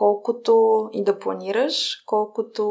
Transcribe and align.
колкото 0.00 0.88
и 0.92 1.04
да 1.04 1.18
планираш, 1.18 2.02
колкото 2.06 2.64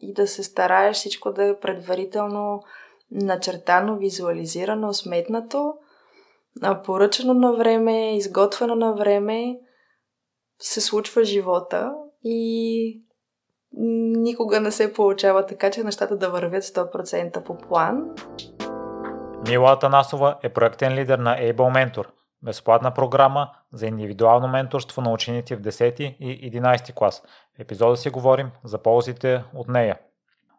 и 0.00 0.12
да 0.12 0.26
се 0.26 0.42
стараеш 0.42 0.96
всичко 0.96 1.32
да 1.32 1.44
е 1.44 1.60
предварително 1.60 2.62
начертано, 3.10 3.96
визуализирано, 3.96 4.92
сметнато, 4.92 5.74
поръчано 6.84 7.34
на 7.34 7.52
време, 7.52 8.16
изготвено 8.16 8.74
на 8.74 8.92
време, 8.92 9.56
се 10.58 10.80
случва 10.80 11.24
живота 11.24 11.92
и 12.24 13.02
никога 14.16 14.60
не 14.60 14.70
се 14.70 14.92
получава 14.92 15.46
така, 15.46 15.70
че 15.70 15.84
нещата 15.84 16.16
да 16.16 16.30
вървят 16.30 16.62
100% 16.62 17.44
по 17.44 17.58
план. 17.58 18.14
Мила 19.48 19.72
Атанасова 19.72 20.38
е 20.42 20.48
проектен 20.48 20.94
лидер 20.94 21.18
на 21.18 21.36
Able 21.36 21.54
Mentor, 21.54 22.06
безплатна 22.46 22.90
програма 22.90 23.50
за 23.72 23.86
индивидуално 23.86 24.48
менторство 24.48 25.02
на 25.02 25.12
ученици 25.12 25.56
в 25.56 25.60
10 25.60 26.00
и 26.00 26.52
11 26.52 26.94
клас. 26.94 27.22
В 27.56 27.60
епизода 27.60 27.96
си 27.96 28.10
говорим 28.10 28.50
за 28.64 28.78
ползите 28.78 29.44
от 29.54 29.68
нея. 29.68 29.98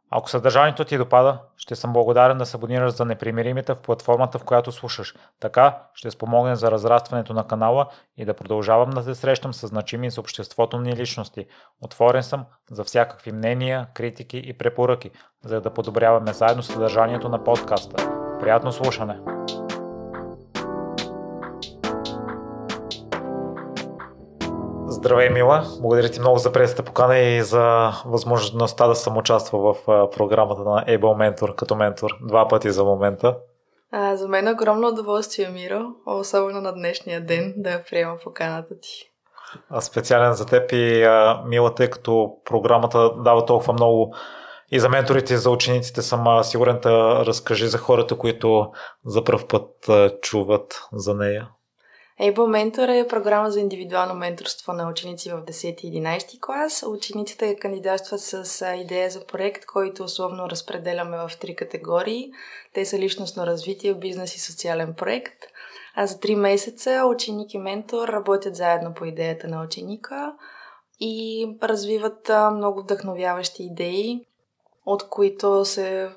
Ако 0.10 0.30
съдържанието 0.30 0.86
ти 0.86 0.98
допада, 0.98 1.40
ще 1.58 1.76
съм 1.76 1.94
благодарен 1.94 2.38
да 2.38 2.46
се 2.46 2.58
абонираш 2.58 2.94
за 2.94 3.06
непримиримите 3.06 3.74
в 3.74 3.78
платформата, 3.78 4.40
в 4.40 4.44
която 4.44 4.72
слушаш. 4.72 5.16
Така 5.40 5.78
ще 5.94 6.12
спомогне 6.12 6.56
за 6.56 6.72
разрастването 6.72 7.34
на 7.34 7.48
канала 7.48 7.88
и 8.18 8.26
да 8.26 8.34
продължавам 8.34 8.90
да 8.90 9.04
се 9.04 9.16
срещам 9.16 9.54
с 9.54 9.68
значими 9.68 10.10
за 10.10 10.22
обществото 10.22 10.80
ни 10.80 10.96
личности. 10.96 11.46
Отворен 11.82 12.24
съм 12.24 12.46
за 12.72 12.84
всякакви 12.84 13.32
мнения, 13.32 13.88
критики 13.94 14.38
и 14.46 14.54
препоръки, 14.54 15.12
за 15.46 15.62
да 15.62 15.74
подобряваме 15.74 16.34
заедно 16.34 16.64
съдържанието 16.64 17.30
на 17.30 17.44
подкаста. 17.44 17.96
Приятно 18.40 18.72
слушане! 18.72 19.20
Здравей, 24.98 25.30
Мила! 25.30 25.64
Благодаря 25.80 26.10
ти 26.10 26.20
много 26.20 26.38
за 26.38 26.52
приятелата 26.52 26.84
покана 26.84 27.18
и 27.18 27.44
за 27.44 27.92
възможността 28.06 28.88
да 28.88 28.96
съм 28.96 29.18
участвал 29.18 29.62
в 29.62 29.86
програмата 30.18 30.62
на 30.62 30.86
Able 30.86 31.00
Mentor 31.00 31.56
като 31.56 31.76
ментор. 31.76 32.10
Два 32.22 32.48
пъти 32.48 32.72
за 32.72 32.84
момента. 32.84 33.38
А, 33.92 34.16
за 34.16 34.28
мен 34.28 34.48
е 34.48 34.52
огромно 34.52 34.88
удоволствие, 34.88 35.50
Миро, 35.50 35.82
особено 36.06 36.62
на 36.62 36.74
днешния 36.74 37.26
ден, 37.26 37.54
да 37.58 37.84
приема 37.90 38.18
поканата 38.24 38.80
ти. 38.80 39.12
А 39.70 39.82
специален 39.82 40.34
за 40.34 40.46
теб 40.46 40.72
и 40.72 41.04
а, 41.04 41.44
Мила, 41.46 41.76
тъй 41.76 41.90
като 41.90 42.32
програмата 42.46 43.12
дава 43.24 43.46
толкова 43.46 43.74
много 43.74 44.16
и 44.72 44.80
за 44.80 44.90
менторите, 44.90 45.34
и 45.34 45.38
за 45.38 45.50
учениците 45.50 46.02
съм 46.02 46.44
сигурен 46.44 46.80
да 46.84 47.26
разкажи 47.26 47.68
за 47.68 47.78
хората, 47.78 48.18
които 48.18 48.72
за 49.06 49.24
първ 49.24 49.48
път 49.50 49.90
а, 49.90 50.10
чуват 50.22 50.88
за 50.94 51.14
нея. 51.14 51.50
Able 52.22 52.34
Mentor 52.34 53.06
е 53.06 53.08
програма 53.08 53.52
за 53.52 53.60
индивидуално 53.60 54.14
менторство 54.14 54.74
на 54.74 54.90
ученици 54.90 55.32
в 55.32 55.42
10 55.42 55.82
и 55.82 56.02
11 56.02 56.40
клас. 56.40 56.84
Учениците 56.88 57.56
кандидатстват 57.56 58.22
с 58.22 58.66
идея 58.76 59.10
за 59.10 59.26
проект, 59.26 59.66
който 59.66 60.04
условно 60.04 60.50
разпределяме 60.50 61.18
в 61.18 61.32
три 61.40 61.56
категории. 61.56 62.32
Те 62.74 62.86
са 62.86 63.00
личностно 63.00 63.46
развитие, 63.46 63.94
бизнес 63.94 64.36
и 64.36 64.40
социален 64.40 64.94
проект. 64.94 65.44
А 65.96 66.08
за 66.08 66.16
3 66.16 66.36
месеца 66.36 67.04
ученик 67.06 67.54
и 67.54 67.58
ментор 67.58 68.08
работят 68.08 68.56
заедно 68.56 68.94
по 68.94 69.06
идеята 69.06 69.48
на 69.48 69.64
ученика 69.64 70.34
и 71.00 71.48
развиват 71.64 72.32
много 72.54 72.82
вдъхновяващи 72.82 73.64
идеи, 73.64 74.26
от 74.86 75.10
които 75.10 75.66
се 75.66 76.10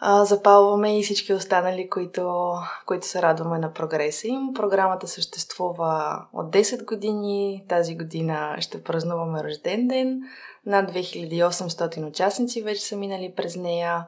а, 0.00 0.24
запалваме 0.24 0.98
и 0.98 1.02
всички 1.02 1.32
останали, 1.32 1.90
които, 1.90 2.54
които 2.86 3.06
се 3.06 3.22
радваме 3.22 3.58
на 3.58 3.72
прогреса 3.72 4.28
им. 4.28 4.54
Програмата 4.54 5.08
съществува 5.08 6.24
от 6.32 6.52
10 6.52 6.84
години. 6.84 7.64
Тази 7.68 7.96
година 7.96 8.56
ще 8.60 8.82
празнуваме 8.82 9.44
рожден 9.44 9.88
ден. 9.88 10.20
Над 10.66 10.92
2800 10.92 12.08
участници 12.08 12.62
вече 12.62 12.80
са 12.80 12.96
минали 12.96 13.32
през 13.36 13.56
нея. 13.56 14.06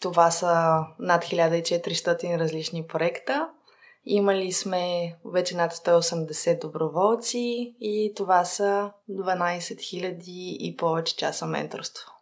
Това 0.00 0.30
са 0.30 0.84
над 0.98 1.24
1400 1.24 2.38
различни 2.38 2.86
проекта. 2.86 3.48
Имали 4.04 4.52
сме 4.52 5.14
вече 5.24 5.56
над 5.56 5.72
180 5.72 6.60
доброволци 6.60 7.74
и 7.80 8.12
това 8.16 8.44
са 8.44 8.90
12 9.10 9.58
000 9.58 10.22
и 10.26 10.76
повече 10.76 11.16
часа 11.16 11.46
менторство. 11.46 12.12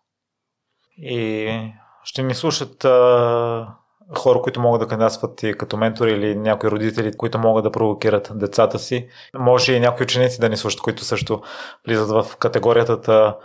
И 0.98 1.72
ще 2.04 2.22
ни 2.22 2.34
слушат 2.34 2.84
а, 2.84 3.74
хора, 4.18 4.42
които 4.42 4.60
могат 4.60 4.80
да 4.80 4.86
кандидатстват 4.86 5.42
и 5.42 5.54
като 5.58 5.76
ментори 5.76 6.12
или 6.12 6.36
някои 6.36 6.70
родители, 6.70 7.16
които 7.16 7.38
могат 7.38 7.64
да 7.64 7.72
провокират 7.72 8.30
децата 8.34 8.78
си. 8.78 9.08
Може 9.34 9.72
и 9.72 9.80
някои 9.80 10.04
ученици 10.04 10.40
да 10.40 10.48
ни 10.48 10.56
слушат, 10.56 10.80
които 10.80 11.04
също 11.04 11.42
влизат 11.86 12.08
в 12.10 12.36
категорията. 12.36 13.36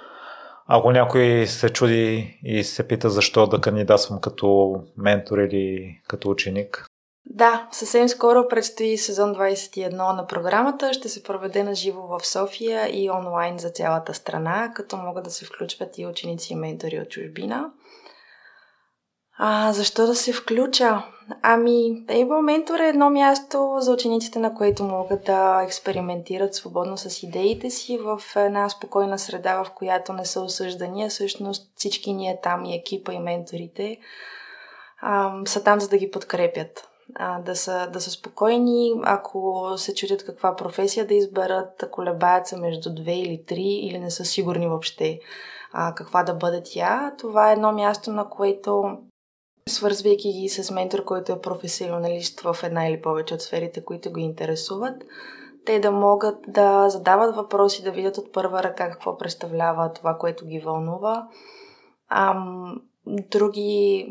Ако 0.68 0.92
някой 0.92 1.48
се 1.48 1.70
чуди 1.70 2.40
и 2.44 2.64
се 2.64 2.88
пита 2.88 3.10
защо 3.10 3.48
да 3.48 3.62
кандидатствам 3.62 4.22
като 4.22 4.76
ментор 4.98 5.38
или 5.38 6.00
като 6.08 6.30
ученик. 6.30 6.88
Да, 7.26 7.68
съвсем 7.72 8.10
скоро 8.10 8.48
предстои 8.48 8.98
сезон 8.98 9.36
21 9.36 9.92
на 9.92 10.28
програмата. 10.28 10.94
Ще 10.94 11.10
се 11.10 11.24
проведе 11.24 11.64
на 11.64 11.76
живо 11.76 12.02
в 12.02 12.28
София 12.28 13.04
и 13.04 13.10
онлайн 13.10 13.58
за 13.58 13.70
цялата 13.70 14.14
страна, 14.14 14.72
като 14.76 14.98
могат 14.98 15.24
да 15.24 15.30
се 15.30 15.46
включват 15.46 15.98
и 15.98 16.06
ученици 16.06 16.54
и 16.54 16.56
ментори 16.56 17.00
от 17.00 17.10
чужбина. 17.10 17.70
А, 19.38 19.74
защо 19.74 20.08
да 20.08 20.16
се 20.16 20.34
включа? 20.34 21.04
Ами, 21.42 22.06
Able 22.08 22.26
Mentor 22.68 22.86
е 22.86 22.90
едно 22.90 23.10
място 23.10 23.76
за 23.80 23.94
учениците, 23.94 24.40
на 24.40 24.56
което 24.56 24.84
могат 24.84 25.24
да 25.24 25.62
експериментират 25.64 26.56
свободно 26.56 26.98
с 26.98 27.24
идеите 27.24 27.70
си 27.70 27.98
в 27.98 28.22
една 28.36 28.70
спокойна 28.70 29.20
среда, 29.20 29.64
в 29.64 29.72
която 29.72 30.14
не 30.14 30.26
са 30.26 30.42
осъждани, 30.42 31.04
а 31.06 31.10
всъщност 31.10 31.72
всички 31.76 32.14
ние 32.14 32.40
там 32.44 32.66
и 32.66 32.76
екипа 32.76 33.14
и 33.14 33.20
менторите 33.20 33.98
а, 35.02 35.34
са 35.46 35.64
там, 35.64 35.80
за 35.80 35.90
да 35.90 35.98
ги 35.98 36.12
подкрепят. 36.12 36.90
А, 37.16 37.40
да, 37.40 37.56
са, 37.56 37.90
да 37.94 38.02
са 38.02 38.12
спокойни, 38.12 38.94
ако 39.04 39.70
се 39.78 39.96
чудят 39.96 40.26
каква 40.26 40.56
професия 40.56 41.08
да 41.08 41.14
изберат, 41.14 41.90
колебаят 41.92 42.48
се 42.48 42.58
между 42.58 42.96
две 42.96 43.14
или 43.14 43.46
три 43.46 43.64
или 43.64 44.00
не 44.00 44.12
са 44.12 44.26
сигурни 44.26 44.68
въобще 44.68 45.20
а, 45.74 45.96
каква 45.96 46.24
да 46.24 46.34
бъде 46.34 46.62
тя. 46.66 47.14
Това 47.18 47.50
е 47.50 47.54
едно 47.54 47.72
място, 47.72 48.12
на 48.12 48.30
което 48.30 48.98
свързвайки 49.70 50.34
ги 50.34 50.50
с 50.50 50.72
ментор, 50.72 51.04
който 51.04 51.32
е 51.32 51.42
професионалист 51.42 52.42
в 52.42 52.58
една 52.64 52.88
или 52.88 53.02
повече 53.02 53.34
от 53.34 53.42
сферите, 53.42 53.86
които 53.86 54.14
ги 54.14 54.22
интересуват, 54.22 55.04
те 55.66 55.80
да 55.80 55.92
могат 55.92 56.38
да 56.48 56.90
задават 56.90 57.36
въпроси, 57.36 57.84
да 57.84 57.92
видят 57.92 58.18
от 58.18 58.34
първа 58.34 58.64
ръка 58.64 58.92
какво 58.92 59.18
представлява 59.18 59.94
това, 59.94 60.18
което 60.18 60.46
ги 60.46 60.60
вълнува. 60.60 61.28
Ам, 62.10 62.82
други 63.06 64.08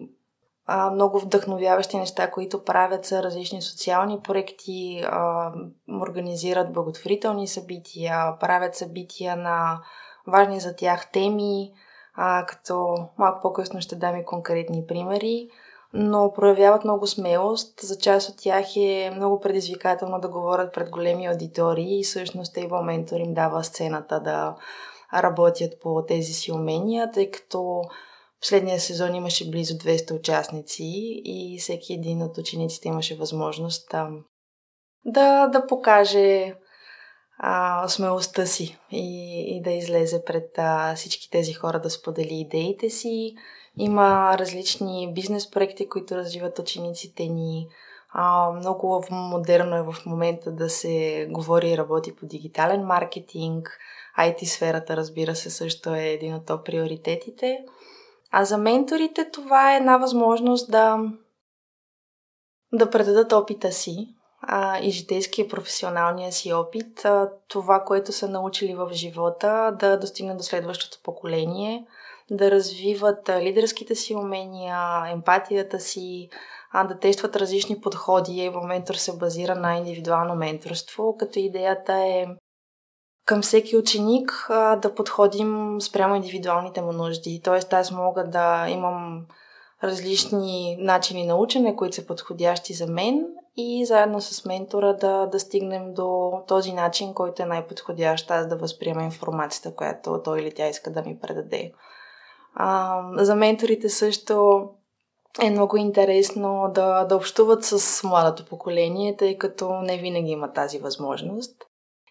а, 0.66 0.90
много 0.90 1.18
вдъхновяващи 1.18 1.96
неща, 1.96 2.30
които 2.30 2.64
правят 2.64 3.04
са 3.04 3.22
различни 3.22 3.62
социални 3.62 4.20
проекти, 4.20 5.02
а, 5.06 5.52
организират 6.00 6.72
благотворителни 6.72 7.48
събития, 7.48 8.38
правят 8.40 8.74
събития 8.74 9.36
на 9.36 9.80
важни 10.26 10.60
за 10.60 10.76
тях 10.76 11.10
теми, 11.10 11.72
а, 12.14 12.46
като 12.46 12.96
малко 13.18 13.40
по-късно 13.42 13.80
ще 13.80 13.96
дам 13.96 14.16
и 14.16 14.24
конкретни 14.24 14.86
примери, 14.86 15.48
но 15.92 16.32
проявяват 16.32 16.84
много 16.84 17.06
смелост. 17.06 17.80
За 17.80 17.98
част 17.98 18.28
от 18.28 18.34
тях 18.38 18.76
е 18.76 19.12
много 19.14 19.40
предизвикателно 19.40 20.20
да 20.20 20.28
говорят 20.28 20.74
пред 20.74 20.90
големи 20.90 21.26
аудитории 21.26 22.00
и 22.00 22.04
всъщност 22.04 22.54
Table 22.54 22.68
Mentor 22.68 23.26
им 23.26 23.34
дава 23.34 23.64
сцената 23.64 24.20
да 24.20 24.56
работят 25.14 25.72
по 25.80 26.04
тези 26.08 26.32
си 26.32 26.52
умения, 26.52 27.10
тъй 27.10 27.30
като 27.30 27.82
последния 28.40 28.80
сезон 28.80 29.14
имаше 29.14 29.50
близо 29.50 29.74
200 29.74 30.18
участници 30.18 30.84
и 31.24 31.58
всеки 31.60 31.92
един 31.92 32.22
от 32.22 32.38
учениците 32.38 32.88
имаше 32.88 33.16
възможност 33.16 33.90
да, 33.90 34.08
да, 35.04 35.48
да 35.48 35.66
покаже 35.66 36.54
а, 37.46 37.88
смелостта 37.88 38.46
си 38.46 38.78
и, 38.90 39.56
и 39.56 39.62
да 39.62 39.70
излезе 39.70 40.24
пред 40.24 40.58
а, 40.58 40.94
всички 40.94 41.30
тези 41.30 41.52
хора 41.52 41.80
да 41.80 41.90
сподели 41.90 42.34
идеите 42.34 42.90
си. 42.90 43.34
Има 43.78 44.38
различни 44.38 45.12
бизнес 45.14 45.50
проекти, 45.50 45.88
които 45.88 46.16
развиват 46.16 46.58
учениците 46.58 47.26
ни. 47.26 47.68
А, 48.12 48.50
много 48.50 49.04
модерно 49.10 49.76
е 49.76 49.82
в 49.82 49.96
момента 50.06 50.52
да 50.52 50.70
се 50.70 51.26
говори 51.30 51.70
и 51.70 51.78
работи 51.78 52.16
по 52.16 52.26
дигитален 52.26 52.82
маркетинг. 52.82 53.78
IT 54.18 54.44
сферата, 54.44 54.96
разбира 54.96 55.34
се, 55.34 55.50
също 55.50 55.94
е 55.94 56.08
един 56.08 56.34
от 56.34 56.46
топ 56.46 56.66
приоритетите. 56.66 57.58
А 58.30 58.44
за 58.44 58.58
менторите 58.58 59.30
това 59.30 59.72
е 59.72 59.76
една 59.76 59.96
възможност 59.96 60.70
да, 60.70 60.98
да 62.72 62.90
предадат 62.90 63.32
опита 63.32 63.72
си, 63.72 64.14
а, 64.46 64.78
и 64.78 64.90
житейския 64.90 65.44
и 65.44 65.48
професионалния 65.48 66.32
си 66.32 66.52
опит, 66.52 67.04
а, 67.04 67.30
това, 67.48 67.84
което 67.84 68.12
са 68.12 68.28
научили 68.28 68.74
в 68.74 68.90
живота, 68.92 69.76
да 69.80 69.98
достигнат 69.98 70.36
до 70.36 70.42
следващото 70.42 70.98
поколение, 71.02 71.86
да 72.30 72.50
развиват 72.50 73.28
а, 73.28 73.42
лидерските 73.42 73.94
си 73.94 74.14
умения, 74.14 75.04
емпатията 75.12 75.80
си, 75.80 76.28
а, 76.72 76.84
да 76.84 76.98
тестват 76.98 77.36
различни 77.36 77.80
подходи. 77.80 78.44
Ево 78.44 78.60
Ментор 78.60 78.94
се 78.94 79.16
базира 79.16 79.54
на 79.54 79.76
индивидуално 79.76 80.34
менторство, 80.34 81.16
като 81.16 81.38
идеята 81.38 81.92
е 81.92 82.26
към 83.26 83.42
всеки 83.42 83.76
ученик 83.76 84.46
а, 84.48 84.76
да 84.76 84.94
подходим 84.94 85.80
спрямо 85.80 86.14
индивидуалните 86.14 86.82
му 86.82 86.92
нужди. 86.92 87.40
Тоест 87.44 87.72
аз 87.72 87.90
мога 87.90 88.24
да 88.24 88.66
имам 88.68 89.26
различни 89.84 90.76
начини 90.80 91.26
на 91.26 91.36
учене, 91.36 91.76
които 91.76 91.96
са 91.96 92.06
подходящи 92.06 92.74
за 92.74 92.86
мен 92.86 93.26
и 93.56 93.84
заедно 93.86 94.20
с 94.20 94.44
ментора 94.44 94.96
да, 94.96 95.26
да 95.26 95.40
стигнем 95.40 95.94
до 95.94 96.32
този 96.48 96.72
начин, 96.72 97.14
който 97.14 97.42
е 97.42 97.46
най-подходящ 97.46 98.30
аз 98.30 98.48
да 98.48 98.56
възприема 98.56 99.02
информацията, 99.02 99.74
която 99.74 100.20
той 100.24 100.40
или 100.40 100.54
тя 100.54 100.68
иска 100.68 100.92
да 100.92 101.02
ми 101.02 101.18
предаде. 101.18 101.72
А, 102.54 103.00
за 103.16 103.34
менторите 103.34 103.88
също 103.88 104.68
е 105.42 105.50
много 105.50 105.76
интересно 105.76 106.70
да, 106.74 107.04
да 107.04 107.16
общуват 107.16 107.64
с 107.64 108.04
младото 108.04 108.44
поколение, 108.44 109.16
тъй 109.16 109.38
като 109.38 109.72
не 109.72 109.98
винаги 109.98 110.30
има 110.30 110.52
тази 110.52 110.78
възможност. 110.78 111.62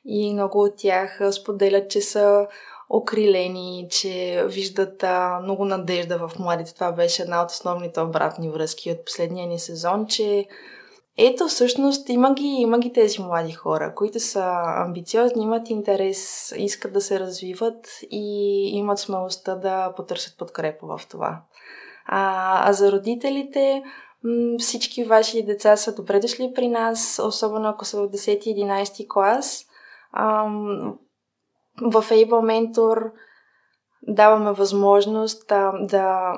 И 0.06 0.34
много 0.34 0.64
от 0.64 0.74
тях 0.78 1.20
споделят, 1.32 1.90
че 1.90 2.02
са 2.02 2.48
окрилени, 2.90 3.88
че 3.90 4.46
виждат 4.48 5.04
а, 5.04 5.40
много 5.44 5.66
надежда 5.66 6.28
в 6.28 6.40
младите. 6.40 6.74
Това 6.74 6.92
беше 6.92 7.22
една 7.22 7.44
от 7.44 7.52
основните 7.52 8.02
обратни 8.02 8.50
връзки 8.50 8.92
от 8.92 9.06
последния 9.06 9.48
ни 9.48 9.60
сезон, 9.60 10.06
че 10.08 10.48
ето 11.18 11.48
всъщност 11.48 12.10
има 12.10 12.34
ги, 12.34 12.44
има 12.44 12.80
ги 12.80 12.94
тези 12.94 13.22
млади 13.22 13.52
хора, 13.52 13.94
които 13.96 14.20
са 14.20 14.44
амбициозни, 14.66 15.44
имат 15.44 15.70
интерес, 15.70 16.54
искат 16.58 16.94
да 16.94 17.02
се 17.02 17.20
развиват 17.20 17.88
и 18.12 18.70
имат 18.74 19.00
смелостта 19.00 19.56
да 19.56 19.94
потърсят 19.96 20.38
подкрепа 20.38 20.88
в 20.88 21.08
това. 21.10 21.42
А, 22.06 22.70
а 22.70 22.74
за 22.74 22.92
родителите, 22.92 23.84
всички 24.60 25.04
ваши 25.04 25.44
деца 25.44 25.78
са 25.78 25.96
добре 25.96 26.20
дошли 26.20 26.52
при 26.56 26.68
нас, 26.68 27.22
особено 27.24 27.70
ако 27.70 27.86
са 27.86 28.02
в 28.02 28.10
10-11 28.10 29.08
клас. 29.08 29.66
Ам, 30.14 30.98
в 31.82 32.04
Able 32.04 32.28
Mentor 32.28 33.12
даваме 34.08 34.52
възможност 34.52 35.52
а, 35.52 35.72
да 35.82 36.34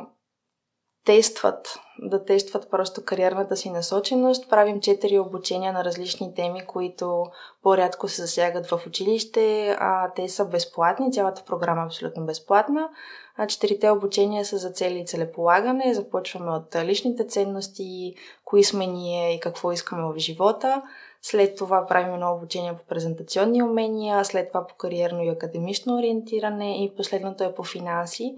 тестват, 1.06 1.80
да 2.00 2.26
тестват 2.26 2.70
просто 2.72 3.06
кариерната 3.06 3.58
си 3.58 3.70
насоченост. 3.70 4.50
Правим 4.50 4.82
четири 4.82 5.20
обучения 5.20 5.74
на 5.74 5.84
различни 5.84 6.36
теми, 6.36 6.66
които 6.66 7.26
по-рядко 7.64 8.08
се 8.08 8.22
засягат 8.22 8.68
в 8.68 8.82
училище. 8.88 9.76
А, 9.80 10.12
те 10.16 10.30
са 10.30 10.46
безплатни, 10.46 11.12
цялата 11.12 11.44
програма 11.46 11.82
е 11.82 11.86
абсолютно 11.86 12.26
безплатна. 12.26 12.90
А, 13.38 13.48
четирите 13.48 13.90
обучения 13.90 14.46
са 14.46 14.58
за 14.58 14.70
цели 14.70 15.00
и 15.00 15.06
целеполагане. 15.06 15.94
Започваме 15.94 16.52
от 16.52 16.76
личните 16.76 17.28
ценности, 17.28 18.16
кои 18.46 18.64
сме 18.64 18.88
ние 18.88 19.36
и 19.36 19.40
какво 19.40 19.72
искаме 19.72 20.04
в 20.04 20.18
живота. 20.18 20.82
След 21.22 21.56
това 21.56 21.86
правим 21.88 22.14
едно 22.14 22.34
обучение 22.34 22.74
по 22.74 22.86
презентационни 22.86 23.64
умения, 23.64 24.26
след 24.26 24.48
това 24.48 24.68
по 24.68 24.76
кариерно 24.76 25.24
и 25.24 25.30
академично 25.30 25.98
ориентиране 25.98 26.84
и 26.84 26.96
последното 26.96 27.44
е 27.44 27.56
по 27.56 27.64
финанси. 27.64 28.36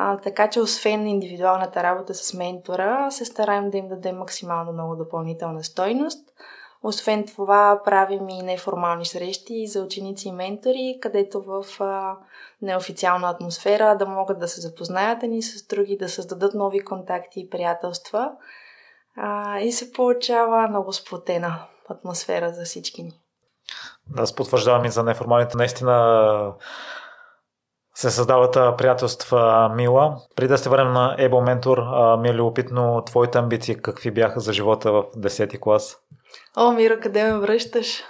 А, 0.00 0.16
така 0.16 0.50
че 0.50 0.60
освен 0.60 1.06
индивидуалната 1.06 1.82
работа 1.82 2.14
с 2.14 2.34
ментора, 2.34 3.10
се 3.10 3.24
стараем 3.24 3.70
да 3.70 3.78
им 3.78 3.88
дадем 3.88 4.16
максимално 4.16 4.72
много 4.72 4.96
допълнителна 4.96 5.64
стойност. 5.64 6.28
Освен 6.82 7.26
това, 7.26 7.80
правим 7.84 8.28
и 8.28 8.42
неформални 8.42 9.06
срещи 9.06 9.66
за 9.66 9.82
ученици 9.82 10.28
и 10.28 10.32
ментори, 10.32 10.98
където 11.02 11.42
в 11.42 11.64
а, 11.80 12.16
неофициална 12.62 13.30
атмосфера 13.30 13.96
да 13.96 14.06
могат 14.06 14.38
да 14.38 14.48
се 14.48 14.60
запознаят 14.60 15.22
ни 15.22 15.42
с 15.42 15.66
други, 15.66 15.96
да 15.96 16.08
създадат 16.08 16.54
нови 16.54 16.80
контакти 16.80 17.40
и 17.40 17.50
приятелства. 17.50 18.32
А, 19.16 19.58
и 19.60 19.72
се 19.72 19.92
получава 19.92 20.68
много 20.68 20.92
сплотена 20.92 21.66
атмосфера 21.88 22.52
за 22.52 22.64
всички 22.64 23.02
ни. 23.02 23.12
Аз 24.16 24.34
потвърждавам 24.34 24.84
и 24.84 24.90
за 24.90 25.02
неформалните. 25.02 25.56
Наистина 25.56 26.54
се 27.98 28.10
създават 28.10 28.76
приятелства 28.78 29.72
Мила. 29.76 30.16
Преди 30.36 30.48
да 30.48 30.58
се 30.58 30.68
върнем 30.68 30.92
на 30.92 31.16
Able 31.18 31.60
Mentor, 31.60 32.20
ми 32.20 32.28
е 32.28 32.34
любопитно 32.34 33.02
твоите 33.06 33.38
амбиции 33.38 33.74
какви 33.74 34.10
бяха 34.10 34.40
за 34.40 34.52
живота 34.52 34.92
в 34.92 35.04
10 35.16 35.60
клас? 35.60 35.96
О, 36.56 36.72
Мира, 36.72 37.00
къде 37.00 37.24
ме 37.24 37.38
връщаш? 37.38 38.02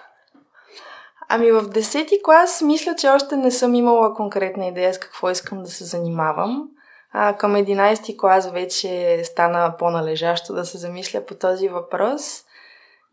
Ами 1.29 1.53
в 1.53 1.63
10 1.63 2.23
клас 2.25 2.63
мисля, 2.63 2.95
че 2.99 3.09
още 3.09 3.37
не 3.37 3.51
съм 3.51 3.75
имала 3.75 4.15
конкретна 4.15 4.67
идея 4.67 4.95
с 4.95 4.99
какво 4.99 5.31
искам 5.31 5.63
да 5.63 5.69
се 5.69 5.85
занимавам. 5.85 6.69
А, 7.13 7.37
към 7.37 7.55
11 7.55 8.17
клас 8.19 8.51
вече 8.51 9.21
стана 9.25 9.75
по-належащо 9.79 10.55
да 10.55 10.65
се 10.65 10.79
замисля 10.79 11.25
по 11.27 11.35
този 11.35 11.69
въпрос. 11.69 12.23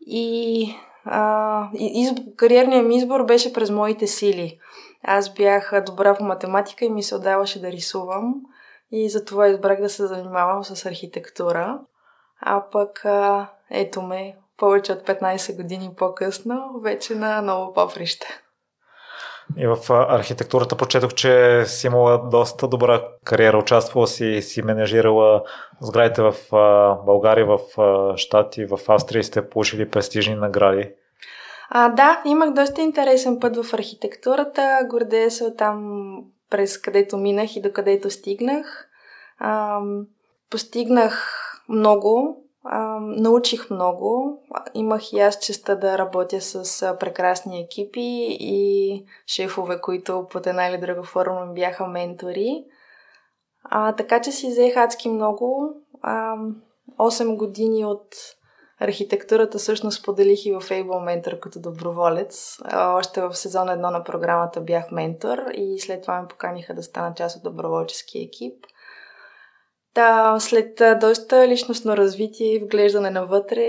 И 0.06 0.74
а, 1.04 1.68
избор, 1.74 2.22
кариерният 2.36 2.86
ми 2.86 2.96
избор 2.96 3.24
беше 3.24 3.52
през 3.52 3.70
моите 3.70 4.06
сили. 4.06 4.58
Аз 5.08 5.34
бях 5.34 5.72
добра 5.86 6.14
по 6.14 6.24
математика 6.24 6.84
и 6.84 6.90
ми 6.90 7.02
се 7.02 7.14
отдаваше 7.14 7.60
да 7.60 7.72
рисувам 7.72 8.34
и 8.90 9.08
затова 9.08 9.48
избрах 9.48 9.80
да 9.80 9.88
се 9.88 10.06
занимавам 10.06 10.64
с 10.64 10.86
архитектура. 10.86 11.78
А 12.40 12.64
пък 12.72 13.04
а, 13.04 13.48
ето 13.70 14.02
ме, 14.02 14.36
повече 14.56 14.92
от 14.92 15.02
15 15.02 15.56
години 15.56 15.90
по-късно, 15.96 16.80
вече 16.82 17.14
на 17.14 17.42
ново 17.42 17.72
поприще. 17.72 18.26
И 19.56 19.66
в 19.66 19.78
архитектурата 19.90 20.76
прочетох, 20.76 21.14
че 21.14 21.62
си 21.66 21.86
имала 21.86 22.18
доста 22.18 22.68
добра 22.68 23.02
кариера. 23.24 23.58
Участвала 23.58 24.06
си, 24.06 24.42
си 24.42 24.62
менежирала 24.62 25.42
сградите 25.80 26.22
в 26.22 26.34
България, 27.06 27.46
в 27.46 27.58
Штати, 28.16 28.66
в 28.66 28.78
Австрия 28.88 29.20
и 29.20 29.24
сте 29.24 29.48
получили 29.48 29.90
престижни 29.90 30.34
награди. 30.34 30.92
А, 31.70 31.88
да, 31.88 32.22
имах 32.24 32.52
доста 32.52 32.82
интересен 32.82 33.40
път 33.40 33.56
в 33.56 33.74
архитектурата. 33.74 34.80
Гордея 34.90 35.30
се 35.30 35.44
от 35.44 35.56
там 35.56 36.04
през 36.50 36.78
където 36.78 37.16
минах 37.16 37.56
и 37.56 37.62
до 37.62 37.72
където 37.72 38.10
стигнах. 38.10 38.88
А, 39.38 39.80
постигнах 40.50 41.42
много, 41.68 42.44
а, 42.64 42.98
научих 43.00 43.70
много. 43.70 44.40
Имах 44.74 45.12
и 45.12 45.20
аз 45.20 45.38
честа 45.38 45.78
да 45.78 45.98
работя 45.98 46.40
с 46.40 46.96
прекрасни 47.00 47.60
екипи 47.60 48.36
и 48.40 49.04
шефове, 49.26 49.80
които 49.80 50.26
под 50.30 50.46
една 50.46 50.68
или 50.68 50.78
друга 50.78 51.02
форма 51.02 51.52
бяха 51.54 51.86
ментори. 51.86 52.64
А, 53.64 53.92
така 53.92 54.20
че 54.20 54.32
си 54.32 54.48
взех 54.48 54.76
адски 54.76 55.08
много. 55.08 55.74
А, 56.02 56.36
8 56.98 57.36
години 57.36 57.84
от 57.84 58.14
архитектурата 58.80 59.58
всъщност 59.58 60.04
поделих 60.04 60.46
и 60.46 60.52
в 60.52 60.60
Able 60.60 60.84
Mentor 60.84 61.40
като 61.40 61.60
доброволец. 61.60 62.58
Още 62.74 63.20
в 63.20 63.34
сезон 63.34 63.68
едно 63.68 63.90
на 63.90 64.04
програмата 64.04 64.60
бях 64.60 64.90
ментор 64.90 65.38
и 65.54 65.80
след 65.80 66.02
това 66.02 66.20
ме 66.20 66.28
поканиха 66.28 66.74
да 66.74 66.82
стана 66.82 67.14
част 67.14 67.36
от 67.36 67.42
доброволчески 67.42 68.18
екип. 68.18 68.66
Да, 69.94 70.36
след 70.40 70.82
доста 71.00 71.48
личностно 71.48 71.96
развитие 71.96 72.54
и 72.54 72.58
вглеждане 72.58 73.10
навътре, 73.10 73.64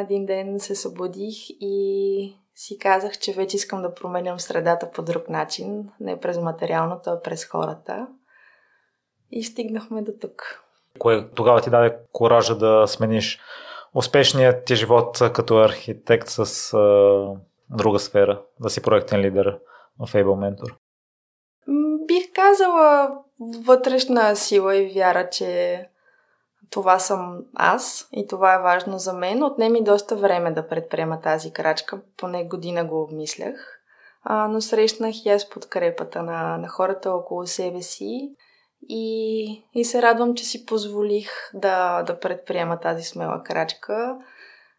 един 0.00 0.26
ден 0.26 0.60
се 0.60 0.74
събудих 0.74 1.34
и 1.60 2.36
си 2.54 2.78
казах, 2.78 3.18
че 3.18 3.32
вече 3.32 3.56
искам 3.56 3.82
да 3.82 3.94
променям 3.94 4.40
средата 4.40 4.90
по 4.90 5.02
друг 5.02 5.28
начин, 5.28 5.90
не 6.00 6.20
през 6.20 6.38
материалното, 6.38 7.10
а 7.10 7.22
през 7.22 7.44
хората. 7.44 8.06
И 9.30 9.42
стигнахме 9.42 10.02
до 10.02 10.12
тук. 10.20 10.62
Кое 10.98 11.30
тогава 11.30 11.60
ти 11.60 11.70
даде 11.70 11.96
коража 12.12 12.54
да 12.54 12.86
смениш 12.86 13.40
успешният 13.94 14.64
ти 14.64 14.74
живот 14.74 15.18
като 15.34 15.58
архитект 15.58 16.28
с 16.28 16.72
а, 16.74 17.26
друга 17.70 17.98
сфера, 17.98 18.42
да 18.60 18.70
си 18.70 18.82
проектен 18.82 19.20
лидер 19.20 19.58
в 19.98 20.12
Able 20.12 20.24
Mentor? 20.24 20.74
Бих 22.06 22.32
казала 22.34 23.18
вътрешна 23.64 24.36
сила 24.36 24.76
и 24.76 24.94
вяра, 24.94 25.30
че 25.30 25.80
това 26.70 26.98
съм 26.98 27.44
аз 27.54 28.08
и 28.12 28.26
това 28.26 28.54
е 28.54 28.62
важно 28.62 28.98
за 28.98 29.12
мен. 29.12 29.42
Отнеми 29.42 29.84
доста 29.84 30.16
време 30.16 30.52
да 30.52 30.68
предприема 30.68 31.20
тази 31.20 31.52
крачка, 31.52 32.00
поне 32.16 32.44
година 32.44 32.84
го 32.84 33.02
обмислях. 33.02 33.78
А, 34.24 34.48
но 34.48 34.60
срещнах 34.60 35.24
и 35.24 35.28
аз 35.28 35.50
подкрепата 35.50 36.22
на, 36.22 36.58
на 36.58 36.68
хората 36.68 37.10
около 37.10 37.46
себе 37.46 37.82
си 37.82 38.34
и, 38.88 39.64
и 39.74 39.84
се 39.84 40.02
радвам, 40.02 40.34
че 40.34 40.44
си 40.44 40.66
позволих 40.66 41.30
да, 41.54 42.02
да 42.02 42.20
предприема 42.20 42.80
тази 42.80 43.02
смела 43.02 43.42
крачка 43.42 44.18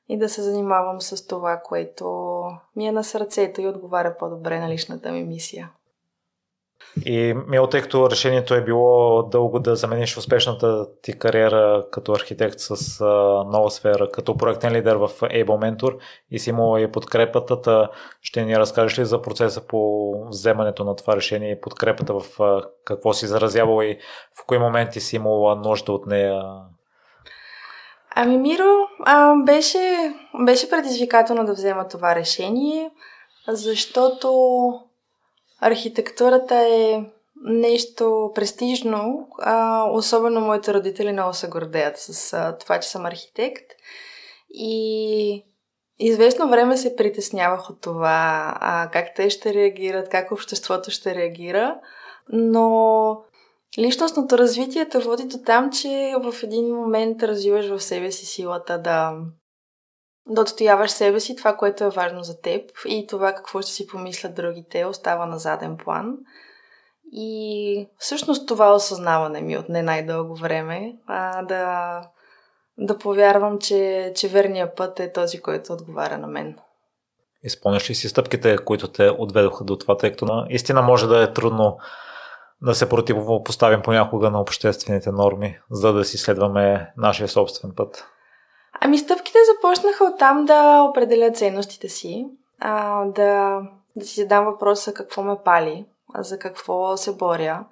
и 0.10 0.18
да 0.18 0.30
се 0.30 0.42
занимавам 0.42 1.02
с 1.02 1.28
това, 1.28 1.62
което 1.66 2.44
ми 2.76 2.88
е 2.88 2.92
на 2.92 3.04
сърцето 3.04 3.62
и 3.62 3.68
отговаря 3.68 4.16
по-добре 4.20 4.60
на 4.60 4.70
личната 4.70 5.12
ми 5.12 5.24
мисия. 5.24 5.72
И 7.06 7.34
Мил, 7.48 7.68
тъй 7.68 7.82
като 7.82 8.10
решението 8.10 8.54
е 8.54 8.64
било 8.64 9.24
дълго 9.24 9.60
да 9.60 9.76
замениш 9.76 10.18
успешната 10.18 10.88
ти 11.02 11.20
кариера 11.20 11.86
като 11.92 12.12
архитект 12.12 12.56
с 12.60 13.02
а, 13.02 13.06
нова 13.44 13.72
сфера, 13.72 14.12
като 14.12 14.38
проектен 14.38 14.74
лидер 14.74 14.96
в 14.96 15.10
Able 15.10 15.46
Mentor 15.46 15.98
и 16.32 16.40
си 16.40 16.50
имала 16.50 16.82
и 16.82 16.92
подкрепата, 16.92 17.90
ще 18.22 18.46
ни 18.46 18.58
разкажеш 18.58 19.00
ли 19.00 19.06
за 19.06 19.22
процеса 19.22 19.68
по 19.68 20.12
вземането 20.28 20.84
на 20.84 20.96
това 20.96 21.16
решение 21.16 21.52
и 21.52 21.62
подкрепата 21.62 22.14
в 22.14 22.42
а, 22.42 22.62
какво 22.86 23.14
си 23.14 23.28
заразявала 23.28 23.86
и 23.86 23.98
в 24.42 24.46
кои 24.48 24.58
моменти 24.58 25.00
си 25.00 25.16
имала 25.16 25.56
нужда 25.56 25.92
от 25.92 26.06
нея? 26.06 26.44
Ами, 28.16 28.38
Миро, 28.38 28.88
а, 29.06 29.36
беше, 29.46 30.14
беше 30.46 30.70
предизвикателно 30.70 31.46
да 31.46 31.54
взема 31.54 31.88
това 31.88 32.16
решение, 32.16 32.92
защото 33.48 34.30
Архитектурата 35.66 36.56
е 36.56 37.04
нещо 37.44 38.32
престижно. 38.36 39.28
А, 39.40 39.86
особено 39.92 40.42
моите 40.42 40.74
родители 40.74 41.12
много 41.12 41.34
се 41.34 41.48
гордеят 41.48 41.98
с 41.98 42.34
а, 42.34 42.58
това, 42.58 42.80
че 42.80 42.90
съм 42.90 43.06
архитект. 43.06 43.72
И 44.50 45.46
известно 46.00 46.50
време 46.50 46.78
се 46.78 46.96
притеснявах 46.96 47.70
от 47.70 47.82
това 47.82 48.54
а, 48.60 48.90
как 48.94 49.16
те 49.16 49.30
ще 49.30 49.54
реагират, 49.54 50.10
как 50.10 50.32
обществото 50.32 50.92
ще 50.92 51.16
реагира. 51.16 51.80
Но 52.30 53.24
личностното 53.78 54.38
развитие 54.38 54.90
те 54.90 55.00
води 55.00 55.24
до 55.24 55.38
там, 55.38 55.72
че 55.72 56.14
в 56.24 56.44
един 56.44 56.76
момент 56.76 57.24
развиваш 57.24 57.70
в 57.70 57.80
себе 57.80 58.12
си 58.12 58.26
силата 58.26 58.82
да 58.82 59.14
да 60.28 60.42
отстояваш 60.42 60.92
себе 60.92 61.20
си, 61.20 61.36
това, 61.36 61.56
което 61.56 61.84
е 61.84 61.90
важно 61.90 62.24
за 62.24 62.42
теб 62.42 62.72
и 62.88 63.08
това 63.08 63.34
какво 63.34 63.62
ще 63.62 63.72
си 63.72 63.88
помислят 63.88 64.36
другите, 64.36 64.86
остава 64.86 65.26
на 65.26 65.40
заден 65.40 65.78
план. 65.78 66.18
И 67.12 67.88
всъщност 67.98 68.48
това 68.48 68.74
осъзнаване 68.74 69.42
ми 69.42 69.58
отне 69.58 69.82
най-дълго 69.82 70.36
време, 70.36 70.96
а, 71.08 71.42
да, 71.42 72.02
да 72.78 72.98
повярвам, 72.98 73.60
че, 73.60 74.12
че 74.16 74.28
верният 74.28 74.76
път 74.76 75.00
е 75.00 75.12
този, 75.12 75.42
който 75.42 75.74
отговаря 75.74 76.18
на 76.18 76.28
мен. 76.28 76.58
Изпълняш 77.44 77.90
ли 77.90 77.96
си 77.96 78.10
стъпките, 78.10 78.58
които 78.58 78.88
те 78.88 79.10
отведоха 79.18 79.64
до 79.64 79.78
това, 79.78 79.98
тъй 79.98 80.12
като 80.12 80.26
наистина 80.26 80.82
може 80.82 81.08
да 81.08 81.24
е 81.24 81.34
трудно 81.34 81.78
да 82.62 82.76
се 82.76 82.90
противопоставим 82.90 83.82
понякога 83.82 84.30
на 84.30 84.42
обществените 84.42 85.12
норми, 85.12 85.60
за 85.72 85.94
да 85.94 86.06
си 86.06 86.18
следваме 86.18 86.94
нашия 86.98 87.28
собствен 87.28 87.72
път? 87.76 88.06
Ами 88.86 88.98
стъпките 88.98 89.38
започнаха 89.56 90.04
от 90.04 90.20
там 90.20 90.46
да 90.46 90.82
определя 90.82 91.32
ценностите 91.32 91.90
си, 91.90 92.28
а, 92.60 93.06
да, 93.06 93.62
да 93.96 94.06
си 94.06 94.22
задам 94.22 94.46
въпроса 94.46 94.94
какво 94.94 95.24
ме 95.24 95.36
пали, 95.46 95.86
за 96.18 96.40
какво 96.40 96.98
се 96.98 97.16
боря, 97.16 97.66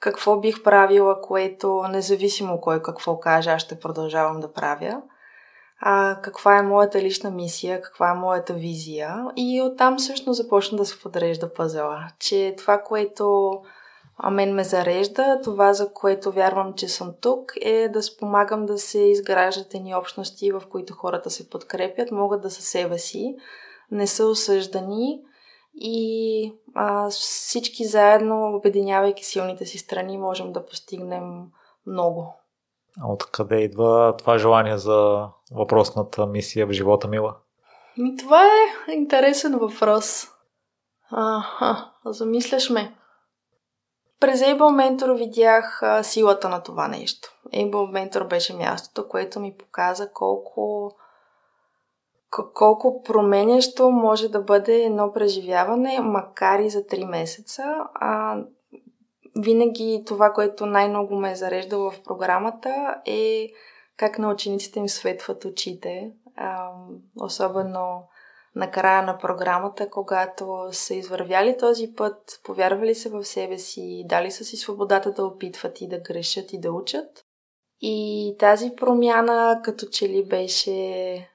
какво 0.00 0.36
бих 0.36 0.62
правила, 0.62 1.20
което 1.20 1.82
независимо 1.88 2.60
кой 2.60 2.82
какво 2.82 3.20
каже, 3.20 3.50
аз 3.50 3.62
ще 3.62 3.80
продължавам 3.80 4.40
да 4.40 4.52
правя. 4.52 5.02
А, 5.80 6.20
каква 6.22 6.58
е 6.58 6.62
моята 6.62 7.02
лична 7.02 7.30
мисия, 7.30 7.82
каква 7.82 8.10
е 8.10 8.14
моята 8.14 8.54
визия. 8.54 9.24
И 9.36 9.62
оттам 9.62 9.96
всъщност 9.96 10.42
започна 10.42 10.78
да 10.78 10.84
се 10.84 11.00
подрежда 11.00 11.52
пъзела. 11.52 12.08
Че 12.18 12.54
това, 12.58 12.78
което 12.78 13.52
а 14.16 14.30
мен 14.30 14.54
ме 14.54 14.64
зарежда. 14.64 15.40
Това, 15.44 15.72
за 15.72 15.92
което 15.92 16.32
вярвам, 16.32 16.74
че 16.74 16.88
съм 16.88 17.14
тук, 17.20 17.52
е 17.60 17.88
да 17.88 18.02
спомагам 18.02 18.66
да 18.66 18.78
се 18.78 18.98
изграждат 18.98 19.74
едни 19.74 19.94
общности, 19.94 20.52
в 20.52 20.62
които 20.70 20.94
хората 20.94 21.30
се 21.30 21.50
подкрепят, 21.50 22.10
могат 22.10 22.42
да 22.42 22.50
са 22.50 22.62
себе 22.62 22.98
си, 22.98 23.36
не 23.90 24.06
са 24.06 24.26
осъждани 24.26 25.20
и 25.74 26.52
а, 26.74 27.10
всички 27.10 27.84
заедно, 27.84 28.56
обединявайки 28.56 29.24
силните 29.24 29.66
си 29.66 29.78
страни, 29.78 30.18
можем 30.18 30.52
да 30.52 30.66
постигнем 30.66 31.22
много. 31.86 32.34
А 33.00 33.12
откъде 33.12 33.56
идва 33.56 34.14
това 34.18 34.38
желание 34.38 34.78
за 34.78 35.28
въпросната 35.52 36.26
мисия 36.26 36.66
в 36.66 36.72
живота, 36.72 37.08
Мила? 37.08 37.36
Ми, 37.98 38.16
това 38.16 38.44
е 38.44 38.92
интересен 38.92 39.58
въпрос. 39.58 40.26
Аха, 41.10 41.90
замисляш 42.06 42.70
ме. 42.70 42.94
През 44.24 44.40
Able 44.40 44.56
Mentor 44.58 45.16
видях 45.16 45.82
а, 45.82 46.02
силата 46.02 46.48
на 46.48 46.62
това 46.62 46.88
нещо. 46.88 47.28
Able 47.54 47.70
Mentor 47.70 48.28
беше 48.28 48.56
мястото, 48.56 49.08
което 49.08 49.40
ми 49.40 49.56
показа 49.56 50.08
колко 50.12 50.92
колко 52.54 53.02
променящо 53.02 53.90
може 53.90 54.28
да 54.28 54.40
бъде 54.40 54.82
едно 54.82 55.12
преживяване, 55.12 56.00
макар 56.00 56.58
и 56.58 56.70
за 56.70 56.82
3 56.82 57.04
месеца. 57.04 57.64
А, 57.94 58.38
винаги 59.38 60.02
това, 60.06 60.32
което 60.32 60.66
най-много 60.66 61.14
ме 61.14 61.30
е 61.30 61.36
зареждало 61.36 61.90
в 61.90 62.02
програмата 62.02 62.94
е 63.06 63.48
как 63.96 64.18
на 64.18 64.30
учениците 64.30 64.78
им 64.78 64.88
светват 64.88 65.44
очите. 65.44 66.12
А, 66.36 66.70
особено 67.20 68.08
на 68.54 68.70
края 68.70 69.02
на 69.02 69.18
програмата, 69.18 69.90
когато 69.90 70.68
са 70.72 70.94
извървяли 70.94 71.56
този 71.58 71.94
път, 71.96 72.40
повярвали 72.44 72.94
се 72.94 73.08
в 73.08 73.24
себе 73.24 73.58
си, 73.58 74.04
дали 74.08 74.30
са 74.30 74.44
си 74.44 74.56
свободата 74.56 75.12
да 75.12 75.26
опитват 75.26 75.80
и 75.80 75.88
да 75.88 75.98
грешат 75.98 76.52
и 76.52 76.60
да 76.60 76.72
учат. 76.72 77.24
И 77.80 78.36
тази 78.38 78.72
промяна 78.76 79.60
като 79.64 79.86
че 79.86 80.08
ли 80.08 80.28
беше 80.28 81.28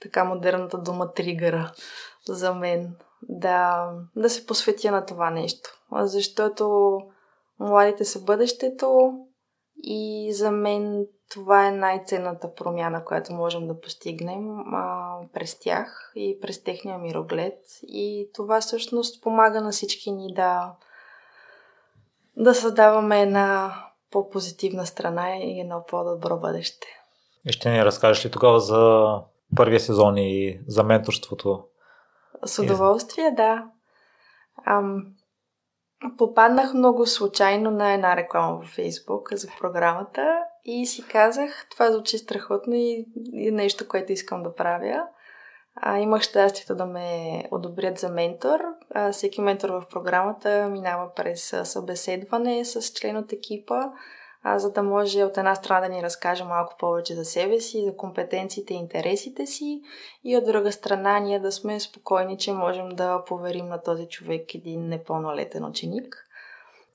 така 0.00 0.24
модерната 0.24 0.78
дума 0.78 1.12
тригъра 1.12 1.72
за 2.28 2.54
мен 2.54 2.96
да, 3.22 3.90
да 4.16 4.30
се 4.30 4.46
посветя 4.46 4.90
на 4.90 5.06
това 5.06 5.30
нещо. 5.30 5.70
Защото 5.92 6.98
младите 7.60 8.04
са 8.04 8.20
бъдещето 8.20 9.12
и 9.76 10.32
за 10.32 10.50
мен 10.50 11.06
това 11.30 11.66
е 11.66 11.70
най-ценната 11.70 12.54
промяна, 12.54 13.04
която 13.04 13.32
можем 13.32 13.68
да 13.68 13.80
постигнем 13.80 14.74
а, 14.74 15.16
през 15.32 15.58
тях 15.58 16.12
и 16.16 16.38
през 16.40 16.62
техния 16.62 16.98
мироглед. 16.98 17.58
И 17.82 18.30
това 18.34 18.60
всъщност 18.60 19.22
помага 19.22 19.60
на 19.60 19.70
всички 19.70 20.12
ни 20.12 20.34
да, 20.34 20.74
да 22.36 22.54
създаваме 22.54 23.22
една 23.22 23.74
по-позитивна 24.10 24.86
страна 24.86 25.36
и 25.36 25.60
едно 25.60 25.84
по-добро 25.88 26.36
бъдеще. 26.36 26.86
И 27.44 27.52
ще 27.52 27.70
ни 27.70 27.84
разкажеш 27.84 28.26
ли 28.26 28.30
тогава 28.30 28.60
за 28.60 29.12
първия 29.56 29.80
сезон 29.80 30.18
и 30.18 30.60
за 30.66 30.84
менторството? 30.84 31.64
С 32.44 32.62
удоволствие, 32.62 33.30
да. 33.36 33.66
Ам, 34.66 35.06
попаднах 36.18 36.74
много 36.74 37.06
случайно 37.06 37.70
на 37.70 37.92
една 37.92 38.16
реклама 38.16 38.56
във 38.56 38.68
Фейсбук 38.68 39.32
за 39.32 39.48
програмата 39.60 40.38
и 40.64 40.86
си 40.86 41.04
казах, 41.08 41.66
това 41.70 41.92
звучи 41.92 42.18
страхотно 42.18 42.74
и, 42.74 43.06
и 43.32 43.50
нещо, 43.50 43.88
което 43.88 44.12
искам 44.12 44.42
да 44.42 44.54
правя. 44.54 45.02
А, 45.76 45.98
имах 45.98 46.22
щастието 46.22 46.74
да 46.74 46.86
ме 46.86 47.42
одобрят 47.50 47.98
за 47.98 48.08
ментор. 48.08 48.60
А, 48.94 49.12
всеки 49.12 49.40
ментор 49.40 49.68
в 49.68 49.84
програмата 49.90 50.68
минава 50.68 51.14
през 51.16 51.54
събеседване 51.64 52.64
с 52.64 52.92
член 52.92 53.16
от 53.16 53.32
екипа, 53.32 53.82
а, 54.48 54.58
за 54.58 54.72
да 54.72 54.82
може 54.82 55.24
от 55.24 55.38
една 55.38 55.54
страна 55.54 55.88
да 55.88 55.94
ни 55.94 56.02
разкаже 56.02 56.44
малко 56.44 56.74
повече 56.78 57.14
за 57.14 57.24
себе 57.24 57.60
си, 57.60 57.84
за 57.84 57.96
компетенциите 57.96 58.74
и 58.74 58.76
интересите 58.76 59.46
си 59.46 59.80
и 60.24 60.36
от 60.36 60.44
друга 60.44 60.72
страна 60.72 61.18
ние 61.18 61.40
да 61.40 61.52
сме 61.52 61.80
спокойни, 61.80 62.38
че 62.38 62.52
можем 62.52 62.88
да 62.88 63.24
поверим 63.24 63.66
на 63.66 63.82
този 63.82 64.08
човек 64.08 64.54
един 64.54 64.88
непълнолетен 64.88 65.64
ученик. 65.64 66.26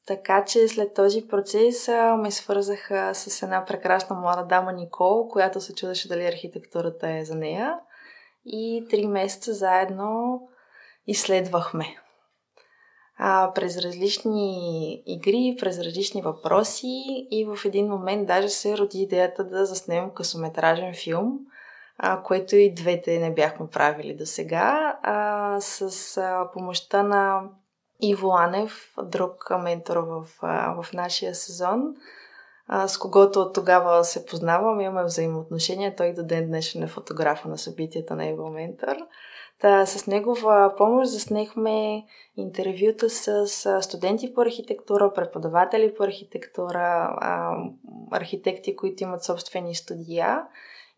Така 0.07 0.45
че 0.45 0.67
след 0.67 0.93
този 0.93 1.27
процес 1.27 1.89
а, 1.89 2.15
ме 2.15 2.31
свързаха 2.31 3.15
с 3.15 3.43
една 3.43 3.65
прекрасна 3.65 4.15
млада 4.15 4.43
дама 4.43 4.73
Никол, 4.73 5.27
която 5.27 5.61
се 5.61 5.75
чудеше 5.75 6.07
дали 6.07 6.25
архитектурата 6.25 7.09
е 7.09 7.25
за 7.25 7.35
нея. 7.35 7.79
И 8.45 8.87
три 8.89 9.07
месеца 9.07 9.53
заедно 9.53 10.41
изследвахме. 11.07 11.85
А, 13.17 13.51
през 13.53 13.77
различни 13.77 15.03
игри, 15.05 15.57
през 15.59 15.79
различни 15.79 16.21
въпроси 16.21 17.27
и 17.31 17.45
в 17.45 17.65
един 17.65 17.87
момент 17.87 18.27
даже 18.27 18.49
се 18.49 18.77
роди 18.77 19.01
идеята 19.01 19.43
да 19.43 19.65
заснемем 19.65 20.09
късометражен 20.09 20.93
филм, 20.93 21.39
а, 21.97 22.23
което 22.23 22.55
и 22.55 22.73
двете 22.73 23.19
не 23.19 23.33
бяхме 23.33 23.67
правили 23.67 24.15
до 24.15 24.25
сега, 24.25 24.97
с 25.59 26.17
а, 26.17 26.49
помощта 26.53 27.03
на 27.03 27.41
Иво 28.01 28.31
Анев, 28.37 28.93
друг 29.03 29.49
ментор 29.63 29.97
в, 29.97 30.25
в 30.83 30.93
нашия 30.93 31.35
сезон, 31.35 31.95
с 32.87 32.97
когото 32.97 33.39
от 33.39 33.55
тогава 33.55 34.03
се 34.03 34.25
познавам, 34.25 34.81
имаме 34.81 35.03
взаимоотношения. 35.03 35.95
Той 35.95 36.13
до 36.13 36.23
ден 36.23 36.47
днешен 36.47 36.83
е 36.83 36.87
фотографа 36.87 37.49
на 37.49 37.57
събитията 37.57 38.15
на 38.15 38.25
Иво 38.25 38.49
Ментор. 38.49 38.95
Та, 39.61 39.85
с 39.85 40.07
негова 40.07 40.73
помощ 40.77 41.11
заснехме 41.11 42.05
интервюта 42.37 43.09
с 43.09 43.47
студенти 43.81 44.33
по 44.33 44.41
архитектура, 44.41 45.13
преподаватели 45.13 45.95
по 45.95 46.03
архитектура, 46.03 47.15
архитекти, 48.11 48.75
които 48.75 49.03
имат 49.03 49.23
собствени 49.23 49.75
студия. 49.75 50.43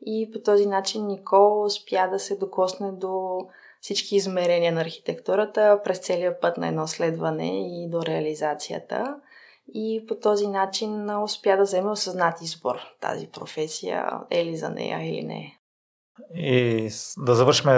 И 0.06 0.30
по 0.34 0.40
този 0.40 0.66
начин 0.66 1.08
Никол 1.08 1.64
успя 1.64 2.08
да 2.12 2.20
се 2.20 2.36
докосне 2.36 2.92
до 2.92 3.40
всички 3.82 4.16
измерения 4.16 4.72
на 4.72 4.82
архитектурата 4.82 5.82
през 5.84 6.00
целия 6.00 6.40
път 6.40 6.58
на 6.58 6.68
едно 6.68 6.88
следване 6.88 7.84
и 7.84 7.90
до 7.90 8.06
реализацията. 8.06 9.16
И 9.74 10.06
по 10.08 10.16
този 10.16 10.48
начин 10.48 11.10
успя 11.24 11.58
да 11.58 11.64
вземе 11.64 11.90
осъзнат 11.90 12.42
избор 12.42 12.76
тази 13.02 13.28
професия, 13.28 14.12
е 14.30 14.46
ли 14.46 14.58
за 14.58 14.70
нея 14.70 15.10
или 15.10 15.24
не. 15.24 15.60
И 16.36 16.90
да 17.18 17.36
завършим 17.36 17.70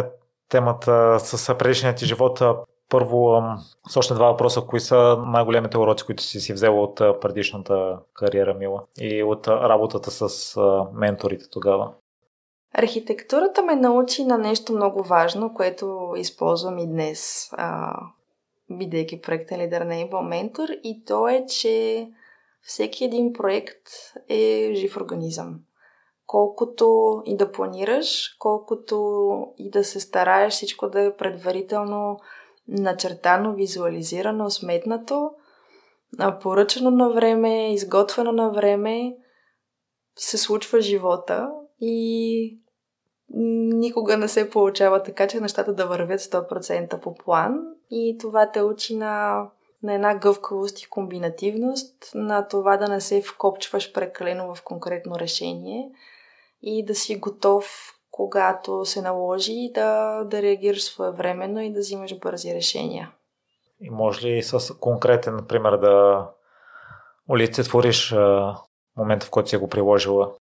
темата 0.49 1.19
с 1.19 1.57
предишния 1.57 1.95
ти 1.95 2.05
живот. 2.05 2.41
Първо, 2.89 3.41
с 3.89 3.97
още 3.97 4.13
два 4.13 4.31
въпроса. 4.31 4.61
Кои 4.61 4.79
са 4.79 5.23
най-големите 5.27 5.77
уроци, 5.77 6.05
които 6.05 6.23
си 6.23 6.39
си 6.39 6.53
взела 6.53 6.81
от 6.81 6.95
предишната 7.21 7.99
кариера, 8.13 8.53
Мила? 8.53 8.83
И 8.99 9.23
от 9.23 9.47
работата 9.47 10.11
с 10.11 10.55
менторите 10.93 11.45
тогава? 11.51 11.91
Архитектурата 12.73 13.63
ме 13.63 13.75
научи 13.75 14.25
на 14.25 14.37
нещо 14.37 14.73
много 14.73 15.03
важно, 15.03 15.53
което 15.53 16.13
използвам 16.17 16.77
и 16.77 16.87
днес. 16.87 17.49
А, 17.51 17.99
бидейки 18.69 19.21
проектен 19.21 19.61
лидер 19.61 19.81
на 19.81 19.93
Able 19.93 20.09
Mentor 20.09 20.79
и 20.83 21.05
то 21.05 21.27
е, 21.27 21.45
че 21.45 22.07
всеки 22.61 23.05
един 23.05 23.33
проект 23.33 23.87
е 24.29 24.71
жив 24.73 24.97
организъм. 24.97 25.59
Колкото 26.27 27.21
и 27.25 27.37
да 27.37 27.51
планираш, 27.51 28.35
колкото 28.39 29.47
и 29.57 29.69
да 29.69 29.83
се 29.83 29.99
стараеш 29.99 30.53
всичко 30.53 30.89
да 30.89 31.01
е 31.01 31.15
предварително 31.15 32.19
начертано, 32.67 33.53
визуализирано, 33.53 34.49
сметнато, 34.49 35.31
поръчано 36.41 36.91
на 36.91 37.09
време, 37.09 37.73
изготвено 37.73 38.31
на 38.31 38.49
време, 38.49 39.15
се 40.15 40.37
случва 40.37 40.81
живота 40.81 41.49
и 41.81 42.59
никога 43.29 44.17
не 44.17 44.27
се 44.27 44.49
получава 44.49 45.03
така, 45.03 45.27
че 45.27 45.39
нещата 45.39 45.73
да 45.73 45.87
вървят 45.87 46.19
100% 46.19 46.99
по 46.99 47.15
план. 47.15 47.59
И 47.91 48.17
това 48.19 48.51
те 48.51 48.61
учи 48.61 48.95
на, 48.95 49.43
на 49.83 49.93
една 49.93 50.15
гъвкавост 50.15 50.81
и 50.81 50.89
комбинативност, 50.89 52.11
на 52.15 52.47
това 52.47 52.77
да 52.77 52.87
не 52.87 53.01
се 53.01 53.21
вкопчваш 53.21 53.93
прекалено 53.93 54.55
в 54.55 54.63
конкретно 54.63 55.19
решение 55.19 55.91
и 56.61 56.85
да 56.85 56.95
си 56.95 57.15
готов, 57.15 57.91
когато 58.11 58.85
се 58.85 59.01
наложи, 59.01 59.71
да, 59.73 60.23
да 60.23 60.41
реагираш 60.41 60.83
своевременно 60.83 61.61
и 61.61 61.73
да 61.73 61.79
взимаш 61.79 62.19
бързи 62.19 62.55
решения. 62.55 63.11
И 63.81 63.89
може 63.89 64.27
ли 64.27 64.43
с 64.43 64.73
конкретен, 64.79 65.35
например, 65.35 65.77
да 65.77 66.27
олицетвориш 67.29 68.15
момента, 68.97 69.25
в 69.25 69.29
който 69.29 69.49
си 69.49 69.57
го 69.57 69.69
приложила? 69.69 70.33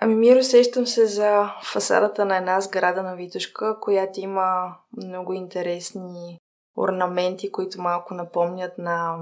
Ами, 0.00 0.14
Миро, 0.14 0.42
сещам 0.42 0.86
се 0.86 1.06
за 1.06 1.52
фасадата 1.62 2.24
на 2.24 2.36
една 2.36 2.60
сграда 2.60 3.02
на 3.02 3.16
Витушка, 3.16 3.80
която 3.80 4.20
има 4.20 4.76
много 4.96 5.32
интересни 5.32 6.38
орнаменти, 6.76 7.52
които 7.52 7.80
малко 7.80 8.14
напомнят 8.14 8.78
на 8.78 9.16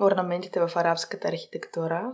орнаментите 0.00 0.60
в 0.60 0.76
арабската 0.76 1.28
архитектура. 1.28 2.12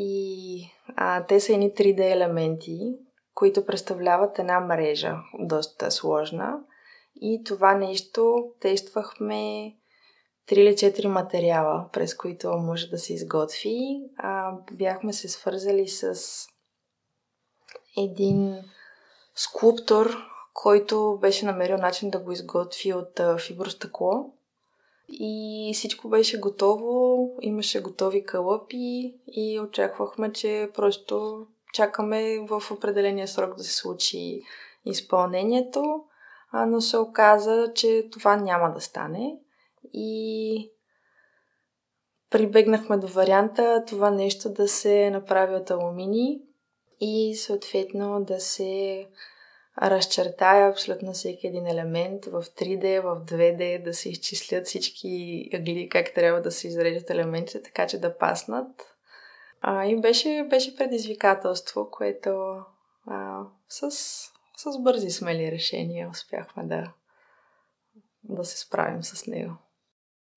И 0.00 0.70
а, 0.96 1.26
те 1.26 1.40
са 1.40 1.52
едни 1.52 1.74
3D 1.74 2.12
елементи, 2.12 2.98
които 3.34 3.66
представляват 3.66 4.38
една 4.38 4.60
мрежа, 4.60 5.16
доста 5.38 5.90
сложна. 5.90 6.60
И 7.20 7.42
това 7.44 7.74
нещо 7.74 8.52
тествахме 8.60 9.34
3 10.48 10.52
или 10.52 10.72
4 10.72 11.06
материала, 11.06 11.88
през 11.92 12.14
които 12.14 12.50
може 12.50 12.86
да 12.86 12.98
се 12.98 13.14
изготви. 13.14 13.78
А, 14.18 14.52
бяхме 14.72 15.12
се 15.12 15.28
свързали 15.28 15.88
с 15.88 16.22
един 17.96 18.62
скулптор, 19.34 20.16
който 20.54 21.18
беше 21.20 21.46
намерил 21.46 21.76
начин 21.76 22.10
да 22.10 22.18
го 22.18 22.32
изготви 22.32 22.92
от 22.92 23.20
фибростъкло. 23.38 24.34
И 25.08 25.70
всичко 25.74 26.08
беше 26.08 26.40
готово, 26.40 27.30
имаше 27.40 27.82
готови 27.82 28.24
кълъпи 28.24 29.14
и 29.26 29.60
очаквахме, 29.60 30.32
че 30.32 30.70
просто 30.74 31.46
чакаме 31.72 32.38
в 32.48 32.62
определения 32.70 33.28
срок 33.28 33.56
да 33.56 33.64
се 33.64 33.74
случи 33.74 34.42
изпълнението, 34.84 36.04
но 36.66 36.80
се 36.80 36.98
оказа, 36.98 37.72
че 37.74 38.08
това 38.12 38.36
няма 38.36 38.72
да 38.74 38.80
стане. 38.80 39.38
И 39.92 40.70
прибегнахме 42.30 42.96
до 42.96 43.06
варианта 43.06 43.84
това 43.86 44.10
нещо 44.10 44.52
да 44.52 44.68
се 44.68 45.10
направи 45.10 45.54
от 45.54 45.70
алуминий 45.70 46.40
и 47.00 47.36
съответно 47.36 48.24
да 48.24 48.40
се 48.40 49.06
разчертая 49.82 50.70
абсолютно 50.70 51.12
всеки 51.12 51.46
един 51.46 51.66
елемент 51.66 52.24
в 52.24 52.42
3D, 52.42 53.00
в 53.00 53.24
2D, 53.24 53.84
да 53.84 53.94
се 53.94 54.08
изчислят 54.08 54.66
всички 54.66 55.44
ъгли, 55.54 55.88
как 55.88 56.14
трябва 56.14 56.40
да 56.40 56.50
се 56.50 56.68
изрежат 56.68 57.10
елементите, 57.10 57.62
така 57.62 57.86
че 57.86 58.00
да 58.00 58.18
паснат. 58.18 58.96
А, 59.60 59.84
и 59.84 60.00
беше, 60.00 60.46
беше 60.50 60.76
предизвикателство, 60.76 61.90
което 61.90 62.56
а, 63.06 63.40
с, 63.68 63.90
с 64.56 64.78
бързи 64.80 65.10
смели 65.10 65.52
решения 65.52 66.08
успяхме 66.10 66.64
да, 66.64 66.92
да 68.24 68.44
се 68.44 68.58
справим 68.58 69.02
с 69.02 69.26
него. 69.26 69.52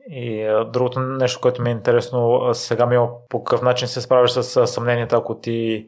И 0.10 0.48
другото 0.74 1.00
нещо, 1.00 1.42
което 1.42 1.62
ми 1.62 1.70
е 1.70 1.74
интересно, 1.74 2.50
сега 2.54 2.86
ми 2.86 2.96
е 2.96 3.00
по 3.30 3.44
какъв 3.44 3.62
начин 3.62 3.88
се 3.88 4.02
справиш 4.02 4.32
с 4.32 4.68
съмненията, 4.68 5.16
ако 5.16 5.39
ти 5.39 5.88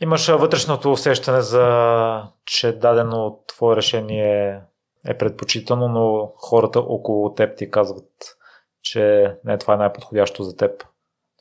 имаш 0.00 0.28
вътрешното 0.28 0.92
усещане 0.92 1.40
за, 1.40 2.22
че 2.44 2.72
дадено 2.72 3.38
твое 3.46 3.76
решение 3.76 4.60
е 5.06 5.18
предпочитано, 5.18 5.88
но 5.88 6.32
хората 6.36 6.80
около 6.80 7.34
теб 7.34 7.56
ти 7.56 7.70
казват, 7.70 8.36
че 8.82 9.34
не, 9.44 9.58
това 9.58 9.74
е 9.74 9.76
най-подходящо 9.76 10.42
за 10.42 10.56
теб. 10.56 10.84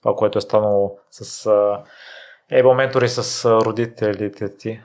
Това, 0.02 0.16
което 0.16 0.38
е 0.38 0.42
станало 0.42 0.98
с 1.12 1.50
Ебо 2.52 2.74
ментори 2.74 3.10
с 3.10 3.46
родителите 3.46 4.58
ти. 4.58 4.82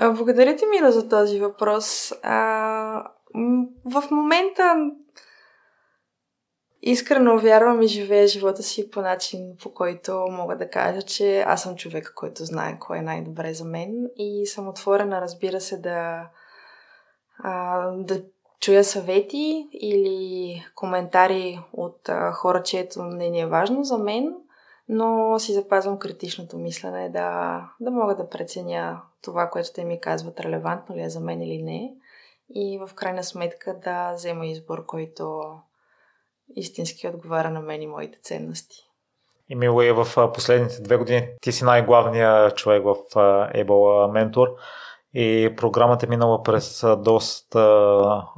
Благодаря 0.00 0.56
ти, 0.56 0.64
Мира, 0.66 0.92
за 0.92 1.08
този 1.08 1.40
въпрос. 1.40 2.12
А, 2.22 3.04
в 3.84 4.10
момента 4.10 4.90
Искрено 6.82 7.38
вярвам 7.38 7.82
и 7.82 7.86
живея 7.86 8.28
живота 8.28 8.62
си 8.62 8.90
по 8.90 9.00
начин, 9.00 9.56
по 9.62 9.74
който 9.74 10.26
мога 10.30 10.56
да 10.56 10.70
кажа, 10.70 11.02
че 11.02 11.40
аз 11.40 11.62
съм 11.62 11.76
човек, 11.76 12.12
който 12.16 12.44
знае 12.44 12.78
кое 12.78 12.98
е 12.98 13.02
най-добре 13.02 13.54
за 13.54 13.64
мен 13.64 14.10
и 14.16 14.46
съм 14.46 14.68
отворена, 14.68 15.20
разбира 15.20 15.60
се, 15.60 15.78
да, 15.78 16.28
а, 17.38 17.80
да 17.90 18.22
чуя 18.60 18.84
съвети 18.84 19.68
или 19.72 20.64
коментари 20.74 21.60
от 21.72 22.08
а, 22.08 22.32
хора, 22.32 22.62
чието 22.62 23.02
мнение 23.02 23.42
е 23.42 23.46
важно 23.46 23.84
за 23.84 23.98
мен, 23.98 24.34
но 24.88 25.38
си 25.38 25.52
запазвам 25.52 25.98
критичното 25.98 26.58
мислене 26.58 27.08
да, 27.08 27.60
да 27.80 27.90
мога 27.90 28.16
да 28.16 28.28
преценя 28.28 29.02
това, 29.22 29.50
което 29.50 29.72
те 29.72 29.84
ми 29.84 30.00
казват, 30.00 30.40
релевантно 30.40 30.96
ли 30.96 31.02
е 31.02 31.10
за 31.10 31.20
мен 31.20 31.42
или 31.42 31.62
не 31.62 31.94
и 32.54 32.78
в 32.78 32.94
крайна 32.94 33.24
сметка 33.24 33.78
да 33.84 34.12
взема 34.14 34.46
избор, 34.46 34.86
който 34.86 35.42
истински 36.56 37.08
отговаря 37.08 37.50
на 37.50 37.60
мен 37.60 37.82
и 37.82 37.86
моите 37.86 38.18
ценности. 38.22 38.76
И 39.48 39.54
мило 39.54 39.82
е 39.82 39.92
в 39.92 40.32
последните 40.34 40.82
две 40.82 40.96
години 40.96 41.28
ти 41.42 41.52
си 41.52 41.64
най-главният 41.64 42.56
човек 42.56 42.82
в 42.84 42.94
Able 43.54 44.30
Mentor 44.34 44.48
и 45.14 45.54
програмата 45.56 46.06
е 46.06 46.08
минала 46.08 46.42
през 46.42 46.84
доста 46.98 47.60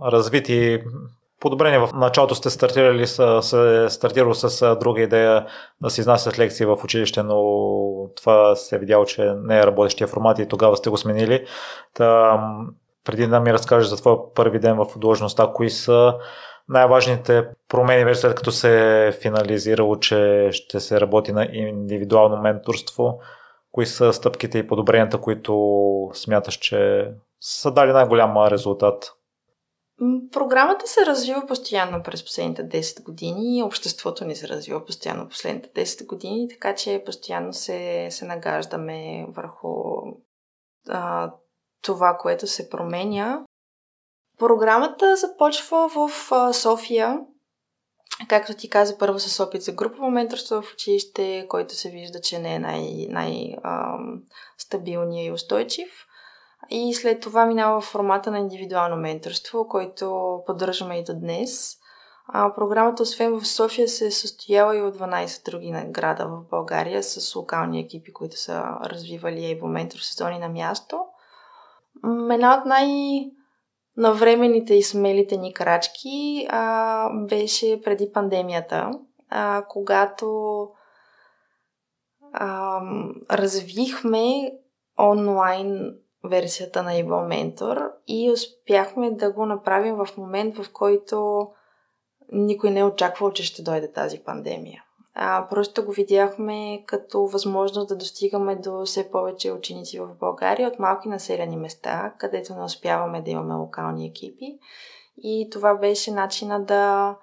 развити 0.04 0.82
подобрения. 1.40 1.86
В 1.86 1.92
началото 1.92 2.34
сте 2.34 2.50
стартирали 2.50 3.06
с, 3.06 3.42
се 3.42 3.86
стартирало 3.90 4.34
с 4.34 4.76
друга 4.76 5.02
идея 5.02 5.46
да 5.80 5.90
се 5.90 6.00
изнасят 6.00 6.38
лекции 6.38 6.66
в 6.66 6.78
училище, 6.84 7.22
но 7.22 7.42
това 8.16 8.56
се 8.56 8.76
е 8.76 8.78
видяло, 8.78 9.04
че 9.04 9.34
не 9.36 9.58
е 9.58 9.66
работещия 9.66 10.06
формат 10.06 10.38
и 10.38 10.48
тогава 10.48 10.76
сте 10.76 10.90
го 10.90 10.96
сменили. 10.96 11.46
Та, 11.94 12.40
преди 13.04 13.26
да 13.26 13.40
ми 13.40 13.52
разкажеш 13.52 13.88
за 13.88 13.96
твоя 13.96 14.16
първи 14.34 14.58
ден 14.58 14.76
в 14.76 14.86
длъжността, 14.96 15.50
кои 15.54 15.70
са 15.70 16.14
най-важните 16.68 17.48
промени 17.68 18.04
вече 18.04 18.20
след 18.20 18.34
като 18.34 18.52
се 18.52 19.06
е 19.06 19.12
финализирало, 19.12 19.98
че 19.98 20.48
ще 20.52 20.80
се 20.80 21.00
работи 21.00 21.32
на 21.32 21.48
индивидуално 21.52 22.36
менторство? 22.36 23.20
Кои 23.72 23.86
са 23.86 24.12
стъпките 24.12 24.58
и 24.58 24.66
подобренията, 24.66 25.20
които 25.20 26.10
смяташ, 26.14 26.54
че 26.54 27.10
са 27.40 27.70
дали 27.70 27.92
най-голям 27.92 28.46
резултат? 28.46 29.12
Програмата 30.32 30.86
се 30.86 31.06
развива 31.06 31.46
постоянно 31.46 32.02
през 32.02 32.24
последните 32.24 32.68
10 32.68 33.02
години. 33.02 33.62
Обществото 33.62 34.24
ни 34.24 34.36
се 34.36 34.48
развива 34.48 34.84
постоянно 34.84 35.28
последните 35.28 35.68
10 35.68 36.06
години, 36.06 36.48
така 36.48 36.74
че 36.74 37.02
постоянно 37.06 37.52
се, 37.52 38.08
се 38.10 38.24
нагаждаме 38.24 39.26
върху 39.28 39.68
а, 40.88 41.32
това, 41.82 42.16
което 42.20 42.46
се 42.46 42.70
променя. 42.70 43.44
Програмата 44.38 45.16
започва 45.16 45.88
в 45.88 46.10
София, 46.54 47.20
както 48.28 48.54
ти 48.54 48.70
каза, 48.70 48.98
първо 48.98 49.18
с 49.18 49.44
опит 49.44 49.62
за 49.62 49.72
групово 49.72 50.10
менторство 50.10 50.62
в 50.62 50.72
училище, 50.72 51.46
който 51.48 51.74
се 51.74 51.90
вижда, 51.90 52.20
че 52.20 52.38
не 52.38 52.54
е 52.54 52.58
най- 52.58 53.06
най-стабилния 53.10 55.26
и 55.26 55.32
устойчив. 55.32 56.06
И 56.70 56.94
след 56.94 57.20
това 57.20 57.46
минава 57.46 57.80
в 57.80 57.84
формата 57.84 58.30
на 58.30 58.38
индивидуално 58.38 58.96
менторство, 58.96 59.68
който 59.68 60.38
поддържаме 60.46 60.98
и 60.98 61.04
до 61.04 61.14
днес. 61.14 61.78
А, 62.26 62.54
програмата, 62.54 63.02
освен 63.02 63.40
в 63.40 63.46
София, 63.46 63.88
се 63.88 64.06
е 64.06 64.10
състояла 64.10 64.76
и 64.76 64.82
от 64.82 64.98
12 64.98 65.50
други 65.50 65.70
награда 65.70 66.26
в 66.26 66.48
България 66.50 67.02
с 67.02 67.34
локални 67.34 67.80
екипи, 67.80 68.12
които 68.12 68.36
са 68.36 68.62
развивали 68.84 69.38
Able 69.38 69.62
Mentor 69.62 70.00
сезони 70.00 70.38
на 70.38 70.48
място. 70.48 71.04
Една 72.30 72.58
от 72.58 72.66
най- 72.66 73.30
на 74.02 74.12
времените 74.12 74.74
и 74.74 74.82
смелите 74.82 75.36
ни 75.36 75.54
крачки 75.54 76.46
а, 76.50 77.08
беше 77.26 77.80
преди 77.82 78.12
пандемията, 78.12 78.90
а, 79.28 79.64
когато 79.68 80.68
а, 82.32 82.80
развихме 83.30 84.52
онлайн 84.98 85.94
версията 86.24 86.82
на 86.82 86.90
Evil 86.90 87.54
Mentor 87.54 87.90
и 88.06 88.30
успяхме 88.30 89.10
да 89.10 89.32
го 89.32 89.46
направим 89.46 89.94
в 89.94 90.08
момент, 90.16 90.56
в 90.56 90.72
който 90.72 91.48
никой 92.32 92.70
не 92.70 92.80
е 92.80 92.84
очаквал, 92.84 93.32
че 93.32 93.44
ще 93.44 93.62
дойде 93.62 93.92
тази 93.92 94.18
пандемия. 94.18 94.84
А, 95.14 95.46
просто 95.50 95.84
го 95.84 95.92
видяхме 95.92 96.84
като 96.86 97.26
възможност 97.26 97.88
да 97.88 97.96
достигаме 97.96 98.56
до 98.56 98.84
все 98.84 99.10
повече 99.10 99.52
ученици 99.52 99.98
в 99.98 100.08
България 100.20 100.68
от 100.68 100.78
малки 100.78 101.08
населени 101.08 101.56
места, 101.56 102.14
където 102.18 102.54
не 102.54 102.64
успяваме 102.64 103.22
да 103.22 103.30
имаме 103.30 103.54
локални 103.54 104.06
екипи. 104.06 104.58
И 105.18 105.48
това 105.52 105.74
беше 105.74 106.10
начина 106.10 106.64
да 106.64 107.16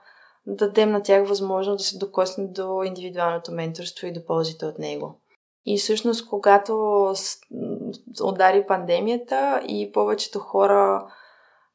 дадем 0.47 0.91
на 0.91 1.04
тях 1.04 1.28
възможност 1.28 1.78
да 1.78 1.84
се 1.84 1.97
докоснат 1.97 2.54
до 2.54 2.84
индивидуалното 2.84 3.52
менторство 3.52 4.08
и 4.08 4.13
до 4.13 4.25
ползите 4.25 4.65
от 4.65 4.80
него. 4.80 5.19
И 5.65 5.78
всъщност, 5.78 6.30
когато 6.30 7.13
удари 8.23 8.65
пандемията 8.67 9.62
и 9.67 9.91
повечето 9.91 10.39
хора 10.39 11.08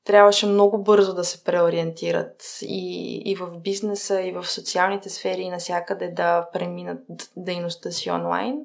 трябваше 0.04 0.46
много 0.46 0.82
бързо 0.82 1.14
да 1.14 1.24
се 1.24 1.44
преориентират 1.44 2.58
и, 2.62 3.16
и 3.24 3.36
в 3.36 3.58
бизнеса, 3.60 4.22
и 4.22 4.32
в 4.32 4.46
социалните 4.46 5.10
сфери, 5.10 5.42
и 5.42 5.50
навсякъде 5.50 6.08
да 6.08 6.48
преминат 6.52 6.98
дейността 7.36 7.90
си 7.90 8.10
онлайн, 8.10 8.58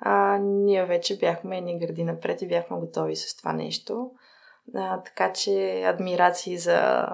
а, 0.00 0.38
ние 0.38 0.84
вече 0.84 1.18
бяхме 1.18 1.60
ни 1.60 1.78
гради 1.78 2.04
напред 2.04 2.42
и 2.42 2.48
бяхме 2.48 2.76
готови 2.76 3.16
с 3.16 3.36
това 3.36 3.52
нещо. 3.52 4.10
А, 4.74 5.02
така 5.02 5.32
че 5.32 5.82
адмирации 5.86 6.58
за, 6.58 7.06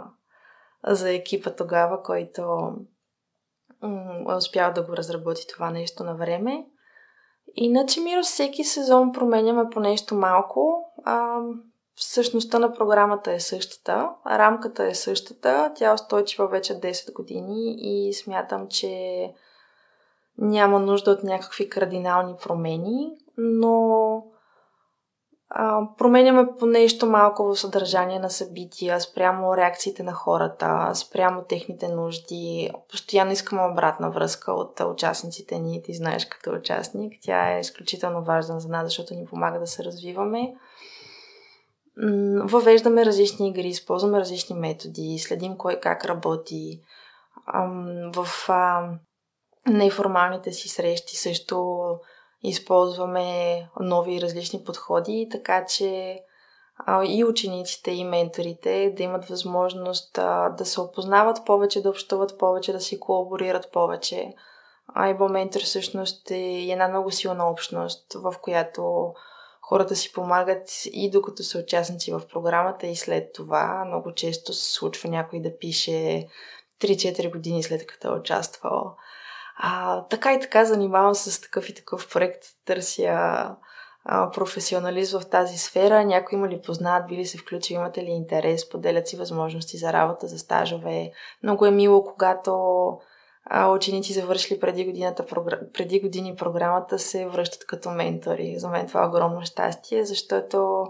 за 0.86 1.12
екипа 1.12 1.50
тогава, 1.50 2.02
който 2.02 2.42
м- 3.82 4.32
е 4.32 4.36
успял 4.36 4.72
да 4.72 4.82
го 4.82 4.96
разработи 4.96 5.46
това 5.48 5.70
нещо 5.70 6.04
на 6.04 6.14
време. 6.14 6.66
Иначе, 7.54 8.00
Миро, 8.00 8.22
всеки 8.22 8.64
сезон 8.64 9.12
променяме 9.12 9.64
по 9.70 9.80
нещо 9.80 10.14
малко. 10.14 10.92
А, 11.04 11.40
Същността 11.98 12.58
на 12.58 12.72
програмата 12.72 13.32
е 13.32 13.40
същата, 13.40 14.10
рамката 14.26 14.84
е 14.84 14.94
същата, 14.94 15.72
тя 15.74 15.90
е 15.90 15.94
устойчива 15.94 16.48
вече 16.48 16.80
10 16.80 17.12
години 17.12 17.76
и 17.78 18.12
смятам, 18.12 18.68
че 18.68 19.32
няма 20.38 20.78
нужда 20.78 21.10
от 21.10 21.22
някакви 21.22 21.68
кардинални 21.68 22.34
промени, 22.42 23.10
но 23.38 24.22
а, 25.48 25.80
променяме 25.98 26.46
по 26.58 26.66
нещо 26.66 27.06
малко 27.06 27.44
в 27.44 27.56
съдържание 27.56 28.18
на 28.18 28.30
събития, 28.30 29.00
спрямо 29.00 29.56
реакциите 29.56 30.02
на 30.02 30.12
хората, 30.12 30.90
спрямо 30.94 31.44
техните 31.44 31.88
нужди. 31.88 32.70
Постоянно 32.90 33.32
искаме 33.32 33.62
обратна 33.72 34.10
връзка 34.10 34.52
от 34.52 34.80
участниците 34.80 35.58
ни, 35.58 35.82
ти 35.82 35.94
знаеш 35.94 36.26
като 36.26 36.50
участник. 36.50 37.12
Тя 37.22 37.56
е 37.56 37.60
изключително 37.60 38.24
важна 38.24 38.60
за 38.60 38.68
нас, 38.68 38.84
защото 38.84 39.14
ни 39.14 39.26
помага 39.26 39.58
да 39.58 39.66
се 39.66 39.84
развиваме 39.84 40.54
въвеждаме 42.44 43.06
различни 43.06 43.48
игри, 43.48 43.66
използваме 43.66 44.20
различни 44.20 44.56
методи, 44.56 45.18
следим 45.18 45.56
кой 45.56 45.80
как 45.80 46.04
работи. 46.04 46.80
В 48.14 48.28
неформалните 49.66 50.52
си 50.52 50.68
срещи 50.68 51.16
също 51.16 51.86
използваме 52.42 53.60
нови 53.80 54.20
различни 54.20 54.64
подходи, 54.64 55.28
така 55.30 55.64
че 55.66 56.18
и 57.08 57.24
учениците, 57.24 57.90
и 57.90 58.04
менторите 58.04 58.94
да 58.96 59.02
имат 59.02 59.24
възможност 59.24 60.12
да 60.56 60.64
се 60.64 60.80
опознават 60.80 61.46
повече, 61.46 61.82
да 61.82 61.90
общуват 61.90 62.38
повече, 62.38 62.72
да 62.72 62.80
си 62.80 63.00
колаборират 63.00 63.72
повече. 63.72 64.34
Айбо 64.94 65.28
Ментор 65.28 65.60
всъщност 65.60 66.30
е 66.30 66.66
една 66.70 66.88
много 66.88 67.10
силна 67.10 67.50
общност, 67.50 68.14
в 68.14 68.34
която 68.42 69.12
хората 69.68 69.96
си 69.96 70.12
помагат 70.12 70.68
и 70.92 71.10
докато 71.10 71.42
са 71.42 71.58
участници 71.58 72.12
в 72.12 72.22
програмата 72.32 72.86
и 72.86 72.96
след 72.96 73.32
това. 73.32 73.84
Много 73.86 74.14
често 74.14 74.52
се 74.52 74.72
случва 74.72 75.08
някой 75.10 75.40
да 75.40 75.58
пише 75.58 76.26
3-4 76.80 77.32
години 77.32 77.62
след 77.62 77.86
като 77.86 78.08
е 78.08 78.18
участвал. 78.18 78.96
А, 79.56 80.02
така 80.02 80.34
и 80.34 80.40
така 80.40 80.64
занимавам 80.64 81.14
се 81.14 81.30
с 81.30 81.40
такъв 81.40 81.68
и 81.68 81.74
такъв 81.74 82.08
проект, 82.12 82.44
търся 82.64 83.02
а, 84.04 84.30
професионалист 84.30 85.12
в 85.12 85.30
тази 85.30 85.58
сфера. 85.58 86.04
Някой 86.04 86.38
има 86.38 86.48
ли 86.48 86.62
познат, 86.62 87.06
били 87.06 87.26
се 87.26 87.38
включи, 87.38 87.74
имате 87.74 88.02
ли 88.02 88.10
интерес, 88.10 88.68
поделят 88.68 89.08
си 89.08 89.16
възможности 89.16 89.76
за 89.76 89.92
работа, 89.92 90.26
за 90.26 90.38
стажове. 90.38 91.10
Много 91.42 91.66
е 91.66 91.70
мило, 91.70 92.04
когато 92.04 92.52
а, 93.46 93.70
ученици 93.70 94.12
завършили 94.12 94.60
преди, 94.60 94.84
годината, 94.84 95.26
преди 95.72 96.00
години 96.00 96.36
програмата 96.36 96.98
се 96.98 97.28
връщат 97.28 97.66
като 97.66 97.90
ментори. 97.90 98.58
За 98.58 98.68
мен 98.68 98.86
това 98.86 99.02
е 99.02 99.06
огромно 99.06 99.42
щастие, 99.42 100.04
защото 100.04 100.86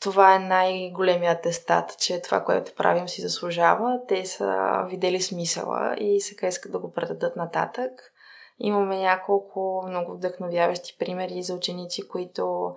това 0.00 0.34
е 0.34 0.38
най-големият 0.38 1.42
тестат, 1.42 1.98
че 1.98 2.22
това, 2.22 2.44
което 2.44 2.74
правим, 2.74 3.08
си 3.08 3.22
заслужава. 3.22 4.00
Те 4.08 4.26
са 4.26 4.56
видели 4.88 5.20
смисъла 5.20 5.94
и 5.98 6.20
сега 6.20 6.46
искат 6.46 6.72
да 6.72 6.78
го 6.78 6.92
предадат 6.92 7.36
нататък. 7.36 7.90
Имаме 8.58 8.98
няколко 8.98 9.84
много 9.88 10.12
вдъхновяващи 10.12 10.96
примери 10.98 11.42
за 11.42 11.54
ученици, 11.54 12.08
които 12.08 12.74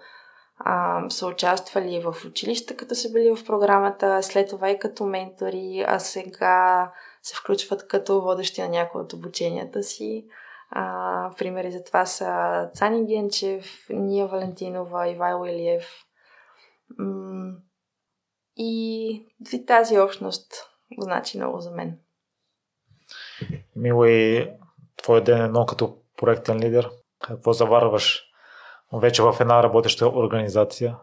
а, 0.58 1.04
са 1.10 1.28
участвали 1.28 2.00
в 2.00 2.16
училище, 2.28 2.76
като 2.76 2.96
са 2.96 3.12
били 3.12 3.36
в 3.36 3.46
програмата, 3.46 4.24
след 4.24 4.50
това 4.50 4.70
и 4.70 4.80
като 4.80 5.06
ментори, 5.06 5.86
а 5.88 6.00
сега 6.00 6.92
се 7.24 7.36
включват 7.36 7.88
като 7.88 8.22
водещи 8.22 8.62
на 8.62 8.70
някои 8.70 9.02
от 9.02 9.14
обученията 9.14 9.84
си. 9.84 10.26
А, 10.70 11.32
примери 11.38 11.72
за 11.72 11.84
това 11.84 12.06
са 12.06 12.70
Цани 12.74 13.06
Генчев, 13.06 13.86
Ния 13.90 14.28
Валентинова, 14.28 15.10
Ивайло 15.10 15.46
Илиев. 15.46 16.04
И 18.58 19.26
тази 19.68 20.00
общност 20.00 20.54
значи 21.00 21.38
много 21.38 21.60
за 21.60 21.72
мен. 21.72 22.00
Мило 23.76 24.06
и 24.06 24.52
твой 24.98 25.24
ден 25.24 25.46
едно 25.46 25.66
като 25.66 25.98
проектен 26.18 26.60
лидер. 26.60 26.90
Какво 27.24 27.54
заварваш 27.54 28.24
вече 28.94 29.24
в 29.24 29.36
една 29.40 29.64
работеща 29.64 30.08
организация? 30.08 30.96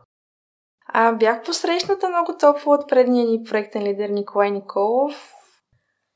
А, 0.87 1.13
бях 1.13 1.43
посрещната 1.43 2.09
много 2.09 2.37
топло 2.41 2.73
от 2.73 2.89
предния 2.89 3.27
ни 3.27 3.43
проектен 3.45 3.83
лидер 3.83 4.09
Николай 4.09 4.51
Николов. 4.51 5.33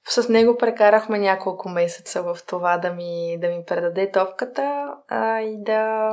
С 0.09 0.29
него 0.29 0.57
прекарахме 0.57 1.19
няколко 1.19 1.69
месеца 1.69 2.23
в 2.23 2.38
това 2.47 2.79
да 2.79 2.90
ми, 2.90 3.38
да 3.40 3.49
ми 3.49 3.64
предаде 3.67 4.11
топката 4.11 4.95
а, 5.09 5.40
и 5.40 5.62
да, 5.62 6.12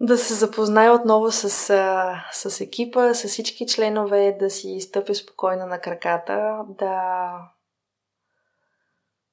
да 0.00 0.18
се 0.18 0.34
запознае 0.34 0.90
отново 0.90 1.30
с, 1.30 1.70
а, 1.70 2.24
с 2.32 2.60
екипа, 2.60 3.14
с 3.14 3.28
всички 3.28 3.66
членове, 3.66 4.36
да 4.40 4.50
си 4.50 4.80
стъпи 4.80 5.14
спокойно 5.14 5.66
на 5.66 5.78
краката, 5.78 6.64
да, 6.68 7.32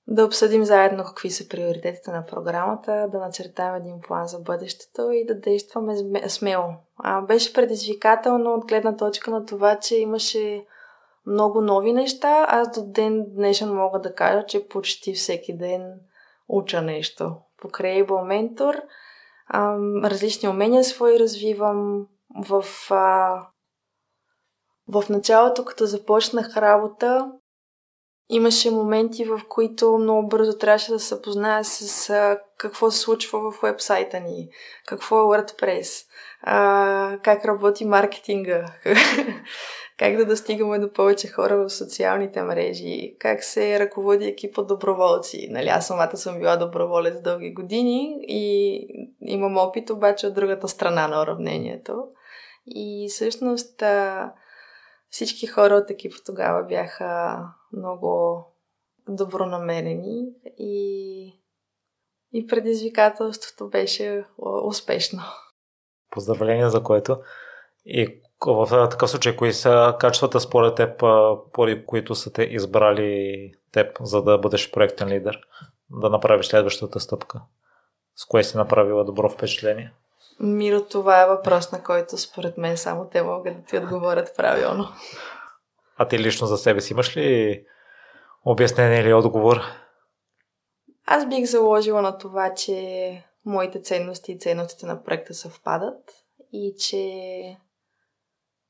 да 0.08 0.26
обсъдим 0.26 0.66
заедно 0.66 1.04
какви 1.04 1.32
са 1.32 1.48
приоритетите 1.50 2.12
на 2.12 2.26
програмата, 2.26 3.08
да 3.12 3.20
начертаем 3.20 3.76
един 3.76 4.02
план 4.02 4.28
за 4.28 4.40
бъдещето 4.40 5.12
и 5.12 5.26
да 5.26 5.36
действаме 5.36 5.96
смело. 6.30 6.74
А, 6.98 7.22
беше 7.22 7.54
предизвикателно 7.54 8.54
от 8.54 8.68
гледна 8.68 8.96
точка 8.96 9.32
на 9.32 9.46
това, 9.46 9.80
че 9.80 9.96
имаше 9.96 10.66
много 11.26 11.62
нови 11.62 11.94
неща. 11.94 12.46
Аз 12.50 12.72
до 12.72 12.92
ден 12.92 13.26
днешен 13.28 13.74
мога 13.74 14.00
да 14.02 14.16
кажа, 14.16 14.46
че 14.46 14.68
почти 14.68 15.14
всеки 15.14 15.58
ден 15.58 16.00
уча 16.48 16.82
нещо. 16.82 17.36
Покрай 17.62 18.04
Able 18.04 18.08
Mentor 18.08 18.82
различни 20.10 20.50
умения 20.50 20.84
свои 20.84 21.20
развивам. 21.20 22.08
В, 22.36 22.66
а, 22.90 23.48
в 24.88 25.10
началото, 25.10 25.66
като 25.66 25.86
започнах 25.86 26.58
работа, 26.58 27.32
имаше 28.30 28.72
моменти, 28.72 29.26
в 29.26 29.42
които 29.50 29.98
много 29.98 30.28
бързо 30.28 30.58
трябваше 30.58 30.92
да 30.92 31.00
се 31.00 31.22
позная 31.22 31.66
с 31.66 32.10
а, 32.10 32.40
какво 32.58 32.92
се 32.92 33.00
случва 33.00 33.52
в 33.52 33.62
вебсайта 33.62 34.20
ни, 34.20 34.50
какво 34.86 35.18
е 35.18 35.38
WordPress, 35.38 36.06
а, 36.42 37.18
как 37.24 37.46
работи 37.46 37.86
маркетинга, 37.86 38.66
как 40.00 40.18
да 40.18 40.26
достигаме 40.26 40.80
до 40.80 40.94
повече 40.94 41.28
хора 41.28 41.58
в 41.58 41.70
социалните 41.70 42.42
мрежи, 42.42 43.16
как 43.20 43.44
се 43.44 43.80
ръководи 43.80 44.26
екип 44.26 44.58
от 44.58 44.68
доброволци. 44.68 45.48
Нали, 45.52 45.68
аз 45.68 45.88
самата 45.88 46.18
съм 46.18 46.40
била 46.40 46.58
доброволец 46.58 47.22
дълги 47.22 47.54
години 47.54 48.18
и 48.22 48.80
имам 49.22 49.58
опит 49.58 49.90
обаче 49.90 50.28
от 50.28 50.34
другата 50.34 50.68
страна 50.68 51.08
на 51.08 51.22
уравнението. 51.22 52.04
И 52.68 53.08
всъщност 53.10 53.84
всички 55.10 55.48
хора 55.48 55.76
от 55.76 55.90
екипа 55.90 56.18
тогава 56.26 56.64
бяха 56.64 57.40
много 57.74 58.44
добронамерени 59.08 60.26
и, 60.58 61.34
и 62.34 62.48
предизвикателството 62.48 63.70
беше 63.70 64.26
успешно. 64.64 65.22
Поздравления 66.12 66.70
за 66.70 66.84
което. 66.84 67.18
И 67.86 68.22
в 68.46 68.90
такъв 68.90 69.10
случай, 69.10 69.36
кои 69.36 69.54
са 69.54 69.96
качествата 70.00 70.40
според 70.40 70.76
теб, 70.76 71.00
поради 71.54 71.86
които 71.86 72.16
са 72.16 72.34
те 72.34 72.44
избрали 72.44 73.54
теб, 73.72 73.98
за 74.02 74.24
да 74.24 74.38
бъдеш 74.38 74.72
проектен 74.72 75.08
лидер, 75.08 75.40
да 75.92 76.10
направиш 76.10 76.48
следващата 76.48 77.00
стъпка? 77.00 77.42
С 78.16 78.26
кое 78.26 78.44
си 78.44 78.58
направила 78.58 79.06
добро 79.06 79.30
впечатление? 79.30 79.94
Миро, 80.40 80.82
това 80.82 81.22
е 81.22 81.28
въпрос, 81.28 81.72
на 81.72 81.84
който 81.84 82.18
според 82.18 82.58
мен 82.58 82.78
само 82.78 83.10
те 83.10 83.22
могат 83.24 83.58
да 83.58 83.64
ти 83.64 83.78
отговорят 83.78 84.34
правилно. 84.38 84.88
А 85.98 86.08
ти 86.08 86.20
лично 86.20 86.48
за 86.48 86.58
себе 86.58 86.82
си 86.82 86.94
имаш 86.94 87.18
ли 87.18 87.64
обяснение 88.46 89.02
или 89.02 89.14
отговор? 89.14 89.62
Аз 91.06 91.30
бих 91.30 91.46
заложила 91.46 92.02
на 92.02 92.18
това, 92.18 92.54
че 92.54 93.24
моите 93.46 93.82
ценности 93.82 94.32
и 94.32 94.40
ценностите 94.40 94.86
на 94.86 95.04
проекта 95.04 95.34
съвпадат 95.34 96.12
и 96.54 96.76
че 96.80 97.04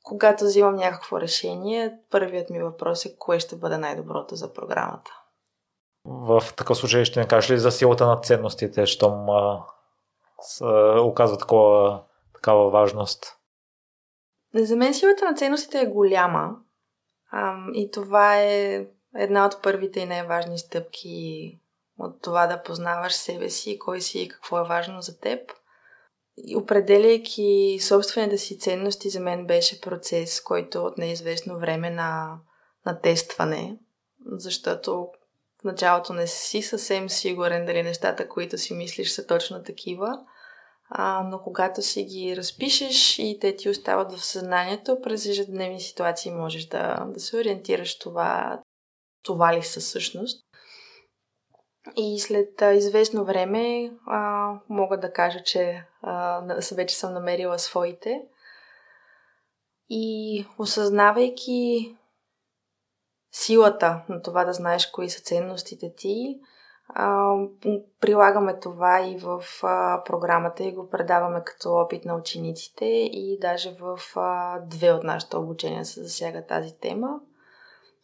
когато 0.10 0.44
взимам 0.44 0.76
някакво 0.76 1.22
решение, 1.22 1.98
първият 2.12 2.50
ми 2.50 2.60
въпрос 2.60 3.06
е 3.06 3.18
кое 3.18 3.40
ще 3.40 3.56
бъде 3.56 3.78
най-доброто 3.78 4.36
за 4.36 4.54
програмата. 4.54 5.12
В 6.06 6.44
такъв 6.58 6.78
случай 6.78 7.06
ще 7.06 7.20
не 7.20 7.28
кажеш 7.28 7.52
ли 7.52 7.58
за 7.58 7.72
силата 7.72 8.08
на 8.08 8.22
ценностите, 8.22 8.86
щом 8.86 9.30
а, 9.30 9.64
с, 10.42 10.62
а, 10.62 11.02
оказва 11.02 11.38
такова, 11.38 12.04
такава 12.34 12.70
важност? 12.70 13.38
За 14.54 14.76
мен 14.76 14.94
силата 14.94 15.26
на 15.26 15.36
ценностите 15.36 15.80
е 15.80 15.86
голяма. 15.86 16.56
А, 17.32 17.56
и 17.74 17.92
това 17.92 18.42
е 18.42 18.86
една 19.16 19.46
от 19.46 19.62
първите 19.64 20.00
и 20.00 20.06
най-важни 20.06 20.58
стъпки 20.58 21.60
от 22.00 22.22
това 22.22 22.48
да 22.48 22.64
познаваш 22.64 23.14
себе 23.14 23.50
си, 23.50 23.80
кой 23.80 24.02
си 24.02 24.22
и 24.22 24.28
какво 24.28 24.60
е 24.60 24.68
важно 24.68 25.02
за 25.02 25.20
теб. 25.20 25.52
Определяйки 26.56 27.80
собствените 27.82 28.38
си 28.38 28.60
ценности, 28.60 29.10
за 29.10 29.20
мен 29.20 29.46
беше 29.46 29.82
процес, 29.82 30.42
който 30.42 30.86
от 30.86 30.98
неизвестно 30.98 31.60
време 31.60 31.90
на, 31.90 32.38
на 32.86 33.00
тестване, 33.02 33.78
защото 34.32 35.08
в 35.62 35.64
началото 35.64 36.14
не 36.14 36.28
си 36.28 36.62
съвсем 36.62 37.10
сигурен 37.10 37.66
дали 37.66 37.84
нещата, 37.84 38.30
които 38.30 38.58
си 38.58 38.74
мислиш, 38.74 39.12
са 39.12 39.28
точно 39.28 39.64
такива. 39.64 40.20
А, 40.90 41.24
но 41.24 41.40
когато 41.40 41.82
си 41.82 42.04
ги 42.04 42.38
разпишеш 42.38 43.20
и 43.20 43.38
те 43.42 43.56
ти 43.56 43.70
остават 43.70 44.12
в 44.12 44.26
съзнанието, 44.26 45.02
през 45.02 45.26
ежедневни 45.26 45.82
ситуации 45.82 46.32
можеш 46.32 46.66
да, 46.66 47.06
да 47.14 47.20
се 47.20 47.38
ориентираш 47.38 48.00
това, 48.00 48.62
това 49.24 49.58
ли 49.58 49.64
са 49.64 49.80
всъщност. 49.80 50.49
И 51.96 52.20
след 52.20 52.62
а, 52.62 52.74
известно 52.74 53.26
време 53.26 53.92
а, 54.08 54.54
мога 54.70 55.00
да 55.00 55.14
кажа, 55.14 55.44
че 55.44 55.84
а, 56.02 56.42
вече 56.76 56.96
съм 56.96 57.14
намерила 57.14 57.60
своите. 57.60 58.22
И 59.90 60.46
осъзнавайки 60.58 61.96
силата 63.32 64.02
на 64.10 64.22
това 64.22 64.46
да 64.46 64.54
знаеш 64.54 64.86
кои 64.86 65.10
са 65.10 65.22
ценностите 65.22 65.94
ти, 65.98 66.40
а, 66.90 67.34
прилагаме 68.02 68.60
това 68.60 69.02
и 69.02 69.18
в 69.18 69.44
а, 69.64 70.04
програмата 70.04 70.64
и 70.64 70.76
го 70.76 70.90
предаваме 70.90 71.44
като 71.46 71.74
опит 71.74 72.06
на 72.06 72.16
учениците 72.16 72.86
и 73.12 73.38
даже 73.42 73.76
в 73.80 74.00
а, 74.16 74.60
две 74.60 74.92
от 74.92 75.04
нашите 75.04 75.38
обучения 75.38 75.86
се 75.86 76.04
засяга 76.04 76.46
тази 76.46 76.78
тема. 76.78 77.20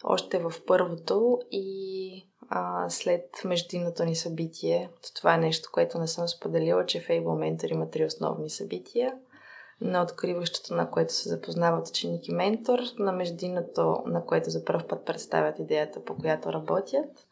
Още 0.03 0.39
в 0.39 0.53
първото 0.67 1.39
и 1.51 2.27
а, 2.49 2.89
след 2.89 3.41
междинното 3.45 4.05
ни 4.05 4.15
събитие. 4.15 4.89
Това 5.15 5.33
е 5.33 5.37
нещо, 5.37 5.69
което 5.73 5.99
не 5.99 6.07
съм 6.07 6.27
споделила, 6.27 6.85
че 6.85 7.01
Fable 7.01 7.23
Mentor 7.23 7.71
има 7.71 7.89
три 7.89 8.05
основни 8.05 8.49
събития. 8.49 9.13
На 9.81 10.03
откриващото, 10.03 10.73
на 10.75 10.91
което 10.91 11.13
се 11.13 11.29
запознават 11.29 11.87
ученик 11.87 12.27
и 12.27 12.33
ментор, 12.33 12.79
на 12.99 13.11
междинното, 13.11 14.03
на 14.05 14.25
което 14.25 14.49
за 14.49 14.65
първ 14.65 14.87
път 14.87 15.05
представят 15.05 15.59
идеята, 15.59 16.03
по 16.03 16.15
която 16.15 16.53
работят 16.53 17.27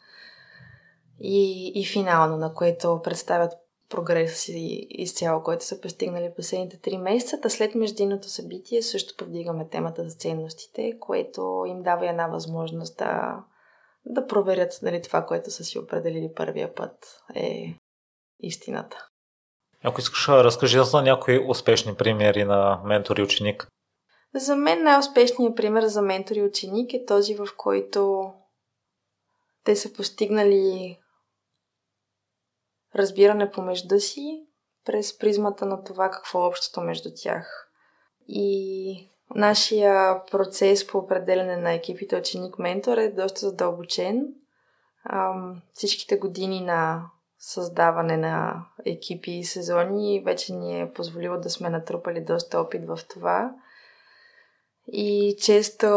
и, 1.20 1.72
и 1.76 1.86
финално, 1.86 2.38
на 2.38 2.54
което 2.54 3.02
представят 3.04 3.54
прогреса 3.94 4.36
си 4.36 4.88
изцяло, 4.90 5.44
който 5.44 5.66
са 5.66 5.82
постигнали 5.82 6.34
последните 6.36 6.78
три 6.78 6.98
месеца. 6.98 7.42
Та 7.42 7.50
след 7.50 7.76
междинното 7.76 8.30
събитие 8.30 8.82
също 8.82 9.18
повдигаме 9.18 9.70
темата 9.70 10.10
за 10.10 10.16
ценностите, 10.16 10.94
което 11.00 11.64
им 11.68 11.84
дава 11.84 12.10
една 12.10 12.28
възможност 12.28 12.98
да, 12.98 13.44
да 14.06 14.28
проверят 14.28 14.80
дали 14.84 15.02
това, 15.02 15.26
което 15.26 15.52
са 15.52 15.64
си 15.64 15.80
определили 15.80 16.34
първия 16.36 16.76
път 16.76 17.22
е 17.36 17.76
истината. 18.40 19.08
Ако 19.84 20.02
искаш, 20.02 20.30
разкажи 20.30 20.80
за 20.84 21.02
някои 21.02 21.46
успешни 21.50 21.96
примери 21.96 22.44
на 22.44 22.82
ментор 22.86 23.18
и 23.18 23.24
ученик. 23.24 23.68
За 24.36 24.56
мен 24.56 24.84
най-успешният 24.84 25.56
пример 25.56 25.84
за 25.84 26.02
ментор 26.02 26.36
и 26.36 26.42
ученик 26.42 26.94
е 26.94 27.06
този, 27.06 27.36
в 27.36 27.48
който 27.58 28.32
те 29.64 29.76
са 29.76 29.94
постигнали 29.94 30.98
разбиране 32.96 33.52
помежду 33.52 34.00
си 34.00 34.46
през 34.86 35.18
призмата 35.18 35.66
на 35.66 35.84
това 35.84 36.12
какво 36.12 36.44
е 36.44 36.48
общото 36.48 36.82
между 36.82 37.10
тях. 37.16 37.70
И 38.28 39.10
нашия 39.36 40.26
процес 40.26 40.88
по 40.88 40.98
определене 40.98 41.58
на 41.58 41.74
екипите 41.74 42.16
ученик-ментор 42.16 42.98
е 42.98 43.12
доста 43.12 43.40
задълбочен. 43.40 44.28
всичките 45.74 46.18
години 46.18 46.62
на 46.62 47.10
създаване 47.40 48.18
на 48.18 48.66
екипи 48.86 49.32
и 49.32 49.44
сезони 49.44 50.24
вече 50.26 50.54
ни 50.54 50.82
е 50.82 50.94
позволило 50.94 51.38
да 51.38 51.50
сме 51.50 51.70
натрупали 51.70 52.22
доста 52.22 52.60
опит 52.60 52.88
в 52.88 53.00
това. 53.10 53.56
И 54.88 55.38
често 55.42 55.88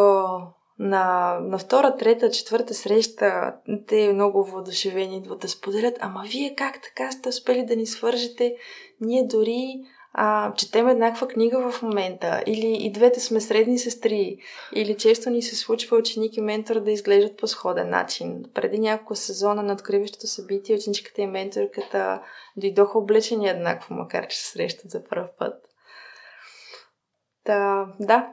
на, 0.78 1.38
на 1.40 1.58
втора, 1.58 1.96
трета, 1.96 2.30
четвърта 2.30 2.74
среща 2.74 3.54
те 3.86 4.12
много 4.12 4.44
въодушевени 4.44 5.16
идват 5.16 5.38
да 5.38 5.48
споделят, 5.48 5.98
ама 6.00 6.22
вие 6.26 6.54
как 6.54 6.82
така 6.82 7.10
сте 7.10 7.28
успели 7.28 7.66
да 7.66 7.76
ни 7.76 7.86
свържете? 7.86 8.56
Ние 9.00 9.26
дори 9.26 9.80
а, 10.18 10.54
четем 10.54 10.88
еднаква 10.88 11.28
книга 11.28 11.70
в 11.70 11.82
момента, 11.82 12.42
или 12.46 12.76
и 12.80 12.92
двете 12.92 13.20
сме 13.20 13.40
средни 13.40 13.78
сестри, 13.78 14.38
или 14.74 14.96
често 14.96 15.30
ни 15.30 15.42
се 15.42 15.56
случва 15.56 15.96
ученик 15.96 16.36
и 16.36 16.40
ментор 16.40 16.80
да 16.80 16.90
изглеждат 16.90 17.36
по 17.36 17.46
сходен 17.46 17.90
начин. 17.90 18.44
Преди 18.54 18.78
няколко 18.78 19.14
сезона 19.14 19.62
на 19.62 19.72
откриващото 19.72 20.26
събитие 20.26 20.76
ученичката 20.76 21.22
и 21.22 21.26
менторката 21.26 22.22
дойдоха 22.56 22.98
облечени 22.98 23.48
еднакво, 23.48 23.94
макар 23.94 24.26
че 24.26 24.38
се 24.38 24.50
срещат 24.50 24.90
за 24.90 25.04
първ 25.04 25.28
път. 25.38 25.54
Та, 27.44 27.86
да, 28.00 28.28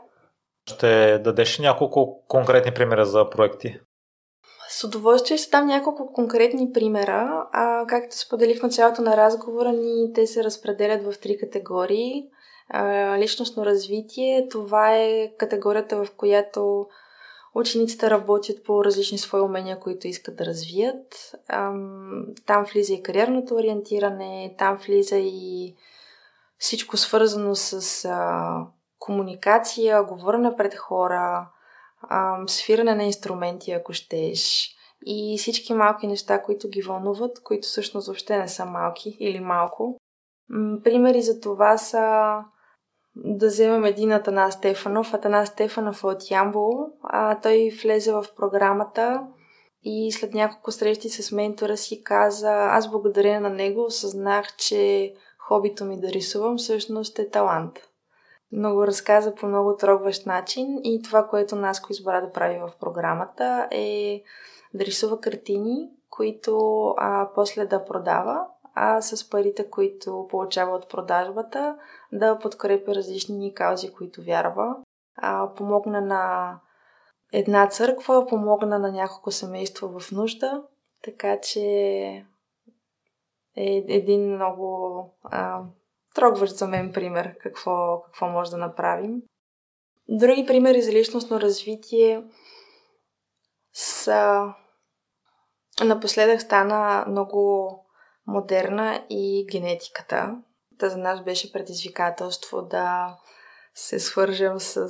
ще 0.66 1.20
дадеш 1.20 1.60
няколко 1.60 2.24
конкретни 2.28 2.74
примера 2.74 3.06
за 3.06 3.30
проекти? 3.30 3.80
С 4.70 4.84
удоволствие 4.84 5.38
ще 5.38 5.52
дам 5.52 5.68
няколко 5.68 6.14
конкретни 6.14 6.72
примера. 6.74 7.48
А, 7.52 7.86
както 7.88 8.18
споделих 8.18 8.60
в 8.60 8.64
началото 8.64 9.02
на 9.02 9.18
разговора 9.18 9.72
ни, 9.72 10.14
те 10.14 10.28
се 10.28 10.44
разпределят 10.44 11.04
в 11.04 11.20
три 11.20 11.38
категории. 11.38 12.24
А, 12.70 13.18
личностно 13.20 13.66
развитие, 13.66 14.48
това 14.52 14.96
е 14.96 15.32
категорията, 15.38 16.04
в 16.06 16.08
която 16.18 16.88
учениците 17.56 18.10
работят 18.10 18.64
по 18.64 18.86
различни 18.86 19.18
свои 19.18 19.42
умения, 19.42 19.80
които 19.80 20.08
искат 20.08 20.36
да 20.36 20.46
развият. 20.46 21.36
Там 22.46 22.66
влиза 22.74 22.94
и 22.94 23.04
кариерното 23.04 23.56
ориентиране, 23.56 24.56
там 24.58 24.78
влиза 24.88 25.18
и 25.18 25.76
всичко 26.58 26.98
свързано 26.98 27.56
с 27.56 28.08
комуникация, 29.04 30.04
говорене 30.04 30.56
пред 30.56 30.76
хора, 30.76 31.50
свиране 32.48 32.96
на 32.96 33.04
инструменти, 33.04 33.72
ако 33.72 33.94
щеш. 33.94 34.70
И 35.06 35.38
всички 35.38 35.74
малки 35.74 36.08
неща, 36.08 36.42
които 36.42 36.70
ги 36.70 36.82
вълнуват, 36.82 37.44
които 37.44 37.68
всъщност 37.68 38.08
въобще 38.08 38.38
не 38.38 38.48
са 38.48 38.66
малки 38.66 39.18
или 39.20 39.40
малко. 39.40 39.98
Примери 40.84 41.22
за 41.22 41.40
това 41.40 41.78
са 41.78 42.36
да 43.16 43.48
вземем 43.48 43.86
един 43.86 44.12
Атанас 44.12 44.54
Стефанов. 44.54 45.14
Атанас 45.14 45.50
Стефанов 45.50 46.04
е 46.04 46.08
от 46.08 46.32
Ямбол. 46.32 46.74
Той 47.42 47.70
влезе 47.84 48.12
в 48.12 48.26
програмата 48.38 49.28
и 49.82 50.12
след 50.12 50.34
няколко 50.34 50.72
срещи 50.72 51.10
с 51.10 51.32
ментора 51.32 51.78
си 51.78 52.04
каза, 52.04 52.52
аз 52.52 52.92
благодаря 52.92 53.40
на 53.40 53.50
него 53.50 53.84
осъзнах, 53.84 54.56
че 54.56 55.14
хобито 55.38 55.86
ми 55.86 56.00
да 56.00 56.08
рисувам 56.08 56.58
всъщност 56.58 57.20
е 57.20 57.30
талант 57.30 57.80
много 58.54 58.88
разказа 58.88 59.36
по 59.36 59.46
много 59.46 59.76
трогващ 59.76 60.26
начин 60.26 60.80
и 60.84 61.02
това, 61.04 61.28
което 61.28 61.56
Наско 61.56 61.88
избра 61.92 62.22
да 62.22 62.32
прави 62.32 62.60
в 62.60 62.72
програмата 62.80 63.68
е 63.72 64.24
да 64.74 64.86
рисува 64.86 65.20
картини, 65.20 65.90
които 66.10 66.88
а, 66.98 67.30
после 67.36 67.66
да 67.66 67.86
продава, 67.86 68.46
а 68.76 69.02
с 69.02 69.30
парите, 69.30 69.70
които 69.70 70.28
получава 70.30 70.76
от 70.76 70.90
продажбата, 70.90 71.78
да 72.12 72.40
подкрепи 72.40 72.96
различни 72.96 73.54
каузи, 73.54 73.94
които 73.94 74.22
вярва. 74.22 74.76
А, 75.16 75.54
помогна 75.54 76.02
на 76.02 76.56
една 77.34 77.68
църква, 77.68 78.28
помогна 78.28 78.80
на 78.80 78.92
няколко 78.92 79.32
семейства 79.32 80.00
в 80.00 80.12
нужда, 80.12 80.64
така 81.04 81.40
че 81.42 81.62
е 83.56 83.86
един 83.88 84.36
много 84.36 85.10
а, 85.24 85.62
трогващ 86.14 86.56
за 86.56 86.68
мен 86.68 86.94
пример 86.94 87.38
какво, 87.40 88.02
какво 88.02 88.28
може 88.28 88.52
да 88.52 88.58
направим. 88.58 89.22
Други 90.10 90.46
примери 90.46 90.82
за 90.82 90.92
личностно 90.92 91.42
развитие 91.42 92.24
са 93.74 94.54
напоследък 95.84 96.42
стана 96.42 97.06
много 97.08 97.70
модерна 98.28 99.06
и 99.10 99.46
генетиката. 99.52 100.36
Та 100.80 100.90
за 100.90 100.98
нас 100.98 101.24
беше 101.24 101.52
предизвикателство 101.52 102.62
да 102.62 103.18
се 103.74 104.00
свържем 104.00 104.60
с 104.60 104.90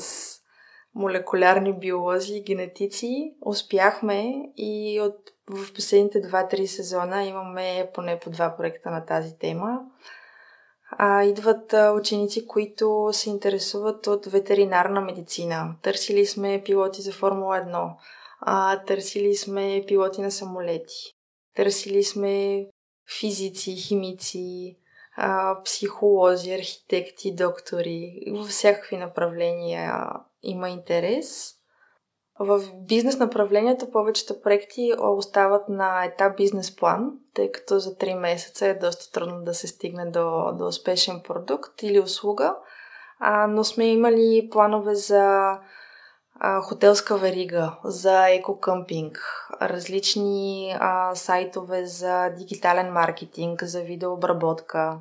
молекулярни 0.96 1.80
биолози 1.80 2.44
генетици. 2.44 3.36
Успяхме 3.46 4.34
и 4.58 5.02
от, 5.02 5.16
в 5.50 5.74
последните 5.74 6.22
2-3 6.22 6.66
сезона 6.66 7.24
имаме 7.24 7.92
поне 7.94 8.20
по 8.20 8.30
два 8.30 8.56
проекта 8.58 8.92
на 8.92 9.06
тази 9.06 9.38
тема. 9.38 9.80
А, 10.98 11.24
идват 11.24 11.74
а, 11.74 11.92
ученици, 11.92 12.48
които 12.48 13.10
се 13.14 13.30
интересуват 13.30 14.08
от 14.08 14.26
ветеринарна 14.26 15.02
медицина. 15.02 15.76
Търсили 15.82 16.26
сме 16.26 16.62
пилоти 16.66 17.02
за 17.02 17.12
Формула 17.12 17.58
1. 17.58 17.94
А, 18.42 18.84
търсили 18.84 19.36
сме 19.36 19.84
пилоти 19.88 20.22
на 20.22 20.32
самолети. 20.32 21.16
Търсили 21.56 22.04
сме 22.04 22.66
физици, 23.20 23.76
химици, 23.76 24.78
а, 25.16 25.62
психолози, 25.64 26.54
архитекти, 26.54 27.36
доктори. 27.36 28.24
Във 28.32 28.48
всякакви 28.48 28.98
направления 28.98 30.10
има 30.44 30.70
интерес. 30.70 31.56
В 32.40 32.62
бизнес 32.88 33.20
направлението 33.20 33.92
повечето 33.92 34.42
проекти 34.42 34.94
остават 35.00 35.70
на 35.70 36.06
етап 36.06 36.38
бизнес 36.38 36.76
план, 36.76 37.12
тъй 37.34 37.52
като 37.52 37.80
за 37.80 37.96
3 37.96 38.20
месеца 38.20 38.68
е 38.68 38.74
доста 38.74 39.12
трудно 39.12 39.44
да 39.44 39.54
се 39.54 39.68
стигне 39.68 40.06
до, 40.06 40.52
до 40.58 40.68
успешен 40.68 41.22
продукт 41.28 41.84
или 41.84 42.00
услуга. 42.00 42.56
А, 43.20 43.48
но 43.48 43.64
сме 43.64 43.86
имали 43.86 44.50
планове 44.52 44.96
за 44.96 45.58
а, 46.40 46.62
хотелска 46.62 47.18
верига, 47.18 47.78
за 47.84 48.30
екокъмпинг, 48.30 49.20
различни 49.62 50.76
а, 50.80 51.16
сайтове 51.16 51.86
за 51.86 52.30
дигитален 52.30 52.92
маркетинг, 52.92 53.64
за 53.64 53.82
видеообработка. 53.82 55.00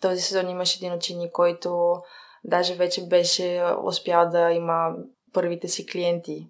Този 0.00 0.20
сезон 0.22 0.50
имаше 0.50 0.78
един 0.78 0.96
ученик, 0.96 1.32
който 1.32 1.96
даже 2.44 2.74
вече 2.74 3.08
беше 3.08 3.64
успял 3.84 4.28
да 4.28 4.50
има 4.50 4.94
първите 5.32 5.68
си 5.68 5.86
клиенти. 5.86 6.48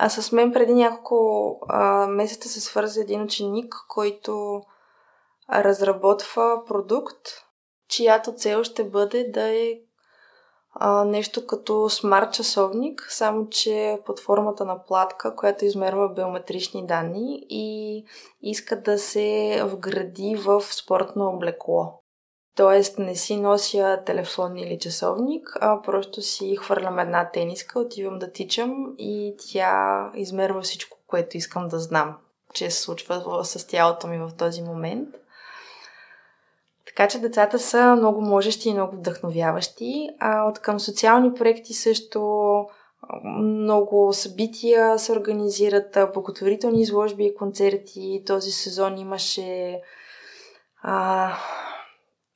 А 0.00 0.08
с 0.08 0.32
мен 0.32 0.52
преди 0.52 0.74
няколко 0.74 1.58
а, 1.68 2.06
месеца 2.06 2.48
се 2.48 2.60
свърза 2.60 3.00
един 3.00 3.22
ученик, 3.22 3.74
който 3.88 4.62
разработва 5.52 6.62
продукт, 6.66 7.28
чиято 7.88 8.32
цел 8.32 8.64
ще 8.64 8.84
бъде 8.84 9.24
да 9.24 9.42
е 9.42 9.74
а, 10.74 11.04
нещо 11.04 11.46
като 11.46 11.90
смарт 11.90 12.32
часовник, 12.32 13.06
само 13.10 13.48
че 13.48 14.00
под 14.06 14.20
формата 14.20 14.64
на 14.64 14.84
платка, 14.84 15.36
която 15.36 15.64
измерва 15.64 16.08
биометрични 16.08 16.86
данни 16.86 17.46
и 17.50 18.04
иска 18.42 18.82
да 18.82 18.98
се 18.98 19.60
вгради 19.64 20.36
в 20.36 20.62
спортно 20.62 21.28
облекло. 21.28 22.02
Тоест 22.58 22.98
не 22.98 23.16
си 23.16 23.36
нося 23.36 24.02
телефон 24.06 24.56
или 24.56 24.78
часовник, 24.78 25.56
а 25.60 25.82
просто 25.82 26.22
си 26.22 26.56
хвърлям 26.56 26.98
една 26.98 27.30
тениска, 27.30 27.80
отивам 27.80 28.18
да 28.18 28.32
тичам 28.32 28.94
и 28.98 29.34
тя 29.38 30.10
измерва 30.14 30.62
всичко, 30.62 30.98
което 31.06 31.36
искам 31.36 31.68
да 31.68 31.78
знам, 31.78 32.16
че 32.54 32.70
се 32.70 32.82
случва 32.82 33.44
с 33.44 33.66
тялото 33.66 34.06
ми 34.06 34.18
в 34.18 34.30
този 34.38 34.62
момент. 34.62 35.08
Така 36.86 37.08
че 37.08 37.18
децата 37.18 37.58
са 37.58 37.96
много 37.96 38.20
можещи 38.20 38.68
и 38.68 38.74
много 38.74 38.96
вдъхновяващи. 38.96 40.08
А 40.20 40.44
от 40.44 40.58
към 40.58 40.80
социални 40.80 41.34
проекти 41.34 41.74
също 41.74 42.66
много 43.24 44.12
събития 44.12 44.98
се 44.98 45.12
организират, 45.12 45.98
благотворителни 46.14 46.80
изложби 46.80 47.24
и 47.24 47.34
концерти. 47.34 48.22
Този 48.26 48.50
сезон 48.50 48.98
имаше 48.98 49.80
а, 50.82 51.32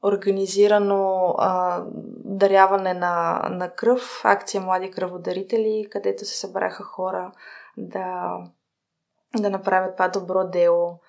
организирано 0.03 1.35
а, 1.38 1.83
даряване 2.25 2.95
на, 2.95 3.47
на 3.51 3.71
кръв, 3.71 4.21
акция 4.25 4.61
Млади 4.61 4.91
кръводарители, 4.91 5.88
където 5.91 6.25
се 6.25 6.37
събраха 6.38 6.83
хора 6.83 7.33
да, 7.77 8.38
да 9.37 9.51
направят 9.51 9.97
това 9.97 10.09
добро 10.09 10.45
дело. 10.45 11.01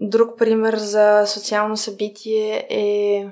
Друг 0.00 0.38
пример 0.38 0.76
за 0.76 1.24
социално 1.26 1.76
събитие 1.76 2.66
е, 2.70 3.30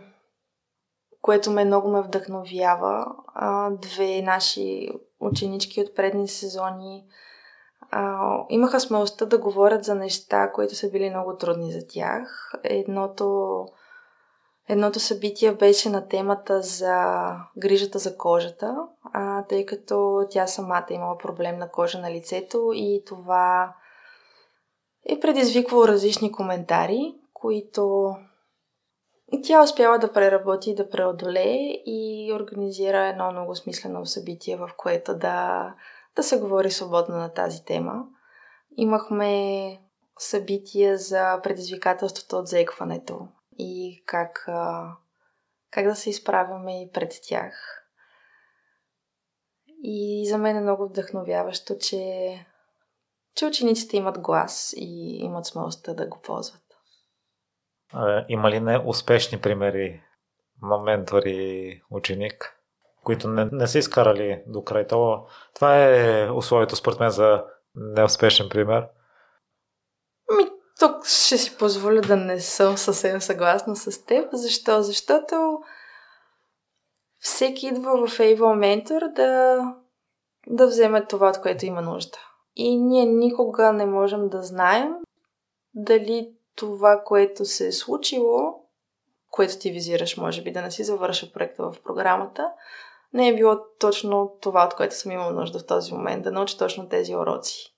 което 1.22 1.50
ме 1.50 1.64
много 1.64 1.90
ме 1.90 2.02
вдъхновява. 2.02 3.06
А, 3.34 3.70
две 3.70 4.22
наши 4.22 4.88
ученички 5.20 5.80
от 5.80 5.96
предни 5.96 6.28
сезони 6.28 7.04
а, 7.90 8.36
имаха 8.48 8.80
смелостта 8.80 9.26
да 9.26 9.38
говорят 9.38 9.84
за 9.84 9.94
неща, 9.94 10.52
които 10.52 10.74
са 10.74 10.90
били 10.90 11.10
много 11.10 11.36
трудни 11.36 11.72
за 11.72 11.86
тях. 11.88 12.52
Едното 12.64 13.66
Едното 14.68 15.00
събитие 15.00 15.52
беше 15.52 15.90
на 15.90 16.08
темата 16.08 16.62
за 16.62 17.26
грижата 17.58 17.98
за 17.98 18.16
кожата, 18.16 18.76
а, 19.12 19.42
тъй 19.42 19.66
като 19.66 20.26
тя 20.30 20.46
самата 20.46 20.86
имала 20.90 21.18
проблем 21.18 21.58
на 21.58 21.70
кожа 21.70 21.98
на 21.98 22.10
лицето 22.10 22.70
и 22.74 23.02
това 23.06 23.74
е 25.08 25.20
предизвиквало 25.20 25.88
различни 25.88 26.32
коментари, 26.32 27.14
които 27.34 28.14
тя 29.42 29.62
успяла 29.62 29.98
да 29.98 30.12
преработи 30.12 30.70
и 30.70 30.74
да 30.74 30.90
преодолее 30.90 31.82
и 31.86 32.32
организира 32.34 33.06
едно 33.06 33.32
много 33.32 33.56
смислено 33.56 34.06
събитие, 34.06 34.56
в 34.56 34.70
което 34.76 35.14
да, 35.14 35.74
да 36.16 36.22
се 36.22 36.40
говори 36.40 36.70
свободно 36.70 37.16
на 37.16 37.32
тази 37.32 37.64
тема. 37.64 38.04
Имахме 38.76 39.80
събитие 40.18 40.96
за 40.96 41.40
предизвикателството 41.42 42.36
от 42.36 42.46
заекването 42.46 43.28
и 43.58 44.02
как, 44.06 44.44
как 45.70 45.86
да 45.86 45.96
се 45.96 46.10
изправяме 46.10 46.82
и 46.82 46.92
пред 46.92 47.12
тях. 47.28 47.82
И 49.82 50.26
за 50.28 50.38
мен 50.38 50.56
е 50.56 50.60
много 50.60 50.88
вдъхновяващо, 50.88 51.78
че, 51.78 52.46
че 53.34 53.46
учениците 53.46 53.96
имат 53.96 54.18
глас 54.18 54.74
и 54.76 55.16
имат 55.16 55.46
смелостта 55.46 55.94
да 55.94 56.06
го 56.06 56.20
ползват. 56.22 56.62
А, 57.92 58.24
има 58.28 58.50
ли 58.50 58.60
неуспешни 58.60 59.40
примери 59.40 60.02
на 60.62 60.78
ментори 60.78 61.82
ученик, 61.90 62.56
които 63.04 63.28
не, 63.28 63.48
не 63.52 63.66
са 63.66 63.78
изкарали 63.78 64.42
до 64.46 64.64
край 64.64 64.86
това? 64.86 65.24
Това 65.54 65.84
е 65.84 66.30
условието 66.30 66.76
според 66.76 67.00
мен 67.00 67.10
за 67.10 67.44
неуспешен 67.74 68.48
пример. 68.48 68.88
Тук 70.78 71.06
ще 71.06 71.38
си 71.38 71.56
позволя 71.58 72.00
да 72.00 72.16
не 72.16 72.40
съм 72.40 72.78
съвсем 72.78 73.20
съгласна 73.20 73.76
с 73.76 74.04
теб. 74.04 74.28
Защо? 74.32 74.82
Защото 74.82 75.58
всеки 77.18 77.66
идва 77.66 78.06
в 78.06 78.18
Able 78.18 78.38
Mentor 78.38 79.12
да, 79.12 79.58
да 80.46 80.66
вземе 80.66 81.06
това, 81.06 81.28
от 81.28 81.40
което 81.40 81.66
има 81.66 81.82
нужда. 81.82 82.18
И 82.56 82.76
ние 82.76 83.06
никога 83.06 83.72
не 83.72 83.86
можем 83.86 84.28
да 84.28 84.42
знаем 84.42 84.92
дали 85.74 86.32
това, 86.54 87.02
което 87.04 87.44
се 87.44 87.66
е 87.66 87.72
случило, 87.72 88.54
което 89.30 89.58
ти 89.58 89.70
визираш, 89.70 90.16
може 90.16 90.42
би 90.42 90.52
да 90.52 90.62
не 90.62 90.70
си 90.70 90.84
завърша 90.84 91.32
проекта 91.32 91.62
в 91.62 91.82
програмата, 91.84 92.52
не 93.12 93.28
е 93.28 93.34
било 93.34 93.56
точно 93.78 94.36
това, 94.40 94.64
от 94.64 94.74
което 94.74 94.94
съм 94.94 95.12
имал 95.12 95.30
нужда 95.30 95.58
в 95.58 95.66
този 95.66 95.94
момент, 95.94 96.22
да 96.22 96.32
науча 96.32 96.58
точно 96.58 96.88
тези 96.88 97.16
уроци. 97.16 97.74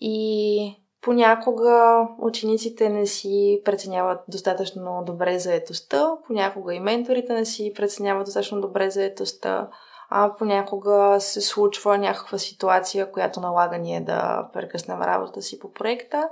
И 0.00 0.79
Понякога 1.02 2.08
учениците 2.18 2.88
не 2.88 3.06
си 3.06 3.62
преценяват 3.64 4.20
достатъчно 4.28 5.02
добре 5.06 5.38
заетостта, 5.38 6.12
понякога 6.26 6.74
и 6.74 6.80
менторите 6.80 7.32
не 7.32 7.44
си 7.44 7.72
преценяват 7.76 8.24
достатъчно 8.24 8.60
добре 8.60 8.90
заетостта, 8.90 9.68
а 10.10 10.34
понякога 10.38 11.16
се 11.20 11.40
случва 11.40 11.98
някаква 11.98 12.38
ситуация, 12.38 13.12
която 13.12 13.40
налага 13.40 13.78
ние 13.78 14.00
да 14.00 14.48
прекъснем 14.52 15.02
работата 15.02 15.42
си 15.42 15.58
по 15.58 15.72
проекта. 15.72 16.28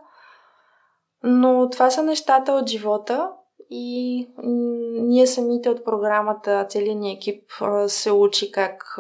Но 1.23 1.71
това 1.71 1.91
са 1.91 2.03
нещата 2.03 2.53
от 2.53 2.69
живота 2.69 3.31
и 3.71 4.29
ние 5.03 5.27
самите 5.27 5.71
от 5.71 5.85
програмата, 5.85 6.67
целият 6.69 6.99
ни 6.99 7.13
екип 7.13 7.53
се 7.87 8.13
учи 8.13 8.53
как 8.53 8.99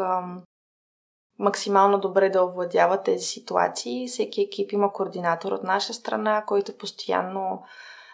максимално 1.38 1.98
добре 1.98 2.30
да 2.30 2.44
овладява 2.44 3.02
тези 3.02 3.24
ситуации. 3.24 4.08
Всеки 4.08 4.42
екип 4.42 4.72
има 4.72 4.92
координатор 4.92 5.52
от 5.52 5.62
наша 5.62 5.94
страна, 5.94 6.44
който 6.46 6.76
постоянно 6.76 7.62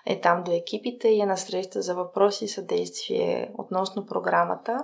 е 0.07 0.21
там 0.21 0.43
до 0.43 0.53
екипите 0.53 1.09
и 1.09 1.21
е 1.21 1.27
на 1.27 1.37
среща 1.37 1.83
за 1.83 1.95
въпроси 1.95 2.45
и 2.45 2.49
съдействие 2.49 3.53
относно 3.59 4.07
програмата. 4.07 4.79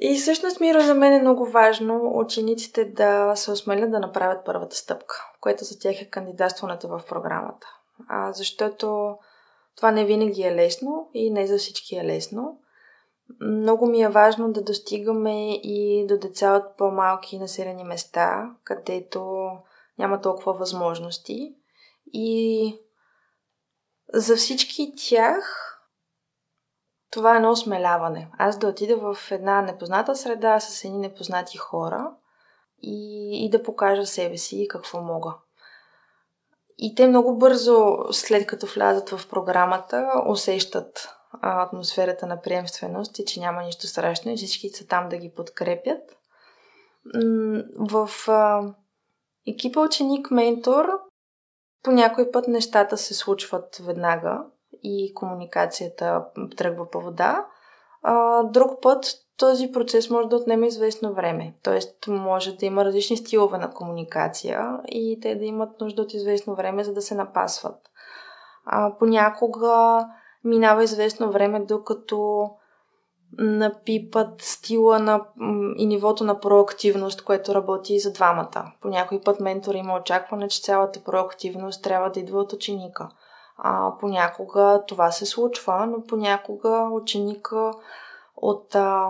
И 0.00 0.14
всъщност, 0.14 0.60
Миро, 0.60 0.80
за 0.80 0.94
мен 0.94 1.12
е 1.12 1.20
много 1.20 1.46
важно 1.46 2.12
учениците 2.14 2.84
да 2.84 3.36
се 3.36 3.50
осмелят 3.50 3.90
да 3.90 4.00
направят 4.00 4.44
първата 4.44 4.76
стъпка, 4.76 5.24
което 5.40 5.64
за 5.64 5.78
тях 5.78 6.02
е 6.02 6.10
кандидатстването 6.10 6.88
в 6.88 7.02
програмата. 7.08 7.66
А, 8.08 8.32
защото 8.32 9.16
това 9.76 9.90
не 9.90 10.04
винаги 10.04 10.42
е 10.42 10.54
лесно 10.54 11.10
и 11.14 11.30
не 11.30 11.46
за 11.46 11.58
всички 11.58 11.96
е 11.96 12.04
лесно. 12.04 12.58
Много 13.40 13.86
ми 13.86 14.02
е 14.02 14.08
важно 14.08 14.52
да 14.52 14.62
достигаме 14.62 15.54
и 15.54 16.06
до 16.08 16.18
деца 16.18 16.54
от 16.54 16.76
по-малки 16.76 17.38
населени 17.38 17.84
места, 17.84 18.50
където 18.64 19.50
няма 19.98 20.20
толкова 20.20 20.52
възможности. 20.52 21.54
И 22.12 22.78
за 24.14 24.36
всички 24.36 24.92
тях 25.08 25.70
това 27.10 27.32
е 27.32 27.36
едно 27.36 27.50
осмеляване. 27.50 28.30
Аз 28.38 28.58
да 28.58 28.68
отида 28.68 28.96
в 28.96 29.30
една 29.30 29.62
непозната 29.62 30.16
среда 30.16 30.60
с 30.60 30.84
едни 30.84 30.98
непознати 30.98 31.58
хора 31.58 32.10
и, 32.82 33.30
и 33.46 33.50
да 33.50 33.62
покажа 33.62 34.06
себе 34.06 34.36
си 34.36 34.62
и 34.62 34.68
какво 34.68 35.00
мога. 35.00 35.34
И 36.78 36.94
те 36.94 37.06
много 37.06 37.38
бързо, 37.38 37.96
след 38.10 38.46
като 38.46 38.66
влязат 38.66 39.10
в 39.10 39.28
програмата, 39.28 40.10
усещат 40.26 41.08
атмосферата 41.42 42.26
на 42.26 42.40
приемственост 42.40 43.18
и 43.18 43.24
че 43.24 43.40
няма 43.40 43.62
нищо 43.62 43.86
страшно 43.86 44.32
и 44.32 44.36
всички 44.36 44.68
са 44.68 44.86
там 44.86 45.08
да 45.08 45.16
ги 45.16 45.32
подкрепят. 45.34 46.18
В 47.78 48.10
екипа 49.48 49.80
ученик-ментор 49.80 50.86
по 51.82 51.90
някой 51.90 52.30
път 52.30 52.48
нещата 52.48 52.96
се 52.96 53.14
случват 53.14 53.76
веднага 53.76 54.44
и 54.82 55.14
комуникацията 55.14 56.24
тръгва 56.56 56.90
по 56.90 57.00
вода. 57.00 57.46
Друг 58.44 58.82
път 58.82 59.06
този 59.36 59.72
процес 59.72 60.10
може 60.10 60.28
да 60.28 60.36
отнеме 60.36 60.66
известно 60.66 61.14
време. 61.14 61.54
Тоест, 61.62 62.06
може 62.08 62.56
да 62.56 62.66
има 62.66 62.84
различни 62.84 63.16
стилове 63.16 63.58
на 63.58 63.70
комуникация 63.70 64.78
и 64.86 65.18
те 65.22 65.34
да 65.34 65.44
имат 65.44 65.80
нужда 65.80 66.02
от 66.02 66.14
известно 66.14 66.54
време, 66.54 66.84
за 66.84 66.92
да 66.92 67.02
се 67.02 67.14
напасват. 67.14 67.76
А, 68.64 68.98
понякога 68.98 70.06
минава 70.44 70.84
известно 70.84 71.32
време, 71.32 71.60
докато 71.60 72.50
напипат 73.38 74.42
стила 74.42 74.98
на, 74.98 75.24
и 75.76 75.86
нивото 75.86 76.24
на 76.24 76.40
проактивност, 76.40 77.24
което 77.24 77.54
работи 77.54 77.94
и 77.94 78.00
за 78.00 78.12
двамата. 78.12 78.72
По 78.80 78.88
някой 78.88 79.20
път 79.20 79.40
ментор 79.40 79.74
има 79.74 79.96
очакване, 79.96 80.48
че 80.48 80.62
цялата 80.62 81.04
проактивност 81.04 81.82
трябва 81.82 82.10
да 82.10 82.20
идва 82.20 82.40
от 82.40 82.52
ученика. 82.52 83.08
А, 83.56 83.92
понякога 84.00 84.82
това 84.88 85.10
се 85.10 85.26
случва, 85.26 85.86
но 85.86 86.02
понякога 86.02 86.88
ученика 86.92 87.70
от 88.36 88.74
а, 88.74 89.08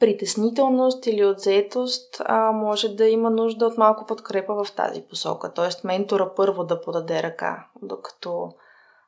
притеснителност 0.00 1.06
или 1.06 1.24
от 1.24 1.40
заетост 1.40 2.22
а, 2.24 2.52
може 2.52 2.88
да 2.88 3.08
има 3.08 3.30
нужда 3.30 3.66
от 3.66 3.78
малко 3.78 4.06
подкрепа 4.06 4.64
в 4.64 4.72
тази 4.72 5.02
посока. 5.02 5.52
Тоест 5.54 5.84
ментора 5.84 6.34
първо 6.36 6.64
да 6.64 6.80
подаде 6.80 7.22
ръка, 7.22 7.66
докато 7.82 8.52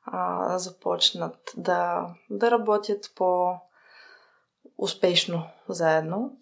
а, 0.06 0.58
започнат 0.58 1.52
да, 1.56 2.06
да 2.30 2.50
работят 2.50 3.12
по 3.16 3.54
успешно 4.78 5.42
заедно. 5.68 6.36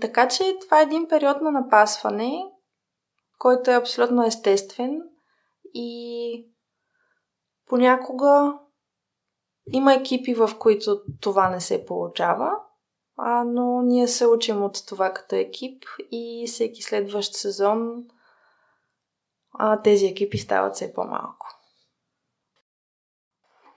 Така 0.00 0.28
че 0.28 0.56
това 0.60 0.80
е 0.80 0.82
един 0.82 1.08
период 1.08 1.40
на 1.40 1.50
напасване, 1.50 2.44
който 3.38 3.70
е 3.70 3.74
абсолютно 3.74 4.26
естествен 4.26 5.02
и 5.74 6.50
понякога 7.66 8.58
има 9.72 9.94
екипи, 9.94 10.34
в 10.34 10.50
които 10.58 11.00
това 11.20 11.48
не 11.48 11.60
се 11.60 11.86
получава, 11.86 12.52
а, 13.16 13.44
но 13.44 13.82
ние 13.82 14.08
се 14.08 14.26
учим 14.26 14.62
от 14.62 14.86
това 14.88 15.12
като 15.12 15.36
екип 15.36 15.84
и 16.12 16.44
всеки 16.46 16.82
следващ 16.82 17.34
сезон 17.34 18.04
а, 19.52 19.82
тези 19.82 20.06
екипи 20.06 20.38
стават 20.38 20.74
все 20.74 20.92
по-малко. 20.92 21.55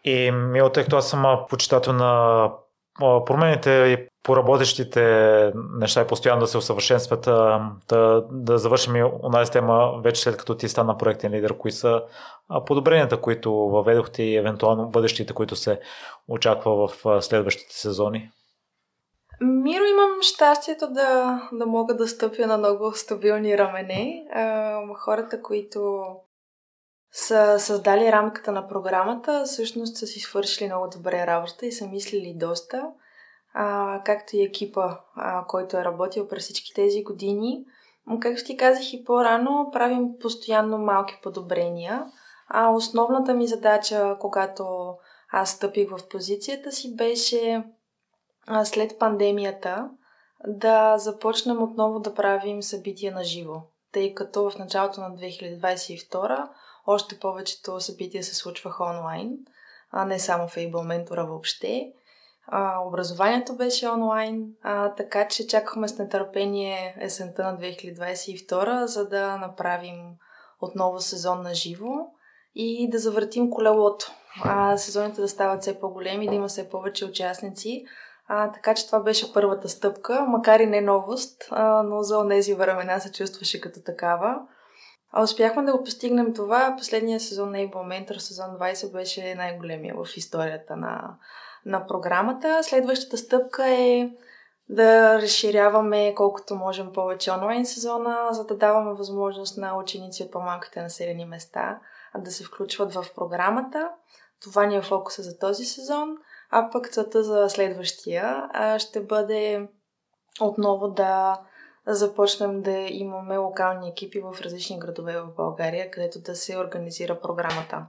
И 0.10 0.32
мило, 0.32 0.70
тъй 0.70 0.84
като 0.84 0.98
аз 0.98 1.10
съм 1.10 1.40
почитател 1.50 1.94
на 1.94 2.52
промените 3.00 3.70
и 3.70 4.08
по 4.24 4.36
работещите 4.38 5.04
неща 5.80 6.02
и 6.02 6.08
постоянно 6.08 6.42
да 6.42 6.48
се 6.48 6.58
усъвършенстват, 6.58 7.22
да, 7.90 8.24
да 8.32 8.58
завършим 8.58 8.96
и 8.96 9.04
онази 9.24 9.52
тема 9.52 10.00
вече 10.04 10.22
след 10.22 10.38
като 10.38 10.56
ти 10.56 10.70
стана 10.70 10.98
проектен 10.98 11.32
лидер, 11.32 11.58
кои 11.58 11.72
са 11.72 12.04
подобренията, 12.66 13.22
които 13.22 13.54
въведохте 13.54 14.24
и 14.24 14.36
евентуално 14.36 14.90
бъдещите, 14.90 15.34
които 15.34 15.56
се 15.56 15.80
очаква 16.28 16.88
в 16.88 17.22
следващите 17.22 17.76
сезони? 17.76 18.30
Миро, 19.42 19.84
имам 19.84 20.22
щастието 20.22 20.88
да, 20.88 21.42
да 21.52 21.66
мога 21.66 21.96
да 21.96 22.08
стъпя 22.08 22.48
на 22.48 22.58
много 22.58 22.92
стабилни 22.96 23.58
рамене. 23.58 24.24
хората, 25.06 25.42
които 25.42 26.04
са 27.12 27.60
създали 27.60 28.12
рамката 28.12 28.52
на 28.52 28.68
програмата, 28.68 29.44
всъщност 29.46 29.98
са 29.98 30.08
си 30.08 30.20
свършили 30.20 30.68
много 30.68 30.88
добре 30.90 31.28
работа 31.28 31.66
и 31.66 31.72
са 31.72 31.88
мислили 31.88 32.34
доста, 32.38 32.92
а, 33.54 34.02
както 34.06 34.36
и 34.36 34.44
екипа, 34.44 34.98
а, 35.16 35.46
който 35.46 35.78
е 35.78 35.84
работил 35.84 36.28
през 36.28 36.44
всички 36.44 36.74
тези 36.74 37.04
години. 37.04 37.66
Както 38.22 38.44
ти 38.44 38.58
казах 38.58 38.94
и 38.94 39.04
по-рано, 39.04 39.70
правим 39.74 40.08
постоянно 40.22 40.78
малки 40.78 41.20
подобрения. 41.24 42.06
А 42.48 42.70
основната 42.70 43.34
ми 43.34 43.48
задача, 43.48 44.18
когато 44.20 44.96
аз 45.32 45.52
стъпих 45.52 45.90
в 45.90 46.08
позицията 46.10 46.72
си, 46.72 46.96
беше 46.96 47.64
а, 48.48 48.66
след 48.66 49.00
пандемията 49.00 49.90
да 50.48 50.98
започнем 50.98 51.64
отново 51.64 52.00
да 52.00 52.14
правим 52.14 52.64
събития 52.64 53.14
на 53.14 53.24
живо. 53.24 53.62
Тъй 53.92 54.14
като 54.14 54.50
в 54.50 54.58
началото 54.58 55.02
на 55.02 55.10
2022 55.10 56.50
още 56.90 57.20
повечето 57.20 57.80
събития 57.80 58.24
се 58.24 58.36
случваха 58.36 58.84
онлайн, 58.84 59.38
а 59.92 60.06
не 60.06 60.20
само 60.20 60.48
в 60.48 60.56
Able 60.56 60.72
Mentor 60.72 61.28
въобще. 61.28 61.92
А, 62.48 62.80
образованието 62.88 63.56
беше 63.56 63.90
онлайн, 63.90 64.48
а, 64.64 64.96
така 64.96 65.28
че 65.28 65.48
чакахме 65.48 65.88
с 65.88 65.98
нетърпение 65.98 66.98
есента 67.00 67.44
на 67.44 67.58
2022, 67.58 68.86
за 68.86 69.10
да 69.10 69.38
направим 69.38 69.96
отново 70.62 71.00
сезон 71.00 71.42
на 71.42 71.54
живо 71.54 71.92
и 72.56 72.90
да 72.90 73.00
завъртим 73.00 73.50
колелото. 73.50 74.12
А, 74.44 74.78
сезоните 74.78 75.22
да 75.22 75.28
стават 75.28 75.62
все 75.62 75.80
по-големи, 75.80 76.28
да 76.28 76.36
има 76.36 76.48
все 76.48 76.70
повече 76.70 77.06
участници. 77.06 77.86
А, 78.28 78.52
така 78.52 78.74
че 78.76 78.86
това 78.86 79.00
беше 79.00 79.34
първата 79.34 79.70
стъпка, 79.70 80.26
макар 80.28 80.60
и 80.60 80.66
не 80.66 80.82
новост, 80.82 81.48
а, 81.52 81.84
но 81.84 82.04
за 82.04 82.28
тези 82.30 82.54
времена 82.54 83.00
се 83.00 83.12
чувстваше 83.12 83.62
като 83.62 83.80
такава. 83.86 84.36
А 85.12 85.24
успяхме 85.24 85.64
да 85.64 85.78
го 85.78 85.84
постигнем 85.84 86.34
това. 86.34 86.76
Последния 86.78 87.20
сезон 87.20 87.52
на 87.52 87.58
Able 87.58 87.72
Mentor, 87.72 88.18
сезон 88.18 88.46
20, 88.60 88.92
беше 88.92 89.36
най-големия 89.36 89.96
в 89.96 90.18
историята 90.18 90.76
на, 90.76 91.18
на 91.66 91.88
програмата. 91.88 92.64
Следващата 92.64 93.18
стъпка 93.18 93.68
е 93.70 94.10
да 94.70 95.22
разширяваме 95.22 96.16
колкото 96.16 96.56
можем 96.56 96.94
повече 96.94 97.32
онлайн 97.32 97.66
сезона, 97.66 98.28
за 98.32 98.46
да 98.46 98.58
даваме 98.58 98.94
възможност 98.94 99.58
на 99.58 99.78
ученици 99.78 100.24
от 100.24 100.32
по-малките 100.32 100.82
населени 100.82 101.26
места 101.26 101.80
да 102.18 102.32
се 102.32 102.44
включват 102.44 102.94
в 102.94 103.06
програмата. 103.16 103.90
Това 104.42 104.66
ни 104.66 104.76
е 104.76 104.82
фокуса 104.82 105.22
за 105.22 105.40
този 105.40 105.66
сезон, 105.66 106.18
а 106.50 106.70
пък 106.72 106.90
целта 106.90 107.24
за 107.24 107.50
следващия 107.50 108.50
ще 108.78 109.04
бъде 109.04 109.68
отново 110.42 110.88
да 110.88 111.42
започнем 111.96 112.62
да 112.62 112.72
имаме 112.72 113.38
локални 113.38 113.90
екипи 113.90 114.20
в 114.20 114.42
различни 114.42 114.80
градове 114.80 115.22
в 115.22 115.28
България, 115.38 115.92
където 115.92 116.22
да 116.22 116.36
се 116.36 116.58
организира 116.58 117.20
програмата. 117.20 117.86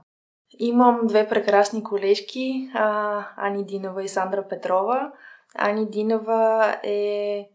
Имам 0.59 0.99
две 1.03 1.27
прекрасни 1.27 1.83
колежки, 1.83 2.69
Ани 3.37 3.65
Динова 3.65 4.03
и 4.03 4.07
Сандра 4.07 4.47
Петрова. 4.47 5.11
Ани 5.55 5.89
Динова 5.89 6.75
е 6.83 7.49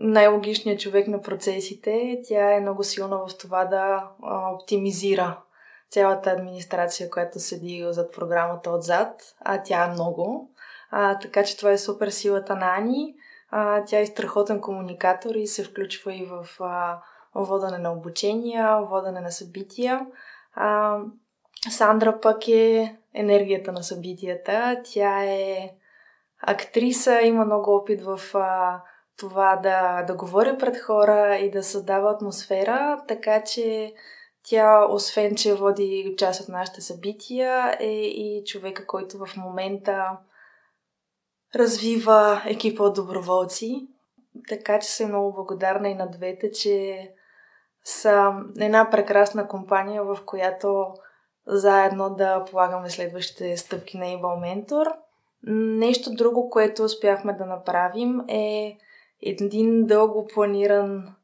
най-логичният 0.00 0.80
човек 0.80 1.08
на 1.08 1.20
процесите. 1.20 2.20
Тя 2.24 2.52
е 2.52 2.60
много 2.60 2.84
силна 2.84 3.18
в 3.18 3.38
това 3.38 3.64
да 3.64 4.10
оптимизира 4.54 5.40
цялата 5.90 6.30
администрация, 6.30 7.10
която 7.10 7.40
седи 7.40 7.86
зад 7.90 8.12
програмата 8.12 8.70
отзад, 8.70 9.22
а 9.40 9.62
тя 9.62 9.84
е 9.84 9.90
много. 9.90 10.50
А, 10.90 11.18
така 11.18 11.44
че 11.44 11.56
това 11.56 11.70
е 11.70 11.78
супер 11.78 12.08
силата 12.08 12.56
на 12.56 12.76
Ани. 12.78 13.14
А, 13.56 13.84
тя 13.84 13.98
е 13.98 14.06
страхотен 14.06 14.60
комуникатор 14.60 15.34
и 15.34 15.46
се 15.46 15.64
включва 15.64 16.14
и 16.14 16.24
в 16.24 16.46
а, 16.60 16.98
водене 17.34 17.78
на 17.78 17.92
обучения, 17.92 18.80
водене 18.82 19.20
на 19.20 19.32
събития. 19.32 20.06
А, 20.54 20.98
Сандра 21.70 22.20
пък 22.20 22.48
е 22.48 22.96
енергията 23.14 23.72
на 23.72 23.82
събитията. 23.82 24.82
Тя 24.84 25.24
е 25.24 25.70
актриса, 26.42 27.20
има 27.20 27.44
много 27.44 27.74
опит 27.74 28.02
в 28.02 28.20
а, 28.34 28.82
това 29.16 29.56
да, 29.56 30.02
да 30.02 30.14
говори 30.14 30.58
пред 30.58 30.80
хора 30.80 31.36
и 31.36 31.50
да 31.50 31.62
създава 31.62 32.10
атмосфера, 32.10 33.04
така 33.08 33.44
че 33.44 33.94
тя, 34.42 34.86
освен 34.90 35.36
че 35.36 35.54
води 35.54 36.14
част 36.18 36.40
от 36.40 36.48
нашите 36.48 36.80
събития, 36.80 37.76
е 37.80 37.92
и 37.92 38.44
човека, 38.44 38.86
който 38.86 39.18
в 39.18 39.36
момента 39.36 40.18
развива 41.54 42.42
екипа 42.46 42.82
от 42.82 42.94
доброволци. 42.94 43.88
Така 44.48 44.78
че 44.78 44.88
съм 44.88 45.08
много 45.08 45.32
благодарна 45.32 45.88
и 45.88 45.94
на 45.94 46.10
двете, 46.10 46.50
че 46.52 47.08
са 47.84 48.32
една 48.60 48.90
прекрасна 48.90 49.48
компания, 49.48 50.04
в 50.04 50.18
която 50.26 50.86
заедно 51.46 52.14
да 52.14 52.44
полагаме 52.44 52.90
следващите 52.90 53.56
стъпки 53.56 53.98
на 53.98 54.04
Able 54.04 54.64
Mentor. 54.66 54.92
Нещо 55.78 56.10
друго, 56.14 56.50
което 56.50 56.84
успяхме 56.84 57.32
да 57.32 57.46
направим 57.46 58.20
е 58.28 58.78
един 59.22 59.86
дълго 59.86 60.26
планиран 60.34 61.14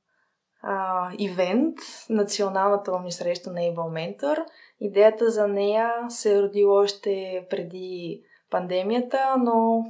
а, 0.63 1.09
ивент, 1.19 1.79
националната 2.11 2.99
ми 2.99 3.13
среща 3.13 3.53
на 3.53 3.61
Able 3.61 4.19
Mentor. 4.19 4.45
Идеята 4.81 5.31
за 5.31 5.49
нея 5.49 5.93
се 6.09 6.35
е 6.35 6.43
родила 6.43 6.81
още 6.81 7.47
преди 7.51 8.23
пандемията, 8.51 9.35
но 9.39 9.85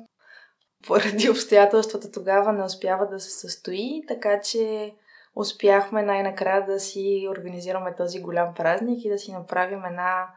поради 0.87 1.31
обстоятелствата 1.31 2.11
тогава 2.11 2.53
не 2.53 2.65
успява 2.65 3.07
да 3.07 3.21
се 3.21 3.31
състои, 3.31 4.03
така 4.09 4.41
че 4.41 4.95
успяхме 5.37 6.03
най-накрая 6.03 6.67
да 6.67 6.81
си 6.81 7.29
организираме 7.31 7.95
този 7.97 8.21
голям 8.21 8.55
празник 8.55 9.05
и 9.05 9.11
да 9.11 9.19
си 9.19 9.33
направим 9.33 9.85
една 9.85 10.29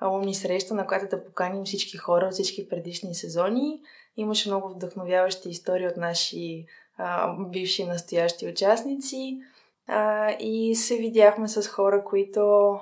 алумни 0.00 0.34
среща, 0.34 0.74
на 0.74 0.86
която 0.86 1.16
да 1.16 1.24
поканим 1.24 1.64
всички 1.64 1.96
хора 1.96 2.26
от 2.26 2.32
всички 2.32 2.68
предишни 2.68 3.14
сезони. 3.14 3.80
Имаше 4.16 4.48
много 4.48 4.68
вдъхновяващи 4.68 5.48
истории 5.48 5.86
от 5.86 5.96
наши 5.96 6.66
а, 6.98 7.32
бивши 7.32 7.84
настоящи 7.84 8.48
участници 8.48 9.38
а, 9.86 10.30
и 10.40 10.74
се 10.74 10.96
видяхме 10.96 11.48
с 11.48 11.68
хора, 11.68 12.04
които 12.04 12.74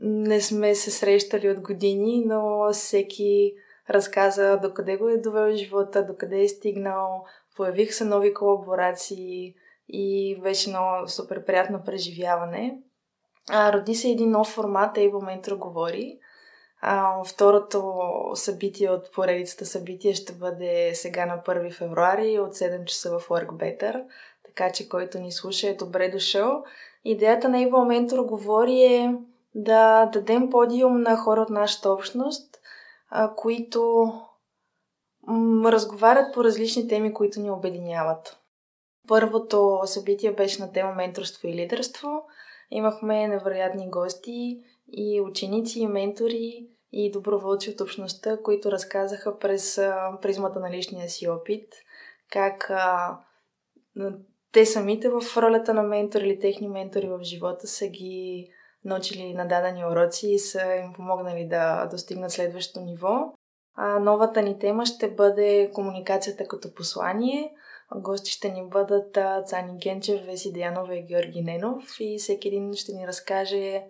не 0.00 0.40
сме 0.40 0.74
се 0.74 0.90
срещали 0.90 1.50
от 1.50 1.60
години, 1.60 2.24
но 2.26 2.72
всеки 2.72 3.54
разказа 3.90 4.58
докъде 4.62 4.96
го 4.96 5.08
е 5.08 5.16
довел 5.16 5.56
живота, 5.56 6.06
докъде 6.06 6.40
е 6.40 6.48
стигнал, 6.48 7.24
появих 7.56 7.94
се 7.94 8.04
нови 8.04 8.34
колаборации 8.34 9.54
и 9.88 10.38
беше 10.42 10.70
много 10.70 11.08
супер 11.08 11.44
приятно 11.44 11.82
преживяване. 11.84 12.78
А, 13.50 13.72
роди 13.72 13.94
се 13.94 14.08
един 14.08 14.30
нов 14.30 14.48
формат, 14.48 14.96
Able 14.96 15.10
Mentor 15.10 15.58
говори. 15.58 16.18
А, 16.80 17.24
второто 17.24 18.02
събитие 18.34 18.90
от 18.90 19.12
поредицата 19.12 19.66
събития 19.66 20.14
ще 20.14 20.32
бъде 20.32 20.90
сега 20.94 21.26
на 21.26 21.42
1 21.42 21.72
февруари 21.72 22.38
от 22.38 22.54
7 22.54 22.84
часа 22.84 23.18
в 23.18 23.28
Work 23.28 23.46
Better. 23.46 24.04
Така 24.46 24.72
че 24.72 24.88
който 24.88 25.18
ни 25.18 25.32
слуша 25.32 25.68
е 25.68 25.74
добре 25.74 26.08
дошъл. 26.08 26.64
Идеята 27.04 27.48
на 27.48 27.58
Able 27.58 27.70
Mentor 27.70 28.26
говори 28.26 28.82
е 28.82 29.14
да 29.54 30.06
дадем 30.06 30.50
подиум 30.50 31.00
на 31.00 31.16
хора 31.16 31.40
от 31.40 31.50
нашата 31.50 31.90
общност, 31.90 32.58
а, 33.08 33.34
които 33.34 34.12
м- 35.26 35.72
разговарят 35.72 36.34
по 36.34 36.44
различни 36.44 36.88
теми, 36.88 37.14
които 37.14 37.40
ни 37.40 37.50
обединяват. 37.50 38.38
Първото 39.08 39.80
събитие 39.84 40.32
беше 40.32 40.62
на 40.62 40.72
тема 40.72 40.92
менторство 40.92 41.48
и 41.48 41.54
лидерство. 41.54 42.22
Имахме 42.70 43.28
невероятни 43.28 43.90
гости 43.90 44.60
и 44.92 45.20
ученици, 45.20 45.80
и 45.80 45.86
ментори, 45.86 46.68
и 46.92 47.10
доброволци 47.10 47.70
от 47.70 47.80
общността, 47.80 48.42
които 48.42 48.72
разказаха 48.72 49.38
през 49.38 49.78
а, 49.78 50.18
призмата 50.22 50.60
на 50.60 50.70
личния 50.70 51.08
си 51.08 51.28
опит, 51.28 51.74
как 52.30 52.70
а, 52.70 53.18
те 54.52 54.66
самите 54.66 55.08
в 55.08 55.22
ролята 55.36 55.74
на 55.74 55.82
ментор 55.82 56.20
или 56.20 56.40
техни 56.40 56.68
ментори 56.68 57.08
в 57.08 57.18
живота 57.22 57.66
са 57.66 57.86
ги 57.86 58.48
научили 58.84 59.34
на 59.34 59.48
дадени 59.48 59.84
уроци 59.84 60.28
и 60.28 60.38
са 60.38 60.74
им 60.74 60.92
помогнали 60.92 61.48
да 61.48 61.86
достигнат 61.86 62.30
следващото 62.30 62.80
ниво. 62.80 63.32
А, 63.74 63.98
новата 63.98 64.42
ни 64.42 64.58
тема 64.58 64.86
ще 64.86 65.14
бъде 65.14 65.70
комуникацията 65.74 66.48
като 66.48 66.74
послание. 66.74 67.52
Гости 67.96 68.30
ще 68.30 68.50
ни 68.50 68.68
бъдат 68.68 69.18
Цани 69.46 69.78
Генчев, 69.78 70.26
Веси 70.26 70.52
Деянова 70.52 70.96
и 70.96 71.02
Георги 71.02 71.42
Ненов 71.42 71.84
и 72.00 72.18
всеки 72.18 72.48
един 72.48 72.74
ще 72.74 72.92
ни 72.92 73.06
разкаже 73.06 73.84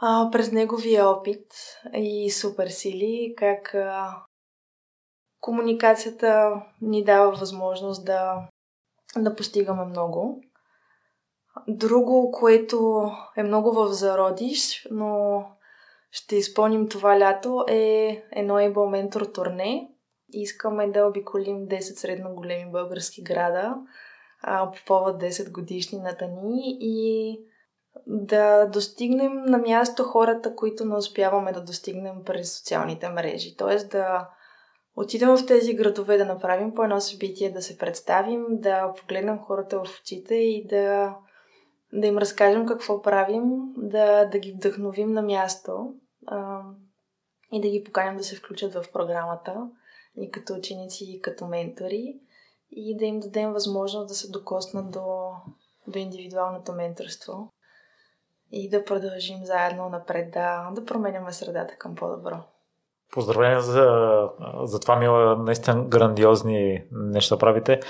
а, 0.00 0.28
през 0.32 0.52
неговия 0.52 1.08
опит 1.08 1.46
и 1.94 2.30
суперсили 2.30 3.34
как 3.36 3.74
а, 3.74 4.16
комуникацията 5.40 6.62
ни 6.80 7.04
дава 7.04 7.30
възможност 7.30 8.04
да, 8.04 8.48
да 9.16 9.36
постигаме 9.36 9.84
много. 9.84 10.42
Друго, 11.68 12.30
което 12.30 13.10
е 13.36 13.42
много 13.42 13.72
в 13.72 13.92
зародиш, 13.92 14.88
но 14.90 15.44
ще 16.10 16.36
изпълним 16.36 16.88
това 16.88 17.20
лято 17.20 17.64
е 17.68 18.22
едно 18.32 18.54
Able 18.54 18.90
Ментор 18.90 19.20
турне. 19.20 19.90
Искаме 20.32 20.90
да 20.90 21.06
обиколим 21.06 21.68
10 21.68 21.80
средно 21.80 22.34
големи 22.34 22.70
български 22.70 23.22
града 23.22 23.76
а, 24.42 24.70
по 24.70 24.78
повод 24.86 25.22
10 25.22 25.52
годишнината 25.52 26.28
ни 26.28 26.76
и 26.80 27.38
да 28.06 28.66
достигнем 28.66 29.44
на 29.44 29.58
място 29.58 30.04
хората, 30.04 30.54
които 30.56 30.84
не 30.84 30.96
успяваме 30.96 31.52
да 31.52 31.64
достигнем 31.64 32.24
през 32.24 32.58
социалните 32.58 33.08
мрежи. 33.08 33.56
Тоест 33.56 33.90
да 33.90 34.28
отидем 34.96 35.36
в 35.36 35.46
тези 35.46 35.74
градове, 35.74 36.16
да 36.16 36.24
направим 36.24 36.74
по 36.74 36.84
едно 36.84 37.00
събитие, 37.00 37.50
да 37.50 37.62
се 37.62 37.78
представим, 37.78 38.44
да 38.50 38.92
погледнем 39.00 39.38
хората 39.38 39.78
в 39.78 40.00
очите 40.00 40.34
и 40.34 40.66
да 40.66 41.16
да 41.92 42.06
им 42.06 42.18
разкажем 42.18 42.66
какво 42.66 43.02
правим, 43.02 43.42
да, 43.76 44.24
да 44.24 44.38
ги 44.38 44.52
вдъхновим 44.52 45.12
на 45.12 45.22
място 45.22 45.94
а, 46.26 46.60
и 47.52 47.60
да 47.60 47.68
ги 47.68 47.84
поканим 47.84 48.16
да 48.16 48.24
се 48.24 48.36
включат 48.36 48.74
в 48.74 48.84
програмата 48.92 49.68
и 50.16 50.30
като 50.30 50.54
ученици, 50.54 51.04
и 51.04 51.20
като 51.20 51.46
ментори 51.46 52.20
и 52.70 52.96
да 52.96 53.04
им 53.04 53.20
дадем 53.20 53.52
възможност 53.52 54.08
да 54.08 54.14
се 54.14 54.30
докоснат 54.30 54.90
до, 54.90 55.30
до 55.86 55.98
индивидуалното 55.98 56.72
менторство 56.72 57.52
и 58.52 58.68
да 58.68 58.84
продължим 58.84 59.44
заедно 59.44 59.88
напред 59.88 60.30
да, 60.30 60.70
да 60.74 60.84
променяме 60.84 61.32
средата 61.32 61.76
към 61.78 61.94
по-добро. 61.94 62.36
Поздравления 63.12 63.60
за, 63.60 63.86
за 64.62 64.80
това, 64.80 64.96
Мила. 64.96 65.36
Наистина 65.36 65.84
грандиозни 65.84 66.84
неща 66.92 67.38
правите. 67.38 67.80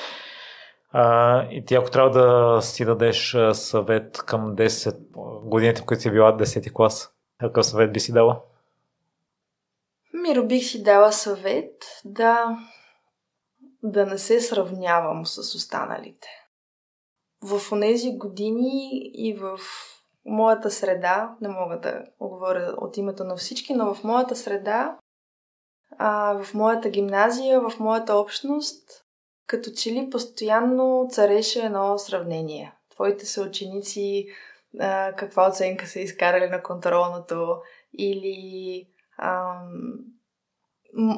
А, 0.92 1.42
и 1.50 1.64
ти 1.64 1.74
ако 1.74 1.90
трябва 1.90 2.10
да 2.10 2.62
си 2.62 2.84
дадеш 2.84 3.36
съвет 3.52 4.18
към 4.18 4.56
10 4.56 4.96
годините, 5.44 5.82
в 5.82 5.84
които 5.84 6.02
си 6.02 6.10
била 6.10 6.36
10 6.36 6.72
клас, 6.72 7.12
какъв 7.38 7.66
съвет 7.66 7.92
би 7.92 8.00
си 8.00 8.12
дала? 8.12 8.40
Миро 10.14 10.46
бих 10.46 10.64
си 10.64 10.82
дала 10.82 11.12
съвет 11.12 11.84
да, 12.04 12.58
да 13.82 14.06
не 14.06 14.18
се 14.18 14.40
сравнявам 14.40 15.26
с 15.26 15.38
останалите. 15.38 16.28
В 17.42 17.80
тези 17.80 18.18
години 18.18 18.90
и 19.14 19.34
в 19.34 19.58
моята 20.24 20.70
среда, 20.70 21.36
не 21.40 21.48
мога 21.48 21.80
да 21.80 22.04
говоря 22.20 22.74
от 22.78 22.96
името 22.96 23.24
на 23.24 23.36
всички, 23.36 23.74
но 23.74 23.94
в 23.94 24.04
моята 24.04 24.36
среда, 24.36 24.96
а, 25.98 26.42
в 26.42 26.54
моята 26.54 26.90
гимназия, 26.90 27.60
в 27.60 27.78
моята 27.78 28.14
общност, 28.14 29.04
като 29.50 29.70
че 29.70 29.92
ли 29.92 30.10
постоянно 30.10 31.06
цареше 31.10 31.60
едно 31.60 31.98
сравнение. 31.98 32.72
Твоите 32.90 33.26
съученици 33.26 34.26
каква 35.16 35.48
оценка 35.48 35.86
са 35.86 36.00
изкарали 36.00 36.48
на 36.48 36.62
контролното 36.62 37.56
или 37.98 38.86
ам, 39.22 39.98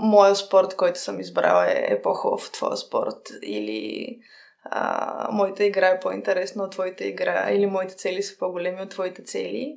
моя 0.03 0.35
спорт, 0.37 0.76
който 0.76 0.99
съм 0.99 1.20
избрала 1.20 1.66
е, 1.66 1.87
е 1.89 2.03
по-хубав 2.03 2.47
от 2.47 2.53
твоя 2.53 2.76
спорт 2.76 3.30
или 3.43 4.18
а, 4.64 5.28
моята 5.33 5.64
игра 5.64 5.89
е 5.89 6.01
по-интересна 6.01 6.64
от 6.64 6.72
твоята 6.72 7.05
игра 7.05 7.51
или 7.51 7.66
моите 7.66 7.95
цели 7.95 8.22
са 8.22 8.39
по-големи 8.39 8.83
от 8.83 8.91
твоите 8.91 9.24
цели. 9.24 9.76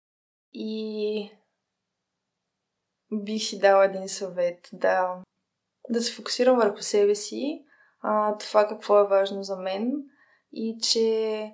И 0.54 1.32
бих 3.14 3.44
си 3.44 3.60
дала 3.60 3.86
един 3.86 4.10
съвет 4.10 4.70
да, 4.74 5.22
да 5.90 6.02
се 6.02 6.14
фокусирам 6.14 6.58
върху 6.58 6.82
себе 6.82 7.16
си 7.16 7.66
а, 8.08 8.38
това 8.38 8.68
какво 8.68 9.00
е 9.00 9.08
важно 9.08 9.44
за 9.44 9.56
мен 9.56 9.94
и 10.52 10.78
че 10.82 11.52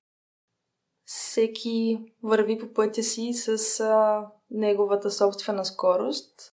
всеки 1.06 2.00
върви 2.24 2.60
по 2.60 2.74
пътя 2.74 3.04
си 3.04 3.34
с 3.34 3.80
а, 3.80 4.26
неговата 4.50 5.12
собствена 5.12 5.66
скорост, 5.66 6.54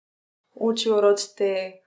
учи 0.56 0.92
уроците, 0.92 1.80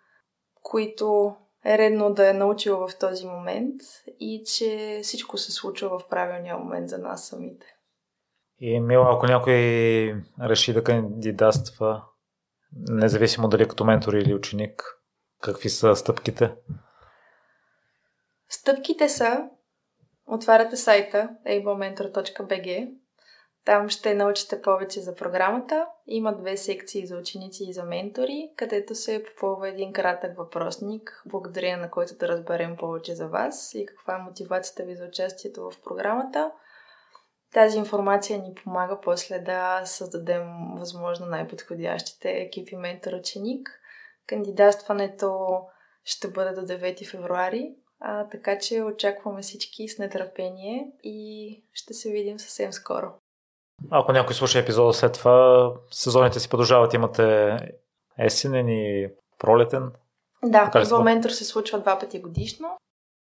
които 0.62 1.36
е 1.64 1.78
редно 1.78 2.14
да 2.14 2.30
е 2.30 2.32
научил 2.32 2.76
в 2.76 2.98
този 2.98 3.26
момент 3.26 3.80
и 4.20 4.44
че 4.46 5.00
всичко 5.02 5.38
се 5.38 5.52
случва 5.52 5.98
в 5.98 6.08
правилния 6.08 6.58
момент 6.58 6.88
за 6.88 6.98
нас 6.98 7.28
самите. 7.28 7.66
И 8.60 8.80
Мила, 8.80 9.14
ако 9.14 9.26
някой 9.26 9.54
реши 10.40 10.72
да 10.72 10.84
кандидатства, 10.84 12.02
независимо 12.88 13.48
дали 13.48 13.68
като 13.68 13.84
ментор 13.84 14.12
или 14.12 14.34
ученик, 14.34 14.82
какви 15.42 15.68
са 15.68 15.96
стъпките? 15.96 16.54
Стъпките 18.48 19.08
са 19.08 19.48
отваряте 20.26 20.76
сайта 20.76 21.28
ablementor.bg 21.46 22.92
там 23.66 23.88
ще 23.88 24.14
научите 24.14 24.62
повече 24.62 25.00
за 25.00 25.14
програмата. 25.14 25.86
Има 26.06 26.36
две 26.36 26.56
секции 26.56 27.06
за 27.06 27.16
ученици 27.16 27.64
и 27.68 27.72
за 27.72 27.84
ментори, 27.84 28.50
където 28.56 28.94
се 28.94 29.24
попълва 29.24 29.68
един 29.68 29.92
кратък 29.92 30.36
въпросник, 30.36 31.22
благодарение 31.26 31.76
на 31.76 31.90
който 31.90 32.16
да 32.16 32.28
разберем 32.28 32.76
повече 32.76 33.14
за 33.14 33.28
вас 33.28 33.74
и 33.74 33.86
каква 33.86 34.14
е 34.14 34.22
мотивацията 34.22 34.82
ви 34.82 34.96
за 34.96 35.04
участието 35.04 35.70
в 35.70 35.80
програмата. 35.84 36.52
Тази 37.52 37.78
информация 37.78 38.38
ни 38.38 38.54
помага 38.54 39.00
после 39.00 39.38
да 39.38 39.82
създадем 39.84 40.44
възможно 40.78 41.26
най-подходящите 41.26 42.30
екипи 42.30 42.76
ментор-ученик. 42.76 43.80
Кандидатстването 44.26 45.60
ще 46.04 46.28
бъде 46.28 46.52
до 46.52 46.60
9 46.60 47.10
февруари, 47.10 47.74
а, 48.00 48.28
така 48.28 48.58
че 48.58 48.82
очакваме 48.82 49.42
всички 49.42 49.88
с 49.88 49.98
нетърпение 49.98 50.90
и 51.02 51.62
ще 51.72 51.94
се 51.94 52.10
видим 52.10 52.38
съвсем 52.38 52.72
скоро. 52.72 53.06
Ако 53.90 54.12
някой 54.12 54.34
слуша 54.34 54.58
епизода 54.58 54.92
след 54.92 55.12
това, 55.12 55.72
сезоните 55.90 56.40
си 56.40 56.48
продължават. 56.48 56.94
Имате 56.94 57.56
есенен 58.18 58.68
и 58.68 59.08
пролетен. 59.38 59.92
Да, 60.44 60.70
Able 60.74 61.20
Mentor 61.20 61.28
се 61.28 61.44
случва 61.44 61.80
два 61.80 61.98
пъти 61.98 62.20
годишно. 62.20 62.76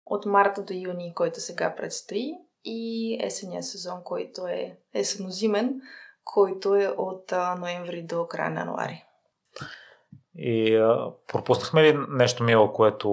От 0.06 0.26
марта 0.26 0.64
до 0.64 0.74
юни, 0.74 1.14
който 1.16 1.40
сега 1.40 1.76
предстои, 1.76 2.34
и 2.66 3.18
есения 3.24 3.64
сезон, 3.64 4.04
който 4.04 4.48
е 4.48 4.78
есенозимен, 4.94 5.82
който 6.24 6.76
е 6.76 6.88
от 6.88 7.32
а, 7.32 7.56
ноември 7.56 8.02
до 8.02 8.28
края 8.28 8.50
на 8.50 8.60
януари. 8.60 9.06
И 10.36 10.76
а, 10.76 11.12
пропуснахме 11.28 11.84
ли 11.84 11.98
нещо 12.10 12.44
мило, 12.44 12.74
което 12.74 13.10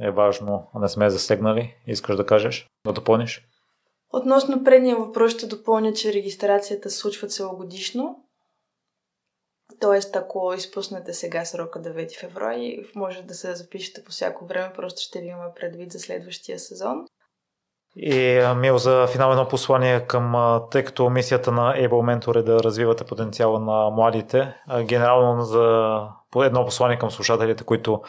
е 0.00 0.10
важно, 0.10 0.70
а 0.74 0.78
не 0.78 0.88
сме 0.88 1.10
засегнали? 1.10 1.76
Искаш 1.86 2.16
да 2.16 2.26
кажеш, 2.26 2.66
да 2.86 2.92
допълниш? 2.92 3.46
Относно 4.12 4.64
предния 4.64 4.96
въпрос 4.96 5.32
ще 5.32 5.46
допълня, 5.46 5.92
че 5.92 6.12
регистрацията 6.12 6.90
се 6.90 6.96
случва 6.96 7.28
целогодишно. 7.28 8.16
Тоест, 9.80 10.16
ако 10.16 10.54
изпуснете 10.56 11.12
сега 11.12 11.44
срока 11.44 11.82
9 11.82 12.20
февруари, 12.20 12.84
може 12.94 13.22
да 13.22 13.34
се 13.34 13.54
запишете 13.54 14.04
по 14.04 14.10
всяко 14.10 14.46
време, 14.46 14.72
просто 14.76 15.02
ще 15.02 15.20
ви 15.20 15.26
има 15.26 15.54
предвид 15.60 15.92
за 15.92 15.98
следващия 15.98 16.58
сезон. 16.58 17.04
И 17.96 18.42
Мил, 18.56 18.78
за 18.78 19.06
финал 19.06 19.30
едно 19.30 19.48
послание 19.48 20.06
към, 20.06 20.60
тъй 20.70 20.84
като 20.84 21.10
мисията 21.10 21.52
на 21.52 21.74
Able 21.74 21.88
Mentor 21.88 22.38
е 22.38 22.42
да 22.42 22.62
развивате 22.62 23.04
потенциала 23.04 23.60
на 23.60 23.90
младите, 23.90 24.54
генерално 24.82 25.42
за 25.42 26.06
едно 26.36 26.64
послание 26.64 26.98
към 26.98 27.10
слушателите, 27.10 27.64
които 27.64 28.02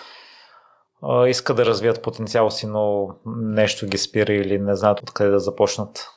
искат 1.28 1.58
да 1.58 1.66
развият 1.66 2.02
потенциал 2.02 2.52
си, 2.52 2.68
но 2.68 3.10
нещо 3.26 3.88
ги 3.88 3.98
спира 3.98 4.34
или 4.34 4.60
не 4.60 4.76
знаят 4.76 5.02
откъде 5.02 5.30
да 5.32 5.40
започнат. 5.40 6.08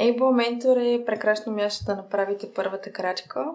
Able 0.00 0.18
Mentor 0.18 1.00
е 1.00 1.04
прекрасно 1.04 1.52
място 1.52 1.84
да 1.84 1.96
направите 1.96 2.52
първата 2.54 2.92
крачка. 2.92 3.46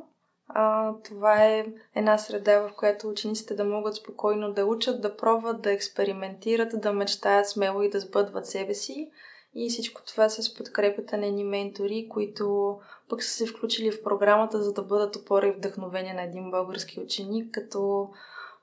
А, 0.47 0.93
това 1.03 1.43
е 1.43 1.65
една 1.95 2.17
среда, 2.17 2.59
в 2.59 2.71
която 2.77 3.09
учениците 3.09 3.53
да 3.55 3.63
могат 3.63 3.95
спокойно 3.95 4.53
да 4.53 4.65
учат, 4.65 5.01
да 5.01 5.17
пробват, 5.17 5.61
да 5.61 5.71
експериментират, 5.71 6.81
да 6.81 6.93
мечтаят 6.93 7.49
смело 7.49 7.81
и 7.81 7.89
да 7.89 7.99
сбъдват 7.99 8.45
себе 8.45 8.73
си. 8.73 9.09
И 9.55 9.69
всичко 9.69 10.01
това 10.07 10.29
с 10.29 10.53
подкрепата 10.53 11.17
на 11.17 11.25
едни 11.25 11.43
ментори, 11.43 12.07
които 12.09 12.77
пък 13.09 13.23
са 13.23 13.29
се 13.29 13.45
включили 13.45 13.91
в 13.91 14.03
програмата, 14.03 14.63
за 14.63 14.73
да 14.73 14.81
бъдат 14.81 15.15
опора 15.15 15.47
и 15.47 15.51
вдъхновение 15.51 16.13
на 16.13 16.23
един 16.23 16.51
български 16.51 16.99
ученик, 16.99 17.53
като 17.53 18.09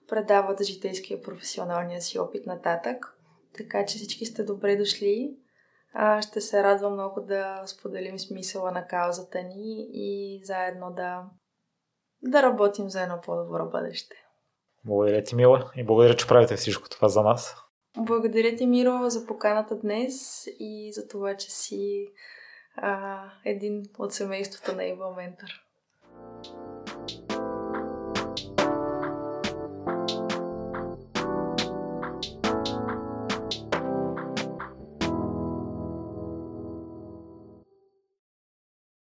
предават 0.09 0.65
житейския 0.65 1.23
професионалния 1.23 2.01
си 2.01 2.19
опит 2.19 2.47
нататък. 2.47 3.17
Така 3.57 3.87
че 3.87 3.99
всички 3.99 4.27
сте 4.27 4.45
добре 4.45 4.77
дошли. 4.77 5.37
А, 5.95 6.23
ще 6.23 6.41
се 6.41 6.63
радвам 6.63 6.93
много 6.93 7.21
да 7.21 7.63
споделим 7.67 8.19
смисъла 8.19 8.71
на 8.71 8.87
каузата 8.87 9.43
ни 9.43 9.89
и 9.93 10.41
заедно 10.45 10.93
да, 10.97 11.25
да 12.23 12.43
работим 12.43 12.89
за 12.89 13.03
едно 13.03 13.21
по-добро 13.25 13.71
бъдеще. 13.71 14.17
Благодаря 14.85 15.25
ти, 15.25 15.35
Мила, 15.35 15.71
и 15.77 15.85
благодаря, 15.85 16.17
че 16.17 16.27
правите 16.27 16.57
всичко 16.57 16.89
това 16.89 17.09
за 17.09 17.23
нас. 17.23 17.57
Благодаря 17.99 18.57
ти, 18.57 18.67
Миро, 18.67 19.11
за 19.11 19.27
поканата 19.27 19.79
днес 19.79 20.47
и 20.59 20.93
за 20.93 21.09
това, 21.09 21.37
че 21.37 21.51
си 21.51 22.07
а, 22.77 23.25
един 23.45 23.83
от 23.99 24.13
семейството 24.13 24.77
на 24.77 24.85
Ива 24.85 25.15
Ментор. 25.17 25.49